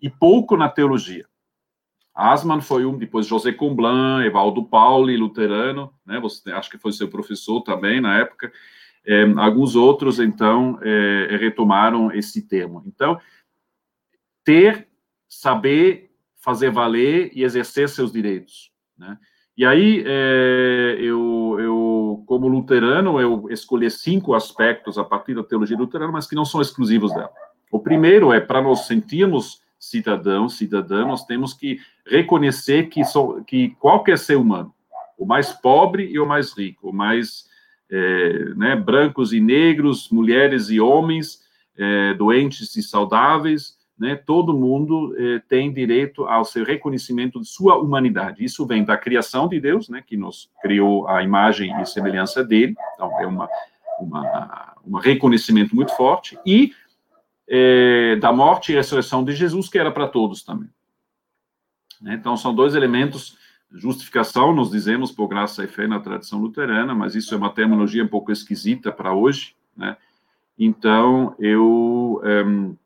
E 0.00 0.10
pouco 0.10 0.56
na 0.56 0.68
teologia. 0.68 1.26
Asman 2.14 2.60
foi 2.60 2.84
um, 2.84 2.96
depois 2.96 3.26
José 3.26 3.52
Comblan, 3.52 4.24
Evaldo 4.24 4.64
Pauli, 4.64 5.16
luterano, 5.16 5.92
né? 6.06 6.20
Você 6.20 6.52
acho 6.52 6.70
que 6.70 6.78
foi 6.78 6.92
seu 6.92 7.08
professor 7.08 7.60
também 7.62 8.00
na 8.00 8.18
época. 8.18 8.52
É, 9.06 9.22
alguns 9.36 9.76
outros, 9.76 10.18
então, 10.18 10.78
é, 10.82 11.36
retomaram 11.38 12.10
esse 12.12 12.42
termo. 12.42 12.82
Então, 12.86 13.18
ter, 14.42 14.88
saber, 15.28 16.10
fazer 16.40 16.70
valer 16.70 17.30
e 17.34 17.42
exercer 17.42 17.88
seus 17.88 18.12
direitos. 18.12 18.70
Né? 18.96 19.18
E 19.56 19.64
aí, 19.64 20.02
é, 20.06 20.96
eu, 20.98 21.56
eu, 21.60 22.24
como 22.26 22.48
luterano, 22.48 23.20
eu 23.20 23.48
escolhi 23.50 23.90
cinco 23.90 24.34
aspectos 24.34 24.98
a 24.98 25.04
partir 25.04 25.34
da 25.34 25.44
teologia 25.44 25.76
luterana, 25.76 26.12
mas 26.12 26.26
que 26.26 26.34
não 26.34 26.44
são 26.44 26.60
exclusivos 26.60 27.12
dela. 27.12 27.30
O 27.70 27.78
primeiro 27.78 28.32
é, 28.32 28.40
para 28.40 28.62
nos 28.62 28.86
sentirmos 28.86 29.62
cidadãos, 29.78 30.56
cidadãs, 30.56 31.06
nós 31.06 31.24
temos 31.24 31.52
que 31.52 31.78
reconhecer 32.06 32.88
que, 32.88 33.04
so, 33.04 33.44
que 33.44 33.70
qualquer 33.76 34.18
ser 34.18 34.36
humano, 34.36 34.74
o 35.18 35.26
mais 35.26 35.52
pobre 35.52 36.06
e 36.06 36.18
o 36.18 36.26
mais 36.26 36.56
rico, 36.56 36.88
o 36.88 36.92
mais 36.92 37.46
é, 37.94 38.54
né, 38.56 38.74
brancos 38.74 39.32
e 39.32 39.40
negros, 39.40 40.08
mulheres 40.10 40.68
e 40.68 40.80
homens, 40.80 41.44
é, 41.78 42.12
doentes 42.14 42.74
e 42.74 42.82
saudáveis, 42.82 43.78
né, 43.96 44.16
todo 44.16 44.52
mundo 44.52 45.14
é, 45.16 45.38
tem 45.48 45.72
direito 45.72 46.24
ao 46.24 46.44
seu 46.44 46.64
reconhecimento 46.64 47.40
de 47.40 47.46
sua 47.46 47.78
humanidade. 47.78 48.44
Isso 48.44 48.66
vem 48.66 48.84
da 48.84 48.96
criação 48.96 49.46
de 49.46 49.60
Deus, 49.60 49.88
né, 49.88 50.02
que 50.04 50.16
nos 50.16 50.50
criou 50.60 51.06
a 51.06 51.22
imagem 51.22 51.72
e 51.80 51.86
semelhança 51.86 52.42
dele, 52.42 52.74
então 52.94 53.20
é 53.20 53.26
uma, 53.26 53.48
uma, 54.00 54.74
um 54.84 54.96
reconhecimento 54.96 55.76
muito 55.76 55.94
forte, 55.96 56.36
e 56.44 56.72
é, 57.48 58.16
da 58.16 58.32
morte 58.32 58.72
e 58.72 58.74
ressurreição 58.74 59.22
de 59.22 59.34
Jesus, 59.34 59.68
que 59.68 59.78
era 59.78 59.92
para 59.92 60.08
todos 60.08 60.42
também. 60.42 60.68
Né, 62.02 62.14
então, 62.14 62.36
são 62.36 62.52
dois 62.52 62.74
elementos 62.74 63.38
Justificação, 63.76 64.54
nos 64.54 64.70
dizemos 64.70 65.10
por 65.10 65.26
graça 65.26 65.64
e 65.64 65.66
fé 65.66 65.88
na 65.88 65.98
tradição 65.98 66.38
luterana, 66.40 66.94
mas 66.94 67.16
isso 67.16 67.34
é 67.34 67.36
uma 67.36 67.52
terminologia 67.52 68.04
um 68.04 68.08
pouco 68.08 68.30
esquisita 68.30 68.92
para 68.92 69.12
hoje, 69.12 69.56
né? 69.76 69.96
Então, 70.56 71.34
eu, 71.40 72.20
um, 72.22 72.26
ehm, 72.26 72.76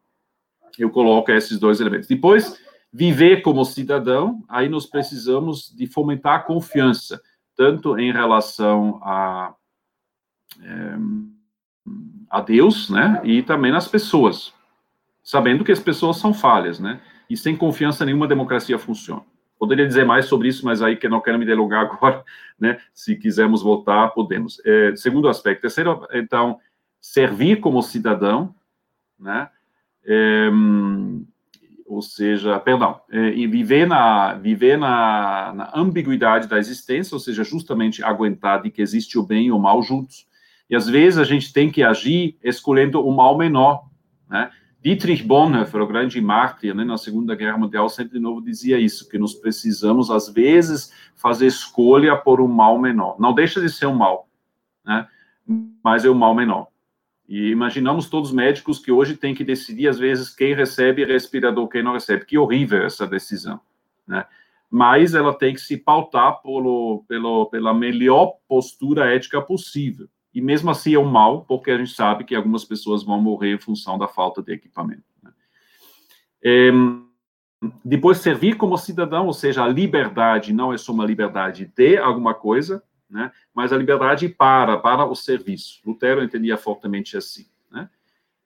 eu 0.79 0.89
coloco 0.89 1.31
esses 1.31 1.59
dois 1.59 1.81
elementos. 1.81 2.09
Depois, 2.09 2.59
viver 2.91 3.43
como 3.43 3.65
cidadão, 3.67 4.43
aí 4.49 4.71
nós 4.71 4.87
precisamos 4.87 5.75
de 5.77 5.87
fomentar 5.87 6.37
a 6.37 6.43
confiança, 6.43 7.21
tanto 7.55 7.99
em 7.99 8.11
relação 8.11 8.99
a, 9.03 9.55
um, 10.59 11.31
a 12.31 12.41
Deus, 12.41 12.89
né? 12.89 13.21
E 13.25 13.43
também 13.43 13.71
nas 13.71 13.87
pessoas, 13.87 14.55
sabendo 15.23 15.65
que 15.65 15.73
as 15.73 15.81
pessoas 15.81 16.17
são 16.17 16.33
falhas, 16.33 16.81
né? 16.81 17.01
E 17.29 17.37
sem 17.37 17.55
confiança 17.55 18.07
nenhuma 18.07 18.27
democracia 18.27 18.79
funciona. 18.79 19.23
Poderia 19.59 19.87
dizer 19.87 20.05
mais 20.05 20.27
sobre 20.27 20.49
isso, 20.49 20.65
mas 20.65 20.81
aí 20.81 20.97
que 20.97 21.09
não 21.09 21.21
quero 21.21 21.39
me 21.39 21.45
delongar 21.45 21.83
agora, 21.85 22.25
né? 22.59 22.79
Se 22.95 23.17
quisermos 23.17 23.63
voltar, 23.63 24.09
podemos. 24.09 24.61
É, 24.65 24.95
segundo 24.97 25.29
aspecto. 25.29 25.63
Terceiro, 25.63 26.07
então, 26.13 26.59
servir 27.01 27.61
como 27.61 27.83
cidadão, 27.83 28.55
né? 29.19 29.49
É, 30.05 30.49
ou 31.89 32.03
seja, 32.03 32.61
perdão, 32.61 33.01
é, 33.11 33.31
e 33.31 33.47
viver 33.47 33.87
na 33.87 34.35
viver 34.35 34.77
na, 34.77 35.53
na, 35.55 35.73
ambiguidade 35.75 36.47
da 36.47 36.59
existência, 36.59 37.15
ou 37.15 37.19
seja, 37.19 37.43
justamente 37.43 38.05
aguentar 38.05 38.63
de 38.63 38.71
que 38.71 38.83
existe 38.83 39.19
o 39.19 39.23
bem 39.23 39.47
e 39.47 39.53
o 39.53 39.59
mal 39.59 39.83
juntos. 39.83 40.27
E 40.69 40.77
às 40.77 40.87
vezes 40.87 41.19
a 41.19 41.25
gente 41.25 41.51
tem 41.51 41.71
que 41.71 41.83
agir 41.83 42.37
escolhendo 42.43 43.01
o 43.01 43.17
mal 43.17 43.39
menor, 43.39 43.89
né? 44.29 44.51
Dietrich 44.81 45.25
Bonhoeffer, 45.25 45.83
o 45.83 45.87
grande 45.87 46.21
mártir 46.21 46.75
né, 46.75 46.85
na 46.85 46.97
Segunda 46.97 47.35
Guerra 47.35 47.59
Mundial, 47.59 47.89
sempre 47.89 48.15
de 48.15 48.21
novo 48.21 48.41
dizia 48.41 48.79
isso, 48.79 49.09
que 49.09 49.19
nós 49.19 49.35
precisamos, 49.35 50.11
às 50.11 50.29
vezes, 50.29 50.93
fazer 51.17 51.47
escolha 51.47 52.17
por 52.17 52.41
um 52.41 52.47
mal 52.47 52.79
menor. 52.79 53.19
Não 53.19 53.33
deixa 53.33 53.61
de 53.61 53.69
ser 53.69 53.87
um 53.87 53.95
mal, 53.95 54.29
né, 54.85 55.09
mas 55.83 56.05
é 56.05 56.11
um 56.11 56.15
mal 56.15 56.35
menor. 56.35 56.69
E 57.29 57.51
imaginamos 57.51 58.09
todos 58.09 58.31
os 58.31 58.35
médicos 58.35 58.79
que 58.79 58.91
hoje 58.91 59.17
têm 59.17 59.35
que 59.35 59.45
decidir, 59.45 59.89
às 59.89 59.99
vezes, 59.99 60.35
quem 60.35 60.55
recebe 60.55 61.05
respirador, 61.05 61.69
quem 61.69 61.83
não 61.83 61.93
recebe. 61.93 62.25
Que 62.25 62.39
horrível 62.39 62.85
essa 62.85 63.07
decisão, 63.07 63.61
né? 64.07 64.25
Mas 64.71 65.15
ela 65.15 65.35
tem 65.35 65.55
que 65.55 65.61
se 65.61 65.77
pautar 65.77 66.41
pelo, 66.43 67.05
pelo, 67.07 67.47
pela 67.47 67.75
melhor 67.75 68.37
postura 68.47 69.15
ética 69.15 69.41
possível, 69.43 70.09
e 70.35 70.41
mesmo 70.41 70.71
assim 70.71 70.95
é 70.95 70.99
um 70.99 71.05
mal, 71.05 71.45
porque 71.45 71.71
a 71.71 71.79
gente 71.79 71.93
sabe 71.93 72.25
que 72.25 72.35
algumas 72.35 72.65
pessoas 72.65 73.03
vão 73.03 73.21
morrer 73.21 73.55
em 73.55 73.59
função 73.59 73.99
da 73.99 74.07
falta 74.07 74.43
de 74.43 74.53
equipamento. 74.53 75.05
Né? 75.23 75.33
É, 76.45 76.71
depois, 77.85 78.19
servir 78.19 78.57
como 78.57 78.77
cidadão, 78.79 79.27
ou 79.27 79.33
seja, 79.33 79.65
a 79.65 79.69
liberdade 79.69 80.53
não 80.53 80.73
é 80.73 80.79
só 80.79 80.93
uma 80.93 81.05
liberdade 81.05 81.73
de 81.75 81.97
alguma 81.97 82.35
coisa, 82.35 82.83
né, 83.11 83.33
mas 83.55 83.73
a 83.73 83.77
liberdade 83.77 84.29
para, 84.29 84.77
para 84.77 85.05
o 85.05 85.15
serviço. 85.15 85.81
Lutero 85.85 86.23
entendia 86.23 86.57
fortemente 86.57 87.17
assim. 87.17 87.47
Né? 87.71 87.89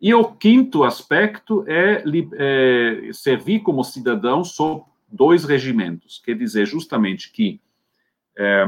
E 0.01 0.15
o 0.15 0.25
quinto 0.25 0.85
aspecto 0.85 1.65
é, 1.67 2.03
é 2.37 3.13
servir 3.13 3.61
como 3.61 3.85
cidadão 3.85 4.45
sob 4.45 4.85
dois 5.09 5.45
regimentos, 5.45 6.23
quer 6.25 6.35
dizer 6.35 6.65
justamente 6.65 7.31
que 7.31 7.61
é, 8.37 8.65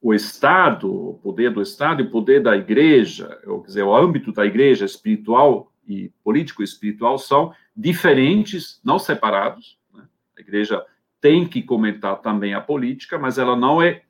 o 0.00 0.14
Estado, 0.14 1.10
o 1.10 1.14
poder 1.14 1.50
do 1.52 1.60
Estado 1.60 2.02
e 2.02 2.06
o 2.06 2.10
poder 2.10 2.42
da 2.42 2.56
igreja, 2.56 3.38
ou 3.46 3.60
quer 3.60 3.66
dizer, 3.66 3.82
o 3.82 3.94
âmbito 3.94 4.32
da 4.32 4.46
igreja 4.46 4.86
espiritual 4.86 5.70
e 5.86 6.10
político 6.24 6.62
espiritual 6.62 7.18
são 7.18 7.52
diferentes, 7.76 8.80
não 8.82 8.98
separados. 8.98 9.78
Né? 9.92 10.02
A 10.38 10.40
igreja 10.40 10.82
tem 11.20 11.46
que 11.46 11.62
comentar 11.62 12.20
também 12.20 12.54
a 12.54 12.60
política, 12.60 13.18
mas 13.18 13.36
ela 13.38 13.54
não 13.54 13.82
é 13.82 14.02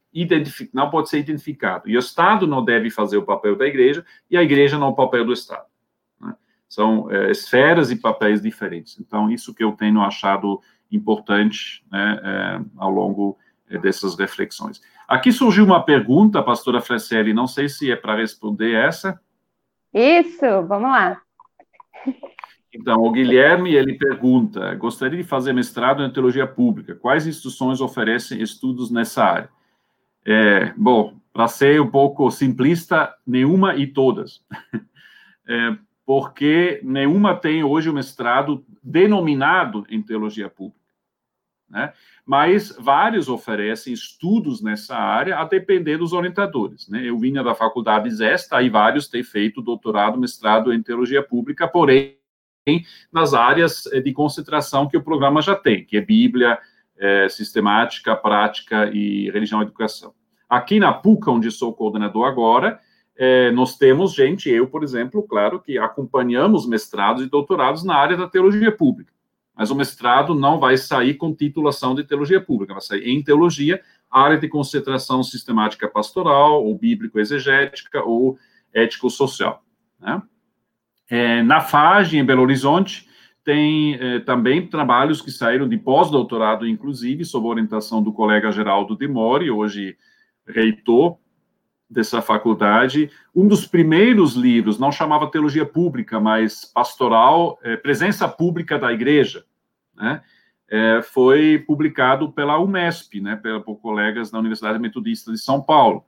não 0.73 0.91
pode 0.91 1.09
ser 1.09 1.21
identificado. 1.21 1.89
E 1.89 1.97
o 1.97 2.01
Estado 2.01 2.45
não 2.45 2.65
deve 2.65 2.91
fazer 2.91 3.17
o 3.17 3.23
papel 3.23 3.57
da 3.57 3.67
igreja 3.67 4.05
e 4.29 4.37
a 4.37 4.43
igreja 4.43 4.77
não 4.77 4.89
o 4.89 4.95
papel 4.95 5.25
do 5.25 5.33
Estado. 5.33 5.67
Né? 6.21 6.35
São 6.69 7.09
é, 7.11 7.31
esferas 7.31 7.93
e 7.93 7.97
papéis 7.97 8.43
diferentes. 8.43 8.99
Então, 8.99 9.31
isso 9.31 9.55
que 9.55 9.63
eu 9.63 9.73
tenho 9.73 10.01
achado 10.01 10.61
importante 10.91 11.85
né, 11.91 12.21
é, 12.25 12.61
ao 12.77 12.91
longo 12.91 13.39
é, 13.69 13.79
dessas 13.79 14.19
reflexões. 14.19 14.81
Aqui 15.11 15.33
surgiu 15.33 15.65
uma 15.65 15.83
pergunta, 15.83 16.41
pastora 16.41 16.81
Frecelli, 16.81 17.35
não 17.35 17.49
sei 17.49 17.69
se 17.69 17.91
é 17.91 17.97
para 17.97 18.15
responder 18.15 18.75
essa. 18.75 19.21
Isso, 19.93 20.47
vamos 20.69 20.89
lá. 20.89 21.21
Então, 22.73 23.03
o 23.03 23.11
Guilherme, 23.11 23.75
ele 23.75 23.99
pergunta, 23.99 24.73
gostaria 24.77 25.19
de 25.19 25.25
fazer 25.25 25.53
mestrado 25.53 26.05
em 26.05 26.13
teologia 26.13 26.47
pública, 26.47 26.95
quais 26.95 27.27
instituições 27.27 27.81
oferecem 27.81 28.41
estudos 28.41 28.89
nessa 28.89 29.25
área? 29.25 29.49
É, 30.25 30.73
bom, 30.77 31.17
para 31.33 31.49
ser 31.49 31.81
um 31.81 31.91
pouco 31.91 32.31
simplista, 32.31 33.13
nenhuma 33.27 33.75
e 33.75 33.89
todas. 33.89 34.45
É, 35.53 35.77
porque 36.07 36.81
nenhuma 36.85 37.35
tem 37.35 37.65
hoje 37.65 37.89
o 37.89 37.93
um 37.93 37.97
mestrado 37.97 38.65
denominado 38.81 39.85
em 39.91 40.01
teologia 40.01 40.49
pública. 40.49 40.80
Né? 41.71 41.93
Mas 42.27 42.75
vários 42.79 43.29
oferecem 43.29 43.93
estudos 43.93 44.61
nessa 44.61 44.97
área, 44.97 45.39
a 45.39 45.45
depender 45.45 45.99
dos 45.99 46.13
orientadores. 46.13 46.89
Né? 46.89 47.09
Eu 47.09 47.17
vinha 47.19 47.45
da 47.45 47.55
faculdade 47.55 48.11
Zesta, 48.11 48.61
e 48.61 48.69
vários 48.69 49.07
têm 49.07 49.23
feito 49.23 49.63
doutorado, 49.63 50.19
mestrado 50.19 50.73
em 50.73 50.83
teologia 50.83 51.23
pública, 51.23 51.69
porém, 51.69 52.17
nas 53.13 53.33
áreas 53.35 53.87
eh, 53.87 54.01
de 54.01 54.13
concentração 54.13 54.89
que 54.89 54.97
o 54.97 55.03
programa 55.03 55.41
já 55.41 55.55
tem, 55.55 55.85
que 55.85 55.97
é 55.97 56.01
Bíblia, 56.01 56.59
é, 56.99 57.29
sistemática, 57.31 58.15
prática 58.15 58.91
e 58.93 59.31
religião 59.31 59.61
e 59.61 59.65
educação. 59.65 60.13
Aqui 60.49 60.79
na 60.79 60.93
PUC, 60.93 61.31
onde 61.31 61.51
sou 61.51 61.73
coordenador 61.73 62.27
agora, 62.27 62.79
é, 63.17 63.51
nós 63.53 63.79
temos 63.79 64.13
gente, 64.13 64.51
eu, 64.51 64.67
por 64.67 64.85
exemplo, 64.85 65.23
claro, 65.23 65.61
que 65.61 65.79
acompanhamos 65.79 66.67
mestrados 66.67 67.23
e 67.23 67.31
doutorados 67.31 67.85
na 67.85 67.95
área 67.95 68.17
da 68.17 68.29
teologia 68.29 68.71
pública. 68.71 69.13
Mas 69.61 69.71
o 69.71 69.75
mestrado 69.75 70.35
não 70.35 70.59
vai 70.59 70.79
sair 70.79 71.19
com 71.19 71.35
titulação 71.35 71.95
de 71.95 72.03
teologia 72.03 72.41
pública, 72.41 72.73
vai 72.73 72.81
sair 72.81 73.11
em 73.11 73.23
teologia, 73.23 73.83
área 74.11 74.39
de 74.39 74.49
concentração 74.49 75.23
sistemática 75.23 75.87
pastoral, 75.87 76.65
ou 76.65 76.75
bíblico-exegética, 76.79 78.03
ou 78.03 78.39
ético-social. 78.73 79.63
Né? 80.01 80.23
É, 81.11 81.43
na 81.43 81.61
FAGE, 81.61 82.17
em 82.17 82.25
Belo 82.25 82.41
Horizonte, 82.41 83.07
tem 83.45 83.97
eh, 83.97 84.21
também 84.21 84.67
trabalhos 84.67 85.21
que 85.21 85.31
saíram 85.31 85.69
de 85.69 85.77
pós-doutorado, 85.77 86.67
inclusive, 86.67 87.27
sob 87.27 87.47
orientação 87.47 88.03
do 88.03 88.15
colega 88.15 88.51
Geraldo 88.51 88.97
de 88.97 89.07
Mori, 89.07 89.51
hoje 89.51 89.95
reitor 90.47 91.19
dessa 91.89 92.23
faculdade. 92.23 93.11
Um 93.35 93.47
dos 93.47 93.67
primeiros 93.67 94.37
livros, 94.37 94.79
não 94.79 94.91
chamava 94.91 95.31
Teologia 95.31 95.67
Pública, 95.67 96.19
mas 96.19 96.65
Pastoral, 96.65 97.59
eh, 97.63 97.77
Presença 97.77 98.27
Pública 98.27 98.79
da 98.79 98.91
Igreja, 98.91 99.45
né? 100.01 100.23
Eh, 100.73 101.03
foi 101.03 101.59
publicado 101.59 102.31
pela 102.31 102.59
UMESP, 102.59 103.21
né, 103.21 103.35
por 103.65 103.77
colegas 103.81 104.31
da 104.31 104.39
Universidade 104.39 104.79
Metodista 104.79 105.33
de 105.33 105.39
São 105.39 105.61
Paulo. 105.61 106.05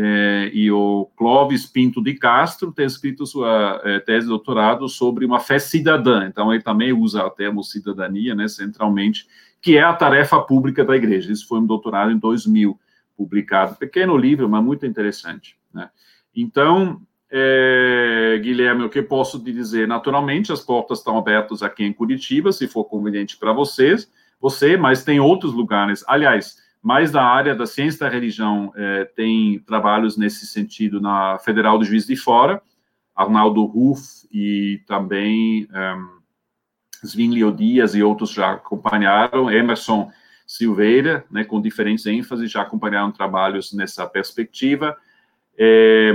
É, 0.00 0.50
e 0.54 0.70
o 0.70 1.10
Clóvis 1.16 1.66
Pinto 1.66 2.00
de 2.00 2.14
Castro 2.14 2.70
tem 2.70 2.86
escrito 2.86 3.26
sua 3.26 3.80
é, 3.82 3.98
tese 3.98 4.26
de 4.26 4.28
doutorado 4.28 4.88
sobre 4.88 5.24
uma 5.24 5.40
fé 5.40 5.58
cidadã, 5.58 6.28
então 6.28 6.54
ele 6.54 6.62
também 6.62 6.92
usa 6.92 7.24
o 7.24 7.30
termo 7.30 7.64
cidadania, 7.64 8.32
né, 8.32 8.46
centralmente, 8.46 9.26
que 9.60 9.76
é 9.76 9.82
a 9.82 9.92
tarefa 9.92 10.40
pública 10.40 10.84
da 10.84 10.94
igreja. 10.94 11.32
Isso 11.32 11.48
foi 11.48 11.58
um 11.58 11.66
doutorado 11.66 12.12
em 12.12 12.18
2000, 12.18 12.78
publicado, 13.16 13.74
pequeno 13.74 14.16
livro, 14.16 14.48
mas 14.48 14.62
muito 14.62 14.86
interessante. 14.86 15.58
Né? 15.74 15.90
Então, 16.32 17.02
é, 17.30 18.38
Guilherme, 18.42 18.84
o 18.84 18.88
que 18.88 19.02
posso 19.02 19.42
te 19.42 19.52
dizer? 19.52 19.86
Naturalmente, 19.86 20.52
as 20.52 20.60
portas 20.60 20.98
estão 20.98 21.18
abertas 21.18 21.62
aqui 21.62 21.84
em 21.84 21.92
Curitiba, 21.92 22.52
se 22.52 22.66
for 22.66 22.84
conveniente 22.84 23.36
para 23.36 23.52
vocês, 23.52 24.10
você, 24.40 24.76
mas 24.76 25.04
tem 25.04 25.20
outros 25.20 25.52
lugares. 25.52 26.04
Aliás, 26.06 26.56
mais 26.82 27.10
da 27.10 27.22
área 27.22 27.54
da 27.54 27.66
ciência 27.66 28.00
da 28.00 28.08
religião 28.08 28.72
é, 28.76 29.04
tem 29.04 29.58
trabalhos 29.60 30.16
nesse 30.16 30.46
sentido 30.46 31.00
na 31.00 31.38
Federal 31.38 31.78
do 31.78 31.84
Juiz 31.84 32.06
de 32.06 32.16
Fora, 32.16 32.62
Arnaldo 33.14 33.64
Ruff 33.64 34.26
e 34.32 34.80
também 34.86 35.66
um, 35.70 35.76
é, 35.76 35.96
Svinlio 37.04 37.52
Dias 37.52 37.94
e 37.94 38.02
outros 38.02 38.30
já 38.30 38.52
acompanharam, 38.52 39.50
Emerson 39.50 40.10
Silveira, 40.46 41.24
né, 41.30 41.44
com 41.44 41.60
diferentes 41.60 42.06
ênfases, 42.06 42.50
já 42.50 42.62
acompanharam 42.62 43.12
trabalhos 43.12 43.72
nessa 43.72 44.06
perspectiva, 44.06 44.96
é, 45.58 46.12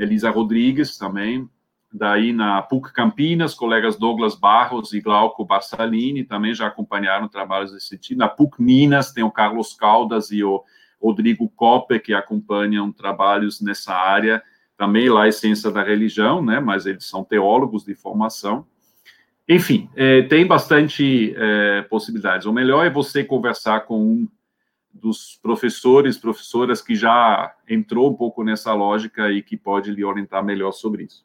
Elisa 0.00 0.30
Rodrigues 0.30 0.98
também, 0.98 1.48
daí 1.92 2.32
na 2.32 2.60
PUC 2.62 2.92
Campinas, 2.92 3.54
colegas 3.54 3.96
Douglas 3.96 4.34
Barros 4.34 4.92
e 4.92 5.00
Glauco 5.00 5.44
Barsalini 5.44 6.24
também 6.24 6.54
já 6.54 6.66
acompanharam 6.66 7.28
trabalhos 7.28 7.72
desse 7.72 7.96
tipo. 7.96 8.18
Na 8.18 8.28
PUC 8.28 8.60
Minas 8.60 9.12
tem 9.12 9.22
o 9.22 9.30
Carlos 9.30 9.74
Caldas 9.74 10.30
e 10.30 10.42
o 10.42 10.64
Rodrigo 11.00 11.48
Coppe, 11.48 11.98
que 12.00 12.12
acompanham 12.12 12.92
trabalhos 12.92 13.60
nessa 13.60 13.94
área, 13.94 14.42
também 14.76 15.08
lá 15.08 15.26
é 15.26 15.30
ciência 15.30 15.70
da 15.70 15.82
religião, 15.82 16.42
né, 16.42 16.58
mas 16.58 16.86
eles 16.86 17.04
são 17.04 17.24
teólogos 17.24 17.84
de 17.84 17.94
formação. 17.94 18.66
Enfim, 19.48 19.88
é, 19.96 20.22
tem 20.22 20.46
bastante 20.46 21.34
é, 21.36 21.82
possibilidades. 21.82 22.46
O 22.46 22.52
melhor 22.52 22.86
é 22.86 22.90
você 22.90 23.24
conversar 23.24 23.80
com 23.80 24.00
um 24.00 24.28
dos 24.92 25.38
professores, 25.42 26.18
professoras 26.18 26.82
que 26.82 26.94
já 26.94 27.54
entrou 27.68 28.10
um 28.10 28.14
pouco 28.14 28.42
nessa 28.42 28.74
lógica 28.74 29.30
e 29.30 29.42
que 29.42 29.56
pode 29.56 29.90
lhe 29.92 30.04
orientar 30.04 30.44
melhor 30.44 30.72
sobre 30.72 31.04
isso. 31.04 31.24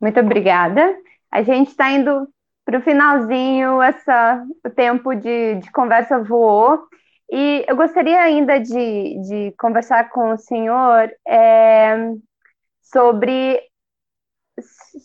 Muito 0.00 0.20
obrigada. 0.20 0.96
A 1.30 1.42
gente 1.42 1.68
está 1.68 1.90
indo 1.90 2.28
para 2.64 2.78
o 2.78 2.82
finalzinho, 2.82 3.82
essa, 3.82 4.44
o 4.64 4.70
tempo 4.70 5.14
de, 5.14 5.56
de, 5.56 5.70
conversa 5.70 6.22
voou. 6.22 6.86
E 7.30 7.64
eu 7.68 7.76
gostaria 7.76 8.20
ainda 8.20 8.58
de, 8.58 9.20
de 9.20 9.54
conversar 9.58 10.10
com 10.10 10.32
o 10.32 10.38
senhor 10.38 11.10
é, 11.26 11.96
sobre. 12.82 13.60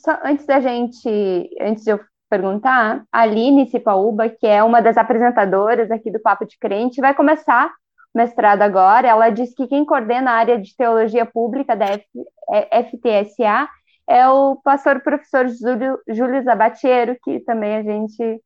Só, 0.03 0.19
antes 0.23 0.45
da 0.45 0.59
gente, 0.59 1.49
antes 1.59 1.83
de 1.83 1.91
eu 1.91 1.99
perguntar, 2.29 3.03
a 3.11 3.21
Aline 3.21 3.67
Cipaúba, 3.67 4.29
que 4.29 4.45
é 4.45 4.63
uma 4.63 4.81
das 4.81 4.97
apresentadoras 4.97 5.89
aqui 5.89 6.11
do 6.11 6.19
Papo 6.19 6.45
de 6.45 6.57
Crente, 6.57 7.01
vai 7.01 7.13
começar 7.13 7.71
o 8.13 8.17
mestrado 8.17 8.61
agora. 8.61 9.07
Ela 9.07 9.29
diz 9.29 9.53
que 9.55 9.67
quem 9.67 9.83
coordena 9.83 10.31
a 10.31 10.35
área 10.35 10.59
de 10.59 10.75
teologia 10.75 11.25
pública 11.25 11.75
da 11.75 11.85
F, 11.85 12.05
é, 12.51 12.83
FTSA 12.83 13.67
é 14.07 14.27
o 14.27 14.55
pastor 14.63 15.01
professor 15.01 15.47
Júlio, 15.47 15.99
Júlio 16.07 16.43
Zabatiero, 16.43 17.15
que 17.23 17.39
também 17.41 17.75
a 17.75 17.83
gente 17.83 18.41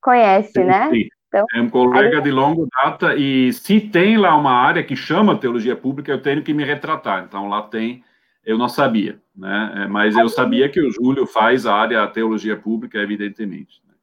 conhece, 0.00 0.52
sim, 0.52 0.64
né? 0.64 0.90
Sim. 0.90 1.08
Então, 1.28 1.44
é 1.54 1.60
um 1.60 1.68
colega 1.68 2.16
aí... 2.16 2.22
de 2.22 2.30
longa 2.30 2.66
data, 2.82 3.14
e 3.14 3.52
se 3.52 3.80
tem 3.80 4.16
lá 4.16 4.36
uma 4.36 4.52
área 4.52 4.82
que 4.82 4.96
chama 4.96 5.38
teologia 5.38 5.76
pública, 5.76 6.12
eu 6.12 6.22
tenho 6.22 6.42
que 6.42 6.54
me 6.54 6.64
retratar. 6.64 7.24
Então, 7.24 7.48
lá 7.48 7.62
tem, 7.62 8.02
eu 8.46 8.56
não 8.56 8.68
sabia, 8.68 9.20
né? 9.36 9.72
É, 9.74 9.88
mas 9.88 10.16
eu 10.16 10.28
sabia 10.28 10.68
que 10.68 10.80
o 10.80 10.90
Júlio 10.90 11.26
faz 11.26 11.66
a 11.66 11.74
área 11.74 12.06
teologia 12.06 12.56
pública, 12.56 12.96
evidentemente. 12.98 13.82
Né? 13.84 13.94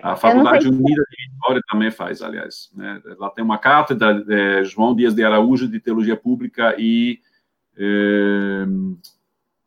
A 0.00 0.14
Faculdade 0.14 0.68
Unida 0.68 1.04
de 1.10 1.32
Vitória 1.32 1.60
também 1.68 1.90
faz, 1.90 2.22
aliás. 2.22 2.70
Né? 2.72 3.02
Lá 3.18 3.28
tem 3.30 3.44
uma 3.44 3.58
cátedra, 3.58 4.24
é, 4.28 4.64
João 4.64 4.94
Dias 4.94 5.12
de 5.12 5.24
Araújo, 5.24 5.68
de 5.68 5.80
teologia 5.80 6.16
pública 6.16 6.76
e. 6.78 7.18
É, 7.76 8.64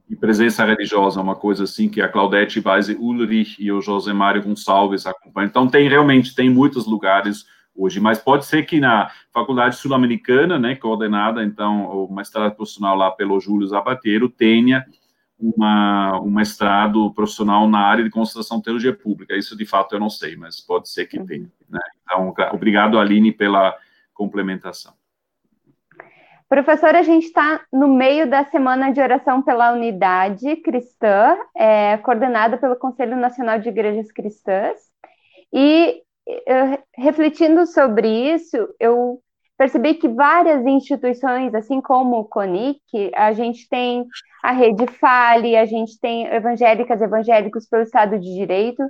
e 0.10 0.16
presença 0.16 0.64
religiosa, 0.66 1.22
uma 1.22 1.36
coisa 1.36 1.64
assim 1.64 1.90
que 1.90 2.02
a 2.02 2.10
Claudete 2.10 2.62
Weise 2.64 2.94
Ulrich 2.96 3.56
e 3.58 3.72
o 3.72 3.82
José 3.82 4.14
Mário 4.14 4.44
Gonçalves 4.44 5.08
acompanham. 5.08 5.48
Então, 5.48 5.68
tem 5.68 5.88
realmente, 5.90 6.36
tem 6.36 6.50
muitos 6.50 6.86
lugares 6.86 7.46
hoje, 7.76 8.00
mas 8.00 8.20
pode 8.20 8.46
ser 8.46 8.64
que 8.64 8.80
na 8.80 9.10
Faculdade 9.34 9.76
Sul-Americana, 9.76 10.60
né, 10.60 10.76
coordenada, 10.76 11.44
então, 11.44 12.06
o 12.06 12.14
mestrado 12.14 12.56
profissional 12.56 12.96
lá 12.96 13.12
pelo 13.12 13.40
Júlio 13.40 13.68
Zapateiro, 13.68 14.30
tenha 14.30 14.86
uma, 15.40 16.20
um 16.22 16.30
mestrado 16.30 17.12
profissional 17.14 17.68
na 17.68 17.80
área 17.80 18.04
de 18.04 18.10
constatação 18.10 18.58
de 18.58 18.64
teologia 18.64 18.96
pública. 18.96 19.36
Isso, 19.36 19.58
de 19.58 19.66
fato, 19.66 19.96
eu 19.96 20.00
não 20.00 20.10
sei, 20.10 20.36
mas 20.36 20.62
pode 20.62 20.90
ser 20.90 21.06
que 21.06 21.20
tenha. 21.24 21.52
Né? 21.70 21.80
Então, 22.04 22.34
obrigado, 22.54 23.00
Aline, 23.00 23.32
pela 23.32 23.76
complementação. 24.14 24.94
Professor, 26.48 26.96
a 26.96 27.02
gente 27.02 27.26
está 27.26 27.62
no 27.74 27.88
meio 27.88 28.30
da 28.30 28.46
Semana 28.46 28.92
de 28.92 29.02
Oração 29.02 29.42
pela 29.42 29.74
Unidade 29.74 30.56
Cristã, 30.58 31.36
é, 31.58 31.98
coordenada 31.98 32.58
pelo 32.58 32.76
Conselho 32.76 33.18
Nacional 33.18 33.58
de 33.58 33.70
Igrejas 33.70 34.12
Cristãs, 34.12 34.78
e 35.52 36.04
refletindo 36.98 37.66
sobre 37.66 38.08
isso, 38.34 38.58
eu 38.80 39.20
percebi 39.58 39.96
que 39.96 40.08
várias 40.08 40.66
instituições, 40.66 41.54
assim 41.54 41.82
como 41.82 42.20
o 42.20 42.26
CONIC, 42.26 43.12
a 43.16 43.34
gente 43.34 43.68
tem 43.70 44.06
a 44.44 44.52
Rede 44.52 44.88
Fale, 44.88 45.56
a 45.56 45.66
gente 45.66 46.00
tem 46.00 46.26
evangélicas 46.28 47.02
evangélicos 47.02 47.68
pelo 47.68 47.84
Estado 47.84 48.20
de 48.20 48.34
Direito, 48.34 48.84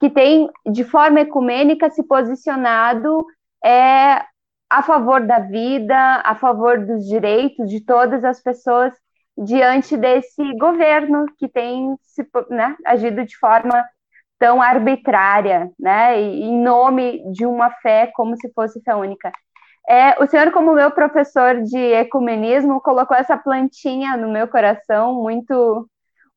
que 0.00 0.08
tem, 0.08 0.48
de 0.70 0.84
forma 0.84 1.20
ecumênica, 1.20 1.90
se 1.90 2.02
posicionado 2.02 3.24
é, 3.64 4.24
a 4.70 4.82
favor 4.82 5.26
da 5.26 5.40
vida, 5.40 6.22
a 6.24 6.34
favor 6.34 6.84
dos 6.84 7.06
direitos 7.06 7.68
de 7.68 7.80
todas 7.84 8.24
as 8.24 8.40
pessoas 8.40 8.94
diante 9.36 9.96
desse 9.96 10.42
governo 10.56 11.26
que 11.36 11.48
tem 11.48 11.96
se, 12.02 12.26
né, 12.50 12.76
agido 12.84 13.24
de 13.24 13.36
forma 13.36 13.84
tão 14.38 14.62
arbitrária, 14.62 15.70
né, 15.78 16.20
em 16.20 16.60
nome 16.62 17.22
de 17.32 17.44
uma 17.44 17.70
fé 17.82 18.10
como 18.14 18.36
se 18.36 18.50
fosse 18.52 18.80
fé 18.82 18.94
única. 18.94 19.32
É, 19.88 20.22
o 20.22 20.26
senhor, 20.26 20.50
como 20.52 20.74
meu 20.74 20.90
professor 20.90 21.62
de 21.62 21.78
ecumenismo, 21.78 22.80
colocou 22.80 23.16
essa 23.16 23.36
plantinha 23.36 24.16
no 24.16 24.30
meu 24.30 24.46
coração, 24.46 25.14
muito, 25.22 25.88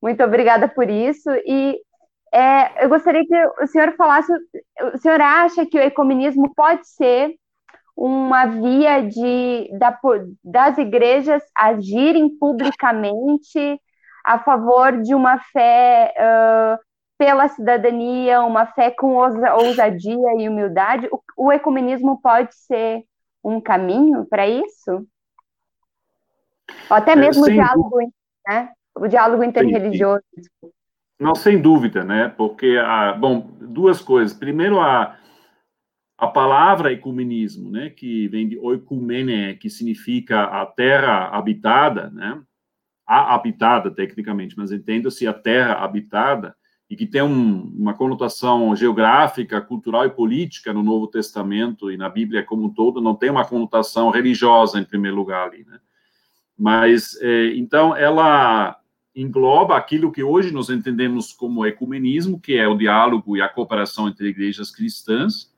muito 0.02 0.24
obrigada 0.24 0.68
por 0.70 0.89
isso, 0.89 1.30
e 1.45 1.78
é, 2.34 2.86
eu 2.86 2.89
gostaria 2.89 3.26
que 3.26 3.45
o 3.62 3.68
senhor 3.68 3.93
falasse, 3.97 4.32
o 4.93 4.97
senhor 4.97 5.20
acha 5.20 5.66
que 5.66 5.78
o 5.78 5.82
ecumenismo 5.82 6.54
pode 6.56 6.88
ser 6.88 7.36
uma 7.95 8.45
via 8.45 9.02
de, 9.02 9.70
da, 9.78 9.99
das 10.43 10.78
igrejas 10.78 11.43
agirem 11.56 12.30
publicamente 12.39 13.80
a 14.26 14.39
favor 14.39 15.02
de 15.02 15.14
uma 15.14 15.39
fé 15.52 16.14
uh, 16.18 16.80
pela 17.22 17.47
cidadania, 17.47 18.41
uma 18.41 18.65
fé 18.65 18.89
com 18.89 19.13
ousadia 19.13 20.34
e 20.39 20.49
humildade? 20.49 21.07
O, 21.11 21.22
o 21.38 21.51
ecumenismo 21.51 22.19
pode 22.19 22.55
ser 22.55 23.03
um 23.43 23.61
caminho 23.61 24.26
para 24.26 24.47
isso? 24.47 25.05
Ou 26.89 26.97
até 26.97 27.11
é, 27.11 27.15
mesmo 27.15 27.45
o 27.45 27.47
diálogo, 27.47 27.99
né? 28.47 28.72
o 28.95 29.07
diálogo 29.07 29.43
interreligioso. 29.43 30.24
Não, 31.19 31.36
sem 31.36 31.61
dúvida, 31.61 32.03
né? 32.03 32.28
Porque, 32.30 32.76
a, 32.84 33.13
bom, 33.13 33.51
duas 33.61 34.01
coisas. 34.01 34.36
Primeiro, 34.36 34.80
a, 34.80 35.15
a 36.17 36.28
palavra 36.28 36.91
ecumenismo, 36.91 37.69
né? 37.69 37.91
Que 37.91 38.28
vem 38.30 38.49
de 38.49 38.57
oikumene, 38.57 39.57
que 39.57 39.69
significa 39.69 40.45
a 40.45 40.65
terra 40.65 41.28
habitada, 41.28 42.09
né? 42.09 42.41
A 43.05 43.36
habitada, 43.36 43.91
tecnicamente, 43.93 44.57
mas 44.57 44.72
entenda-se 44.72 45.28
a 45.28 45.34
terra 45.34 45.84
habitada, 45.84 46.55
e 46.92 46.96
que 46.98 47.06
tem 47.06 47.22
um, 47.22 47.74
uma 47.80 47.94
conotação 47.94 48.76
geográfica, 48.76 49.62
cultural 49.62 50.06
e 50.06 50.10
política 50.10 50.74
no 50.74 50.84
Novo 50.84 51.08
Testamento 51.08 51.89
e 51.89 51.96
na 51.96 52.10
Bíblia 52.10 52.44
como 52.44 52.66
um 52.66 52.70
todo, 52.70 53.00
não 53.00 53.16
tem 53.16 53.30
uma 53.30 53.46
conotação 53.46 54.10
religiosa 54.10 54.78
em 54.78 54.84
primeiro 54.84 55.16
lugar 55.16 55.48
ali, 55.48 55.64
né? 55.66 55.80
Mas, 56.60 57.18
é, 57.22 57.56
então, 57.56 57.96
ela 57.96 58.78
engloba 59.16 59.78
aquilo 59.78 60.12
que 60.12 60.22
hoje 60.22 60.52
nós 60.52 60.70
entendemos 60.70 61.32
como 61.32 61.66
ecumenismo, 61.66 62.38
que 62.38 62.58
é 62.58 62.68
o 62.68 62.78
diálogo 62.78 63.38
e 63.38 63.42
a 63.42 63.48
cooperação 63.48 64.10
entre 64.10 64.28
igrejas 64.28 64.70
cristãs. 64.70 65.50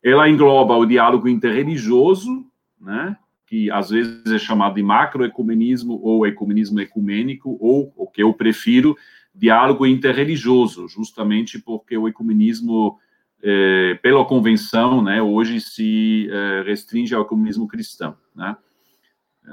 Ela 0.00 0.28
engloba 0.28 0.76
o 0.76 0.86
diálogo 0.86 1.28
interreligioso, 1.28 2.46
né? 2.80 3.16
que 3.46 3.68
às 3.70 3.90
vezes 3.90 4.24
é 4.26 4.38
chamado 4.38 4.76
de 4.76 4.82
macroecumenismo 4.82 6.00
ou 6.02 6.24
ecumenismo 6.24 6.80
ecumênico, 6.80 7.56
ou 7.60 7.92
o 7.96 8.06
que 8.06 8.22
eu 8.22 8.32
prefiro, 8.32 8.96
diálogo 9.36 9.86
interreligioso, 9.86 10.88
justamente 10.88 11.58
porque 11.60 11.96
o 11.96 12.08
ecumenismo, 12.08 12.98
é, 13.42 13.94
pela 14.02 14.24
convenção, 14.24 15.02
né, 15.02 15.20
hoje 15.22 15.60
se 15.60 16.28
é, 16.30 16.62
restringe 16.62 17.14
ao 17.14 17.22
ecumenismo 17.22 17.68
cristão, 17.68 18.16
né? 18.34 18.56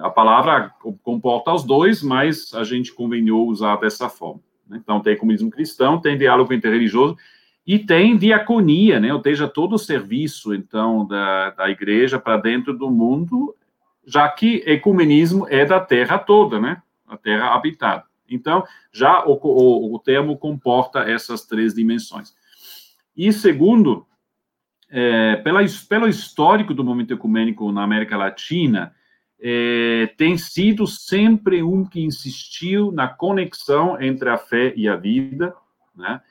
A 0.01 0.09
palavra 0.09 0.73
comporta 1.03 1.53
os 1.53 1.63
dois, 1.63 2.01
mas 2.01 2.51
a 2.55 2.63
gente 2.63 2.91
conveniou 2.91 3.47
usar 3.47 3.75
dessa 3.75 4.09
forma. 4.09 4.41
Né? 4.67 4.79
Então, 4.81 4.99
tem 4.99 5.13
ecumenismo 5.13 5.51
cristão, 5.51 6.01
tem 6.01 6.17
diálogo 6.17 6.51
interreligioso 6.51 7.15
e 7.65 7.77
tem 7.77 8.17
diaconia, 8.17 8.99
né? 8.99 9.13
Ou 9.13 9.21
seja, 9.21 9.47
todo 9.47 9.73
o 9.73 9.79
serviço, 9.79 10.53
então, 10.53 11.05
da, 11.05 11.51
da 11.51 11.69
igreja 11.69 12.17
para 12.17 12.37
dentro 12.37 12.75
do 12.75 12.89
mundo, 12.89 13.55
já 14.05 14.27
que 14.27 14.63
ecumenismo 14.65 15.45
é 15.47 15.63
da 15.63 15.79
terra 15.79 16.17
toda, 16.17 16.59
né? 16.59 16.81
A 17.07 17.15
terra 17.15 17.53
habitada. 17.53 18.05
Então, 18.35 18.63
já 18.91 19.23
o, 19.25 19.39
o, 19.41 19.95
o 19.95 19.99
termo 19.99 20.37
comporta 20.37 20.99
essas 20.99 21.45
três 21.45 21.73
dimensões. 21.73 22.33
E 23.15 23.31
segundo, 23.31 24.05
é, 24.89 25.37
pela, 25.37 25.59
pelo 25.87 26.07
histórico 26.07 26.73
do 26.73 26.83
movimento 26.83 27.13
ecumênico 27.13 27.71
na 27.71 27.83
América 27.83 28.17
Latina, 28.17 28.93
é, 29.39 30.13
tem 30.17 30.37
sido 30.37 30.87
sempre 30.87 31.61
um 31.61 31.83
que 31.83 32.01
insistiu 32.01 32.91
na 32.91 33.07
conexão 33.07 34.01
entre 34.01 34.29
a 34.29 34.37
fé 34.37 34.73
e 34.75 34.87
a 34.87 34.95
vida, 34.95 35.53
né? 35.95 36.21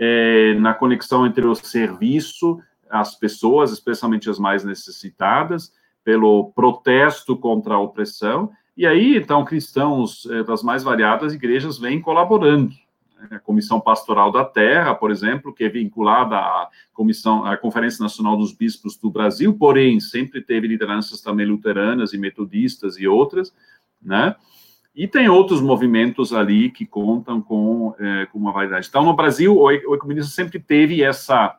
É, 0.00 0.54
na 0.54 0.74
conexão 0.74 1.26
entre 1.26 1.44
o 1.44 1.54
serviço 1.56 2.60
às 2.88 3.16
pessoas, 3.16 3.72
especialmente 3.72 4.30
as 4.30 4.38
mais 4.38 4.62
necessitadas, 4.62 5.72
pelo 6.04 6.52
protesto 6.52 7.36
contra 7.36 7.74
a 7.74 7.80
opressão, 7.80 8.50
e 8.78 8.86
aí, 8.86 9.16
então, 9.16 9.44
cristãos 9.44 10.24
é, 10.26 10.44
das 10.44 10.62
mais 10.62 10.84
variadas 10.84 11.34
igrejas 11.34 11.76
vêm 11.76 12.00
colaborando. 12.00 12.72
Né? 13.18 13.28
A 13.32 13.38
Comissão 13.40 13.80
Pastoral 13.80 14.30
da 14.30 14.44
Terra, 14.44 14.94
por 14.94 15.10
exemplo, 15.10 15.52
que 15.52 15.64
é 15.64 15.68
vinculada 15.68 16.36
à 16.36 16.70
Comissão, 16.94 17.44
à 17.44 17.56
Conferência 17.56 18.00
Nacional 18.00 18.36
dos 18.36 18.52
Bispos 18.52 18.96
do 18.96 19.10
Brasil, 19.10 19.52
porém, 19.52 19.98
sempre 19.98 20.40
teve 20.40 20.68
lideranças 20.68 21.20
também 21.20 21.44
luteranas 21.44 22.12
e 22.12 22.18
metodistas 22.18 22.96
e 22.96 23.08
outras, 23.08 23.52
né? 24.00 24.36
E 24.94 25.08
tem 25.08 25.28
outros 25.28 25.60
movimentos 25.60 26.32
ali 26.32 26.70
que 26.70 26.86
contam 26.86 27.42
com, 27.42 27.96
é, 27.98 28.26
com 28.26 28.38
uma 28.38 28.52
variedade. 28.52 28.86
Então, 28.88 29.04
no 29.04 29.12
Brasil, 29.12 29.56
o 29.56 29.72
ecumenismo 29.72 30.30
sempre 30.30 30.60
teve 30.60 31.02
essa 31.02 31.58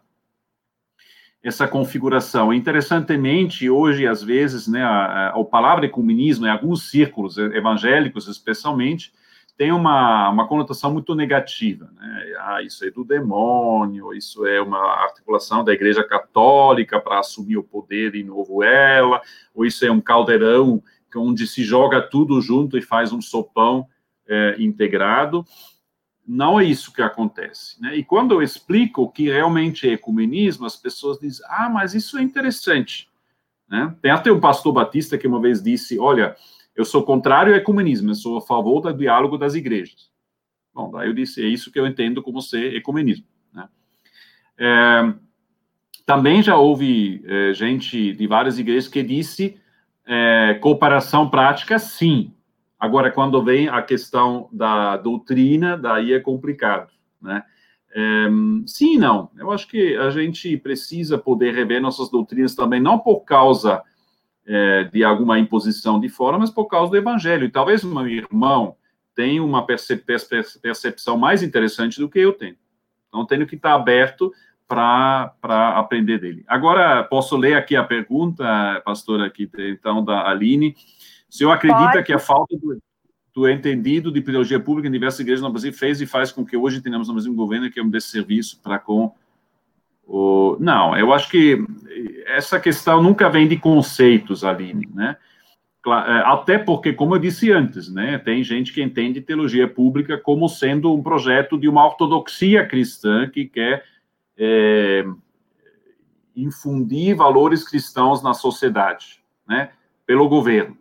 essa 1.43 1.67
configuração. 1.67 2.53
Interessantemente, 2.53 3.69
hoje, 3.69 4.05
às 4.05 4.21
vezes, 4.21 4.67
né, 4.67 4.83
a, 4.83 4.89
a, 4.89 5.39
a 5.39 5.43
palavra 5.43 5.85
ecumenismo, 5.85 6.45
em 6.45 6.49
alguns 6.49 6.89
círculos 6.89 7.37
evangélicos, 7.37 8.27
especialmente, 8.27 9.13
tem 9.57 9.73
uma, 9.73 10.29
uma 10.29 10.47
conotação 10.47 10.91
muito 10.91 11.13
negativa. 11.13 11.89
Né? 11.93 12.33
Ah, 12.39 12.61
isso 12.61 12.85
é 12.85 12.91
do 12.91 13.03
demônio, 13.03 14.13
isso 14.13 14.45
é 14.45 14.61
uma 14.61 14.79
articulação 15.03 15.65
da 15.65 15.73
Igreja 15.73 16.01
Católica 16.01 16.99
para 16.99 17.19
assumir 17.19 17.57
o 17.57 17.63
poder 17.63 18.13
de 18.13 18.23
novo 18.23 18.63
ela, 18.63 19.21
ou 19.53 19.65
isso 19.65 19.85
é 19.85 19.91
um 19.91 19.99
caldeirão 19.99 20.81
onde 21.15 21.45
se 21.45 21.63
joga 21.63 22.01
tudo 22.01 22.39
junto 22.39 22.77
e 22.77 22.81
faz 22.81 23.11
um 23.11 23.21
sopão 23.21 23.85
é, 24.27 24.55
integrado 24.59 25.43
não 26.31 26.59
é 26.59 26.63
isso 26.63 26.93
que 26.93 27.01
acontece. 27.01 27.81
Né? 27.81 27.97
E 27.97 28.03
quando 28.03 28.35
eu 28.35 28.43
explico 28.43 29.01
o 29.01 29.09
que 29.09 29.31
realmente 29.31 29.89
é 29.89 29.93
ecumenismo, 29.93 30.63
as 30.67 30.75
pessoas 30.75 31.17
dizem: 31.17 31.43
ah, 31.49 31.67
mas 31.67 31.95
isso 31.95 32.19
é 32.19 32.21
interessante. 32.21 33.09
Né? 33.67 33.95
Tem 33.99 34.11
até 34.11 34.31
um 34.31 34.39
pastor 34.39 34.71
batista 34.71 35.17
que 35.17 35.25
uma 35.25 35.41
vez 35.41 35.59
disse: 35.63 35.97
olha, 35.97 36.35
eu 36.75 36.85
sou 36.85 37.01
contrário 37.01 37.51
ao 37.51 37.57
ecumenismo, 37.57 38.11
eu 38.11 38.15
sou 38.15 38.37
a 38.37 38.41
favor 38.41 38.79
do 38.79 38.93
diálogo 38.93 39.39
das 39.39 39.55
igrejas. 39.55 40.11
Bom, 40.71 40.91
daí 40.91 41.07
eu 41.07 41.13
disse: 41.13 41.41
é 41.41 41.47
isso 41.47 41.71
que 41.71 41.79
eu 41.79 41.87
entendo 41.87 42.21
como 42.21 42.43
ser 42.43 42.75
ecumenismo. 42.75 43.25
Né? 43.51 43.67
É, 44.59 45.13
também 46.05 46.43
já 46.43 46.55
houve 46.57 47.23
é, 47.25 47.53
gente 47.55 48.13
de 48.13 48.27
várias 48.27 48.59
igrejas 48.59 48.87
que 48.87 49.01
disse 49.01 49.59
é, 50.05 50.59
cooperação 50.61 51.27
prática, 51.27 51.79
sim, 51.79 52.35
Agora, 52.79 53.11
quando 53.11 53.43
vem 53.43 53.67
a 53.67 53.81
questão 53.81 54.47
da 54.51 54.95
doutrina, 54.97 55.77
daí 55.77 56.13
é 56.13 56.19
complicado, 56.19 56.89
né? 57.21 57.43
É, 57.91 58.27
sim, 58.67 58.97
não. 58.97 59.31
Eu 59.37 59.51
acho 59.51 59.67
que 59.67 59.95
a 59.97 60.09
gente 60.11 60.55
precisa 60.57 61.17
poder 61.17 61.53
rever 61.53 61.81
nossas 61.81 62.09
doutrinas 62.09 62.55
também, 62.55 62.79
não 62.79 62.99
por 62.99 63.21
causa 63.21 63.81
é, 64.45 64.83
de 64.85 65.03
alguma 65.03 65.39
imposição 65.39 65.99
de 65.99 66.07
fora, 66.07 66.37
mas 66.37 66.49
por 66.49 66.67
causa 66.67 66.91
do 66.91 66.97
evangelho. 66.97 67.45
E 67.45 67.51
talvez 67.51 67.83
meu 67.83 68.07
irmão 68.07 68.75
tenha 69.15 69.43
uma 69.43 69.65
percepção 69.65 71.17
mais 71.17 71.43
interessante 71.43 71.99
do 71.99 72.07
que 72.07 72.19
eu 72.19 72.31
tenho. 72.31 72.55
Então, 73.07 73.25
tenho 73.25 73.45
que 73.45 73.55
estar 73.55 73.73
aberto 73.73 74.31
para 74.67 75.33
aprender 75.75 76.19
dele. 76.19 76.45
Agora, 76.47 77.03
posso 77.03 77.35
ler 77.35 77.55
aqui 77.55 77.75
a 77.75 77.83
pergunta, 77.83 78.81
pastora, 78.85 79.25
aqui, 79.25 79.49
então, 79.57 80.05
da 80.05 80.29
Aline. 80.29 80.75
O 81.29 81.33
senhor 81.35 81.51
acredita 81.51 81.91
Pode. 81.91 82.03
que 82.03 82.13
a 82.13 82.19
falta 82.19 82.57
do, 82.57 82.81
do 83.33 83.49
entendido 83.49 84.11
de 84.11 84.21
teologia 84.21 84.59
pública 84.59 84.87
em 84.87 84.91
diversas 84.91 85.19
igrejas 85.19 85.43
no 85.43 85.51
Brasil 85.51 85.71
fez 85.71 86.01
e 86.01 86.05
faz 86.05 86.31
com 86.31 86.45
que 86.45 86.57
hoje 86.57 86.81
tenhamos 86.81 87.07
no 87.07 87.13
Brasil 87.13 87.31
um 87.31 87.35
governo 87.35 87.69
que 87.69 87.79
é 87.79 87.83
um 87.83 87.89
desserviço 87.89 88.59
para 88.61 88.79
com 88.79 89.13
o... 90.05 90.57
Não, 90.59 90.97
eu 90.97 91.13
acho 91.13 91.29
que 91.29 91.63
essa 92.25 92.59
questão 92.59 93.01
nunca 93.01 93.29
vem 93.29 93.47
de 93.47 93.57
conceitos, 93.57 94.43
Aline, 94.43 94.89
né? 94.93 95.15
É, 95.87 96.23
até 96.25 96.57
porque, 96.57 96.91
como 96.91 97.15
eu 97.15 97.19
disse 97.19 97.51
antes, 97.51 97.91
né, 97.91 98.17
tem 98.17 98.43
gente 98.43 98.73
que 98.73 98.81
entende 98.81 99.21
teologia 99.21 99.67
pública 99.67 100.17
como 100.17 100.49
sendo 100.49 100.93
um 100.93 101.01
projeto 101.01 101.57
de 101.57 101.69
uma 101.69 101.85
ortodoxia 101.85 102.65
cristã 102.65 103.29
que 103.29 103.45
quer 103.45 103.83
é, 104.37 105.05
infundir 106.35 107.15
valores 107.15 107.67
cristãos 107.67 108.21
na 108.21 108.33
sociedade, 108.33 109.23
né, 109.47 109.71
pelo 110.05 110.27
governo. 110.27 110.77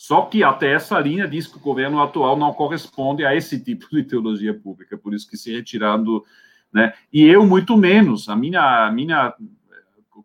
Só 0.00 0.22
que 0.22 0.42
até 0.42 0.72
essa 0.72 0.98
linha 0.98 1.28
diz 1.28 1.46
que 1.46 1.58
o 1.58 1.60
governo 1.60 2.00
atual 2.00 2.34
não 2.34 2.54
corresponde 2.54 3.22
a 3.22 3.34
esse 3.34 3.62
tipo 3.62 3.86
de 3.90 4.02
teologia 4.02 4.54
pública, 4.54 4.96
por 4.96 5.12
isso 5.12 5.28
que 5.28 5.36
se 5.36 5.52
retirando, 5.52 6.24
né? 6.72 6.94
E 7.12 7.22
eu 7.22 7.44
muito 7.44 7.76
menos. 7.76 8.26
A 8.26 8.34
minha 8.34 8.86
a 8.86 8.90
minha 8.90 9.34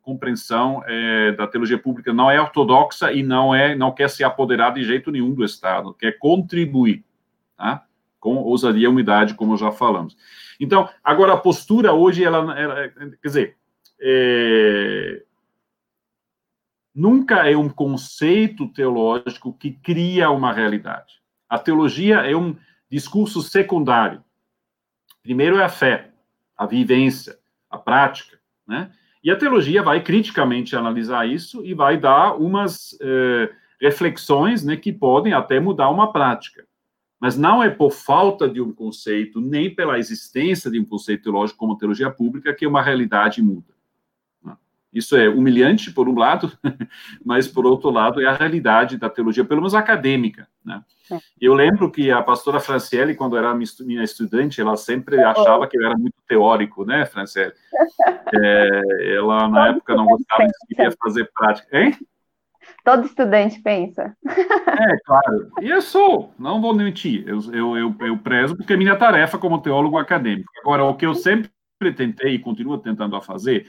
compreensão 0.02 0.82
é, 0.88 1.34
da 1.34 1.46
teologia 1.46 1.78
pública 1.78 2.14
não 2.14 2.32
é 2.32 2.40
ortodoxa 2.40 3.12
e 3.12 3.22
não 3.22 3.54
é 3.54 3.76
não 3.76 3.92
quer 3.92 4.10
se 4.10 4.24
apoderar 4.24 4.74
de 4.74 4.82
jeito 4.82 5.12
nenhum 5.12 5.34
do 5.34 5.44
Estado, 5.44 5.94
quer 5.94 6.18
contribuir, 6.20 7.04
tá? 7.58 7.84
Com 8.18 8.38
ousadia 8.38 8.86
e 8.86 8.88
umidade, 8.88 9.34
como 9.34 9.58
já 9.58 9.74
falamos. 9.74 10.16
Então, 10.58 10.88
agora 11.04 11.34
a 11.34 11.38
postura 11.38 11.92
hoje, 11.92 12.24
ela, 12.24 12.58
ela 12.58 12.88
quer 12.88 13.28
dizer, 13.28 13.58
é, 14.00 15.22
nunca 16.96 17.50
é 17.50 17.58
um 17.58 17.68
conceito 17.68 18.68
teológico 18.70 19.54
que 19.54 19.72
cria 19.72 20.30
uma 20.30 20.54
realidade. 20.54 21.16
A 21.50 21.60
teologia 21.60 22.18
é 22.20 22.36
um 22.36 22.56
discurso 22.90 23.42
secundário. 23.42 24.24
Primeiro 25.22 25.58
é 25.58 25.64
a 25.64 25.70
fé, 25.70 26.12
a 26.58 26.66
vivência, 26.66 27.38
a 27.70 27.78
prática, 27.78 28.40
né? 28.66 28.92
E 29.24 29.32
a 29.32 29.36
teologia 29.36 29.82
vai 29.82 30.04
criticamente 30.04 30.76
analisar 30.76 31.28
isso 31.28 31.66
e 31.66 31.74
vai 31.74 31.98
dar 31.98 32.36
umas 32.36 32.96
eh, 33.02 33.52
reflexões 33.82 34.64
né, 34.64 34.78
que 34.78 34.94
podem 34.94 35.34
até 35.34 35.60
mudar 35.60 35.90
uma 35.90 36.14
prática. 36.14 36.64
Mas 37.20 37.36
não 37.36 37.64
é 37.64 37.70
por 37.72 37.92
falta 37.92 38.48
de 38.48 38.62
um 38.62 38.72
conceito, 38.72 39.42
nem 39.42 39.74
pela 39.74 39.98
existência 39.98 40.70
de 40.70 40.80
um 40.80 40.86
conceito 40.86 41.24
teológico 41.24 41.58
como 41.58 41.76
teologia 41.76 42.12
pública, 42.12 42.54
que 42.54 42.68
uma 42.68 42.84
realidade 42.84 43.42
muda. 43.42 43.75
Isso 44.96 45.18
é 45.18 45.28
humilhante, 45.28 45.92
por 45.92 46.08
um 46.08 46.18
lado, 46.18 46.50
mas, 47.24 47.50
por 47.50 47.66
outro 47.66 47.90
lado, 47.90 48.22
é 48.22 48.26
a 48.26 48.34
realidade 48.34 48.98
da 48.98 49.10
teologia, 49.10 49.44
pelo 49.44 49.60
menos 49.60 49.76
acadêmica. 49.76 50.48
Né? 50.64 50.82
É. 51.12 51.18
Eu 51.40 51.54
lembro 51.54 51.92
que 51.92 52.10
a 52.10 52.24
pastora 52.24 52.62
Franciele, 52.62 53.14
quando 53.14 53.38
era 53.38 53.54
minha 53.54 54.04
estudante, 54.04 54.62
ela 54.62 54.78
sempre 54.78 55.22
achava 55.22 55.68
que 55.68 55.78
eu 55.78 55.86
era 55.86 55.98
muito 55.98 56.16
teórico, 56.26 56.86
né, 56.86 57.06
Franciele? 57.06 57.52
É, 58.34 59.16
ela, 59.16 59.48
na 59.48 59.66
Todo 59.68 59.76
época, 59.76 59.96
não 59.96 60.06
gostava 60.06 60.46
de 60.46 60.98
fazer 60.98 61.30
prática. 61.32 61.78
Hein? 61.78 61.96
Todo 62.84 63.06
estudante 63.06 63.62
pensa. 63.62 64.16
É, 64.78 64.98
claro. 65.06 65.52
E 65.62 65.70
eu 65.70 65.82
sou, 65.82 66.34
não 66.38 66.60
vou 66.60 66.74
mentir. 66.74 67.24
Eu, 67.26 67.40
eu, 67.54 67.78
eu, 67.78 67.96
eu 68.02 68.18
prezo 68.18 68.58
porque 68.58 68.74
é 68.74 68.78
minha 68.78 68.96
tarefa 68.98 69.38
como 69.38 69.62
teólogo 69.62 69.98
acadêmico. 69.98 70.52
Agora, 70.60 70.84
o 70.84 70.96
que 70.96 71.06
eu 71.06 71.16
sempre 71.16 71.50
tentei 71.96 72.36
e 72.36 72.40
continuo 72.40 72.78
tentando 72.78 73.16
a 73.16 73.22
fazer 73.22 73.68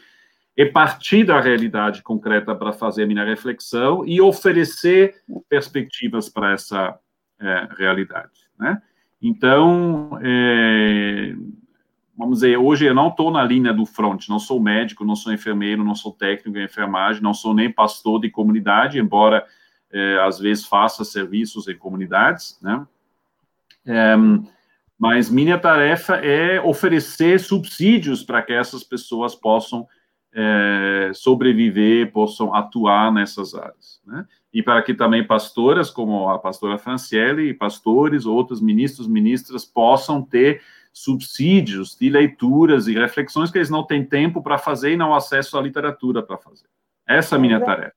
é 0.57 0.65
partir 0.65 1.25
da 1.25 1.41
realidade 1.41 2.03
concreta 2.03 2.55
para 2.55 2.73
fazer 2.73 3.03
a 3.03 3.07
minha 3.07 3.25
reflexão 3.25 4.05
e 4.07 4.21
oferecer 4.21 5.17
perspectivas 5.49 6.29
para 6.29 6.53
essa 6.53 6.99
é, 7.39 7.69
realidade, 7.77 8.49
né? 8.59 8.81
Então, 9.21 10.19
é, 10.23 11.35
vamos 12.17 12.37
dizer, 12.37 12.57
hoje 12.57 12.87
eu 12.87 12.95
não 12.95 13.09
estou 13.09 13.31
na 13.31 13.45
linha 13.45 13.73
do 13.73 13.85
front, 13.85 14.29
não 14.29 14.39
sou 14.39 14.61
médico, 14.61 15.05
não 15.05 15.17
sou 15.17 15.33
enfermeiro, 15.33 15.85
não 15.85 15.95
sou 15.95 16.13
técnico 16.13 16.59
em 16.59 16.65
enfermagem, 16.65 17.23
não 17.23 17.35
sou 17.35 17.53
nem 17.53 17.71
pastor 17.71 18.21
de 18.21 18.31
comunidade, 18.31 18.99
embora 18.99 19.45
é, 19.93 20.19
às 20.21 20.39
vezes 20.39 20.65
faça 20.65 21.05
serviços 21.05 21.69
em 21.69 21.77
comunidades, 21.77 22.59
né? 22.63 22.87
É, 23.85 24.15
mas 24.99 25.29
minha 25.29 25.59
tarefa 25.59 26.17
é 26.17 26.61
oferecer 26.61 27.39
subsídios 27.39 28.23
para 28.23 28.43
que 28.43 28.53
essas 28.53 28.83
pessoas 28.83 29.35
possam 29.35 29.87
é, 30.39 31.13
sobreviver, 31.15 32.13
possam 32.13 32.55
atuar 32.55 33.11
nessas 33.11 33.55
áreas. 33.55 34.03
Né? 34.07 34.27
E 34.53 34.63
para 34.63 34.83
que 34.83 34.93
também 34.93 35.27
pastoras, 35.27 35.91
como 35.91 36.29
a 36.29 36.39
pastora 36.39 36.77
Franciele, 36.77 37.49
e 37.49 37.55
pastores, 37.55 38.27
outros 38.27 38.61
ministros, 38.61 39.09
ministras, 39.09 39.65
possam 39.65 40.21
ter 40.21 40.61
subsídios 40.93 41.97
de 41.99 42.11
leituras 42.11 42.87
e 42.87 42.93
reflexões 42.93 43.51
que 43.51 43.57
eles 43.57 43.71
não 43.71 43.83
têm 43.83 44.05
tempo 44.05 44.43
para 44.43 44.59
fazer 44.59 44.93
e 44.93 44.97
não 44.97 45.15
acesso 45.15 45.57
à 45.57 45.63
literatura 45.63 46.23
para 46.23 46.37
fazer. 46.37 46.67
Essa 47.09 47.37
é 47.37 47.39
a 47.39 47.41
minha 47.41 47.61
tarefa. 47.61 47.95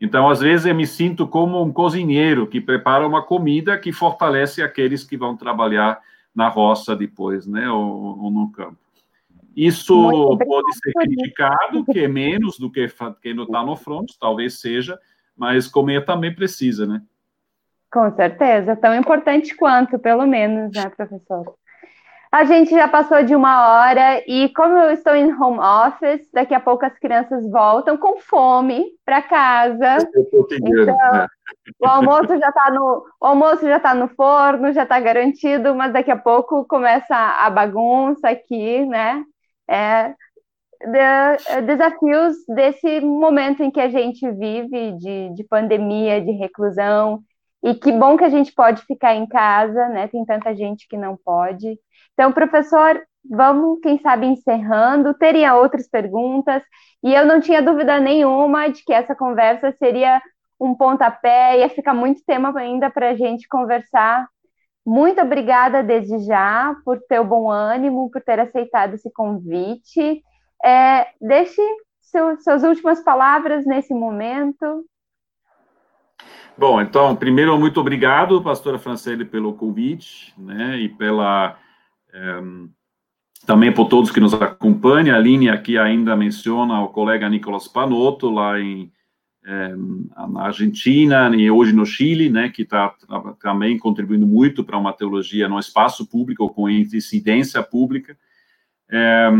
Então, 0.00 0.28
às 0.28 0.40
vezes, 0.40 0.66
eu 0.66 0.74
me 0.74 0.86
sinto 0.86 1.26
como 1.26 1.62
um 1.62 1.72
cozinheiro 1.72 2.46
que 2.46 2.60
prepara 2.60 3.06
uma 3.06 3.22
comida 3.22 3.78
que 3.78 3.92
fortalece 3.92 4.62
aqueles 4.62 5.04
que 5.04 5.16
vão 5.16 5.36
trabalhar 5.36 6.00
na 6.34 6.48
roça 6.48 6.94
depois, 6.94 7.46
né, 7.46 7.70
ou, 7.70 8.24
ou 8.24 8.30
no 8.30 8.50
campo. 8.50 8.81
Isso 9.56 10.38
pode 10.38 10.72
ser 10.78 10.92
criticado, 10.92 11.84
que 11.84 12.00
é 12.00 12.08
menos 12.08 12.58
do 12.58 12.70
que 12.70 12.86
quem 13.20 13.34
não 13.34 13.44
está 13.44 13.64
no 13.64 13.76
front, 13.76 14.10
talvez 14.18 14.60
seja, 14.60 14.98
mas 15.36 15.66
comer 15.66 16.04
também 16.04 16.34
precisa, 16.34 16.86
né? 16.86 17.02
Com 17.92 18.10
certeza, 18.16 18.74
tão 18.76 18.94
importante 18.94 19.54
quanto, 19.54 19.98
pelo 19.98 20.26
menos, 20.26 20.72
né, 20.74 20.88
professor? 20.88 21.54
A 22.32 22.44
gente 22.44 22.70
já 22.70 22.88
passou 22.88 23.22
de 23.22 23.36
uma 23.36 23.68
hora 23.68 24.22
e, 24.26 24.48
como 24.54 24.74
eu 24.78 24.90
estou 24.92 25.14
em 25.14 25.30
home 25.30 25.58
office, 25.58 26.26
daqui 26.32 26.54
a 26.54 26.60
pouco 26.60 26.86
as 26.86 26.98
crianças 26.98 27.46
voltam 27.50 27.98
com 27.98 28.18
fome 28.18 28.86
para 29.04 29.20
casa. 29.20 29.98
Então, 30.50 30.96
né? 31.12 31.26
o 31.78 31.86
almoço 31.86 32.38
já 32.38 32.48
está 32.48 32.70
no 32.70 33.04
o 33.20 33.26
almoço 33.26 33.66
já 33.66 33.76
está 33.76 33.94
no 33.94 34.08
forno, 34.08 34.72
já 34.72 34.84
está 34.84 34.98
garantido, 34.98 35.74
mas 35.74 35.92
daqui 35.92 36.10
a 36.10 36.16
pouco 36.16 36.64
começa 36.64 37.14
a 37.14 37.50
bagunça 37.50 38.30
aqui, 38.30 38.86
né? 38.86 39.22
É, 39.72 40.14
de, 40.84 41.62
desafios 41.62 42.36
desse 42.48 43.00
momento 43.00 43.62
em 43.62 43.70
que 43.70 43.80
a 43.80 43.88
gente 43.88 44.30
vive 44.32 44.92
de, 44.98 45.30
de 45.34 45.44
pandemia, 45.44 46.20
de 46.20 46.32
reclusão, 46.32 47.22
e 47.62 47.74
que 47.74 47.92
bom 47.92 48.16
que 48.16 48.24
a 48.24 48.28
gente 48.28 48.52
pode 48.52 48.82
ficar 48.82 49.14
em 49.14 49.26
casa, 49.26 49.88
né? 49.88 50.08
Tem 50.08 50.24
tanta 50.24 50.54
gente 50.54 50.86
que 50.88 50.96
não 50.96 51.16
pode. 51.16 51.78
Então, 52.12 52.32
professor, 52.32 53.00
vamos, 53.24 53.78
quem 53.80 54.00
sabe, 54.00 54.26
encerrando. 54.26 55.14
Teria 55.14 55.54
outras 55.54 55.88
perguntas, 55.88 56.62
e 57.02 57.14
eu 57.14 57.24
não 57.24 57.40
tinha 57.40 57.62
dúvida 57.62 58.00
nenhuma 58.00 58.68
de 58.68 58.84
que 58.84 58.92
essa 58.92 59.14
conversa 59.14 59.72
seria 59.78 60.20
um 60.60 60.74
pontapé, 60.74 61.58
ia 61.58 61.68
ficar 61.68 61.94
muito 61.94 62.22
tema 62.26 62.52
ainda 62.58 62.90
para 62.90 63.10
a 63.10 63.14
gente 63.14 63.48
conversar 63.48 64.26
muito 64.84 65.20
obrigada 65.20 65.82
desde 65.82 66.18
já 66.20 66.76
por 66.84 67.00
teu 67.08 67.24
bom 67.24 67.50
ânimo, 67.50 68.10
por 68.10 68.20
ter 68.20 68.40
aceitado 68.40 68.94
esse 68.94 69.10
convite. 69.12 70.22
É, 70.64 71.08
deixe 71.20 71.62
seu, 72.00 72.38
suas 72.40 72.62
últimas 72.62 73.02
palavras 73.02 73.64
nesse 73.64 73.94
momento. 73.94 74.84
Bom, 76.56 76.80
então, 76.80 77.16
primeiro, 77.16 77.58
muito 77.58 77.80
obrigado, 77.80 78.42
pastora 78.42 78.78
Francele, 78.78 79.24
pelo 79.24 79.54
convite, 79.54 80.34
né, 80.38 80.76
e 80.76 80.88
pela, 80.88 81.56
é, 82.12 82.40
também 83.46 83.72
por 83.72 83.88
todos 83.88 84.10
que 84.10 84.20
nos 84.20 84.34
acompanham. 84.34 85.16
A 85.16 85.18
linha 85.18 85.54
aqui 85.54 85.78
ainda 85.78 86.14
menciona 86.14 86.82
o 86.82 86.88
colega 86.88 87.28
Nicolas 87.28 87.66
Panotto, 87.66 88.28
lá 88.28 88.60
em 88.60 88.92
é, 89.44 89.74
na 90.28 90.42
Argentina 90.42 91.34
e 91.34 91.50
hoje 91.50 91.72
no 91.72 91.84
Chile, 91.84 92.30
né, 92.30 92.48
que 92.48 92.62
está 92.62 92.94
também 93.40 93.78
contribuindo 93.78 94.26
muito 94.26 94.62
para 94.62 94.78
uma 94.78 94.92
teologia 94.92 95.48
no 95.48 95.58
espaço 95.58 96.06
público 96.06 96.48
com 96.48 96.70
incidência 96.70 97.62
pública. 97.62 98.16
É, 98.88 99.30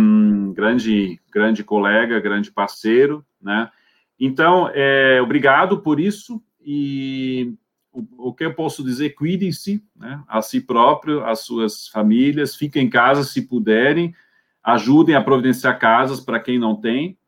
grande, 0.54 1.20
grande 1.30 1.62
colega, 1.62 2.20
grande 2.20 2.50
parceiro, 2.50 3.24
né? 3.40 3.70
Então, 4.18 4.70
é, 4.72 5.20
obrigado 5.20 5.80
por 5.80 6.00
isso 6.00 6.42
e 6.64 7.54
o, 7.92 8.28
o 8.28 8.32
que 8.32 8.44
eu 8.44 8.54
posso 8.54 8.82
dizer, 8.82 9.10
cuidem-se, 9.10 9.84
né, 9.94 10.22
a 10.26 10.40
si 10.40 10.60
próprio, 10.60 11.24
as 11.24 11.40
suas 11.40 11.88
famílias, 11.88 12.56
fiquem 12.56 12.86
em 12.86 12.90
casa 12.90 13.24
se 13.24 13.42
puderem, 13.42 14.14
ajudem 14.62 15.14
a 15.14 15.22
providenciar 15.22 15.78
casas 15.78 16.20
para 16.20 16.40
quem 16.40 16.58
não 16.58 16.76
tem, 16.76 17.18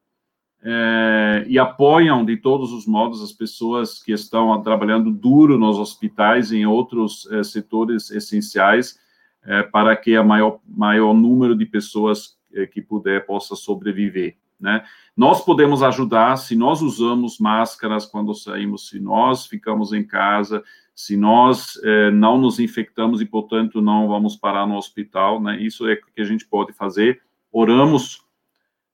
é, 0.67 1.45
e 1.47 1.59
apoiam 1.59 2.25
de 2.25 2.39
todos 2.39 2.73
os 2.73 2.87
modos 2.87 3.23
as 3.23 3.33
pessoas 3.33 4.03
que 4.03 4.13
estão 4.13 4.63
trabalhando 4.63 5.11
duro 5.11 5.59
nos 5.59 5.79
hospitais 5.79 6.51
e 6.51 6.59
em 6.59 6.67
outros 6.67 7.29
é, 7.31 7.43
setores 7.43 8.11
essenciais 8.11 8.99
é, 9.45 9.63
para 9.63 9.95
que 9.95 10.17
a 10.17 10.25
maior, 10.25 10.59
maior 10.67 11.13
número 11.13 11.55
de 11.55 11.67
pessoas 11.67 12.39
eh, 12.55 12.67
que 12.67 12.81
puder 12.81 13.27
possa 13.27 13.57
sobreviver. 13.57 14.37
Né? 14.61 14.85
Nós 15.17 15.45
podemos 15.45 15.83
ajudar 15.83 16.37
se 16.37 16.55
nós 16.55 16.81
usamos 16.83 17.39
máscaras 17.41 18.07
quando 18.07 18.33
saímos, 18.33 18.89
se 18.89 19.01
nós 19.01 19.45
ficamos 19.45 19.93
em 19.93 20.05
casa, 20.05 20.63
se 20.95 21.17
nós 21.17 21.79
eh, 21.83 22.13
não 22.13 22.39
nos 22.39 22.61
infectamos 22.61 23.21
e, 23.21 23.27
portanto, 23.27 23.83
não 23.83 24.07
vamos 24.07 24.37
parar 24.37 24.67
no 24.67 24.77
hospital. 24.77 25.41
Né? 25.43 25.61
Isso 25.61 25.89
é 25.89 25.95
o 25.95 26.15
que 26.15 26.21
a 26.21 26.25
gente 26.25 26.47
pode 26.47 26.73
fazer. 26.73 27.21
Oramos 27.51 28.23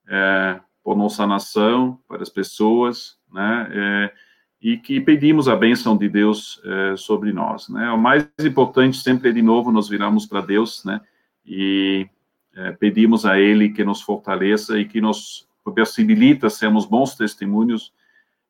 eh, 0.08 0.60
por 0.82 0.96
nossa 0.96 1.26
nação, 1.26 1.98
para 2.08 2.22
as 2.22 2.28
pessoas, 2.28 3.18
né? 3.32 3.68
Eh, 3.72 4.12
e 4.60 4.76
que 4.76 5.00
pedimos 5.00 5.48
a 5.48 5.56
bênção 5.56 5.96
de 5.96 6.08
Deus 6.08 6.60
eh, 6.64 6.94
sobre 6.96 7.32
nós. 7.32 7.68
Né? 7.68 7.90
O 7.90 7.96
mais 7.96 8.28
importante 8.40 8.98
sempre 8.98 9.30
é, 9.30 9.32
de 9.32 9.40
novo, 9.40 9.72
nós 9.72 9.88
viramos 9.88 10.26
para 10.26 10.42
Deus, 10.42 10.84
né? 10.84 11.00
E 11.46 12.06
eh, 12.54 12.72
pedimos 12.72 13.24
a 13.24 13.40
Ele 13.40 13.70
que 13.70 13.82
nos 13.82 14.02
fortaleça 14.02 14.78
e 14.78 14.84
que 14.84 15.00
nos 15.00 15.48
possibilita 15.64 16.50
sermos 16.50 16.84
bons 16.84 17.14
testemunhos 17.14 17.92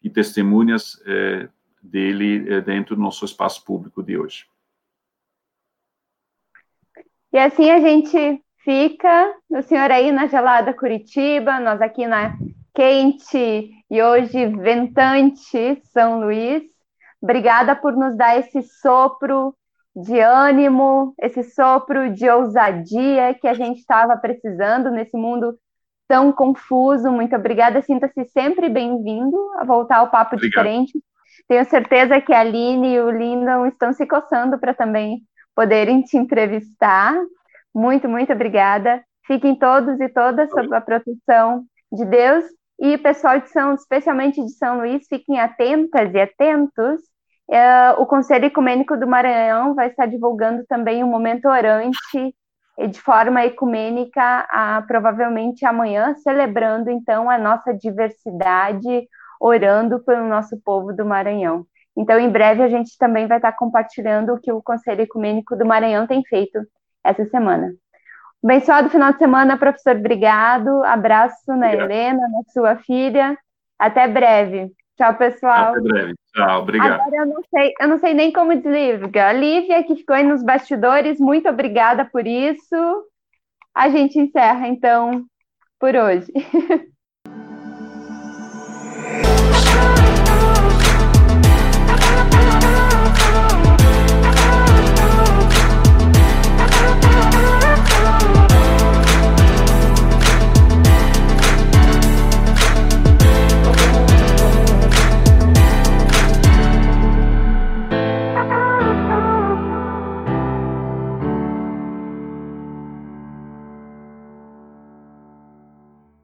e 0.03 0.11
testemunhas 0.11 1.01
eh, 1.07 1.49
dele 1.81 2.61
dentro 2.63 2.97
do 2.97 3.03
nosso 3.03 3.25
espaço 3.25 3.65
público 3.65 4.03
de 4.03 4.19
hoje. 4.19 4.47
E 7.33 7.39
assim 7.39 7.71
a 7.71 7.79
gente 7.79 8.43
fica, 8.71 9.35
o 9.51 9.63
senhor 9.63 9.91
aí 9.91 10.13
na 10.13 10.29
gelada 10.29 10.73
Curitiba, 10.73 11.59
nós 11.59 11.83
aqui 11.83 12.07
na 12.07 12.37
quente 12.73 13.69
e 13.91 14.01
hoje 14.01 14.47
ventante 14.47 15.83
São 15.93 16.21
Luís. 16.21 16.63
Obrigada 17.21 17.75
por 17.75 17.97
nos 17.97 18.17
dar 18.17 18.39
esse 18.39 18.63
sopro 18.63 19.53
de 19.95 20.21
ânimo, 20.21 21.15
esse 21.21 21.43
sopro 21.43 22.15
de 22.15 22.31
ousadia 22.31 23.35
que 23.35 23.49
a 23.49 23.55
gente 23.55 23.81
estava 23.81 24.17
precisando 24.17 24.89
nesse 24.93 25.17
mundo 25.17 25.59
tão 26.07 26.31
confuso. 26.31 27.11
Muito 27.11 27.35
obrigada, 27.35 27.83
sinta-se 27.83 28.25
sempre 28.27 28.69
bem-vindo 28.69 29.37
a 29.59 29.65
voltar 29.65 29.97
ao 29.97 30.13
Papo 30.13 30.37
Obrigado. 30.37 30.65
Diferente. 30.65 30.93
Tenho 31.49 31.65
certeza 31.65 32.21
que 32.21 32.33
a 32.33 32.39
Aline 32.39 32.95
e 32.95 33.01
o 33.01 33.11
Lindon 33.11 33.67
estão 33.67 33.93
se 33.93 34.07
coçando 34.07 34.61
para 34.61 34.73
também 34.73 35.23
poderem 35.57 36.03
te 36.03 36.17
entrevistar. 36.17 37.17
Muito, 37.75 38.09
muito 38.09 38.33
obrigada. 38.33 39.03
Fiquem 39.27 39.57
todos 39.57 40.01
e 40.01 40.09
todas 40.09 40.51
sob 40.51 40.75
a 40.75 40.81
proteção 40.81 41.65
de 41.93 42.05
Deus 42.05 42.45
e 42.81 42.95
o 42.95 43.03
pessoal 43.03 43.39
de 43.39 43.49
São, 43.51 43.75
especialmente 43.75 44.43
de 44.43 44.53
São 44.53 44.79
Luís, 44.79 45.07
fiquem 45.09 45.39
atentas 45.39 46.13
e 46.15 46.21
atentos. 46.21 47.01
É, 47.51 47.91
o 47.99 48.07
Conselho 48.07 48.47
Ecumênico 48.47 48.97
do 48.97 49.07
Maranhão 49.07 49.75
vai 49.75 49.89
estar 49.89 50.07
divulgando 50.07 50.65
também 50.67 51.05
um 51.05 51.09
momento 51.09 51.47
orante 51.47 52.35
de 52.89 53.01
forma 53.01 53.45
ecumênica, 53.45 54.47
a, 54.49 54.83
provavelmente 54.87 55.67
amanhã, 55.67 56.15
celebrando 56.23 56.91
então 56.91 57.29
a 57.29 57.37
nossa 57.37 57.75
diversidade, 57.75 59.07
orando 59.39 60.01
pelo 60.01 60.27
nosso 60.27 60.59
povo 60.65 60.93
do 60.95 61.05
Maranhão. 61.05 61.67
Então, 61.97 62.19
em 62.19 62.31
breve, 62.31 62.63
a 62.63 62.69
gente 62.69 62.97
também 62.97 63.27
vai 63.27 63.37
estar 63.39 63.53
compartilhando 63.53 64.33
o 64.33 64.41
que 64.41 64.51
o 64.51 64.63
Conselho 64.63 65.03
Ecumênico 65.03 65.57
do 65.57 65.67
Maranhão 65.67 66.07
tem 66.07 66.23
feito 66.25 66.59
essa 67.05 67.25
semana. 67.27 67.73
Abençoado 68.43 68.89
final 68.89 69.13
de 69.13 69.19
semana, 69.19 69.59
professor. 69.59 69.97
Obrigado. 69.97 70.83
Abraço 70.85 71.37
na 71.49 71.67
obrigado. 71.67 71.91
Helena, 71.91 72.21
na 72.29 72.53
sua 72.53 72.77
filha. 72.77 73.37
Até 73.79 74.09
breve. 74.09 74.73
Tchau, 74.97 75.15
pessoal. 75.15 75.73
Até 75.73 75.81
breve. 75.81 76.15
Tchau, 76.35 76.63
obrigado. 76.63 77.01
Agora 77.01 77.17
eu 77.17 77.27
não 77.27 77.43
sei, 77.55 77.73
eu 77.81 77.89
não 77.89 77.99
sei 77.99 78.15
nem 78.15 78.33
como 78.33 78.55
desliga. 78.55 79.29
A 79.29 79.33
Lívia, 79.33 79.83
que 79.85 79.97
ficou 79.97 80.15
aí 80.15 80.23
nos 80.23 80.43
bastidores, 80.43 81.19
muito 81.19 81.49
obrigada 81.49 82.05
por 82.05 82.27
isso. 82.27 82.77
A 83.75 83.89
gente 83.89 84.19
encerra, 84.19 84.69
então, 84.69 85.25
por 85.79 85.95
hoje. 85.95 86.33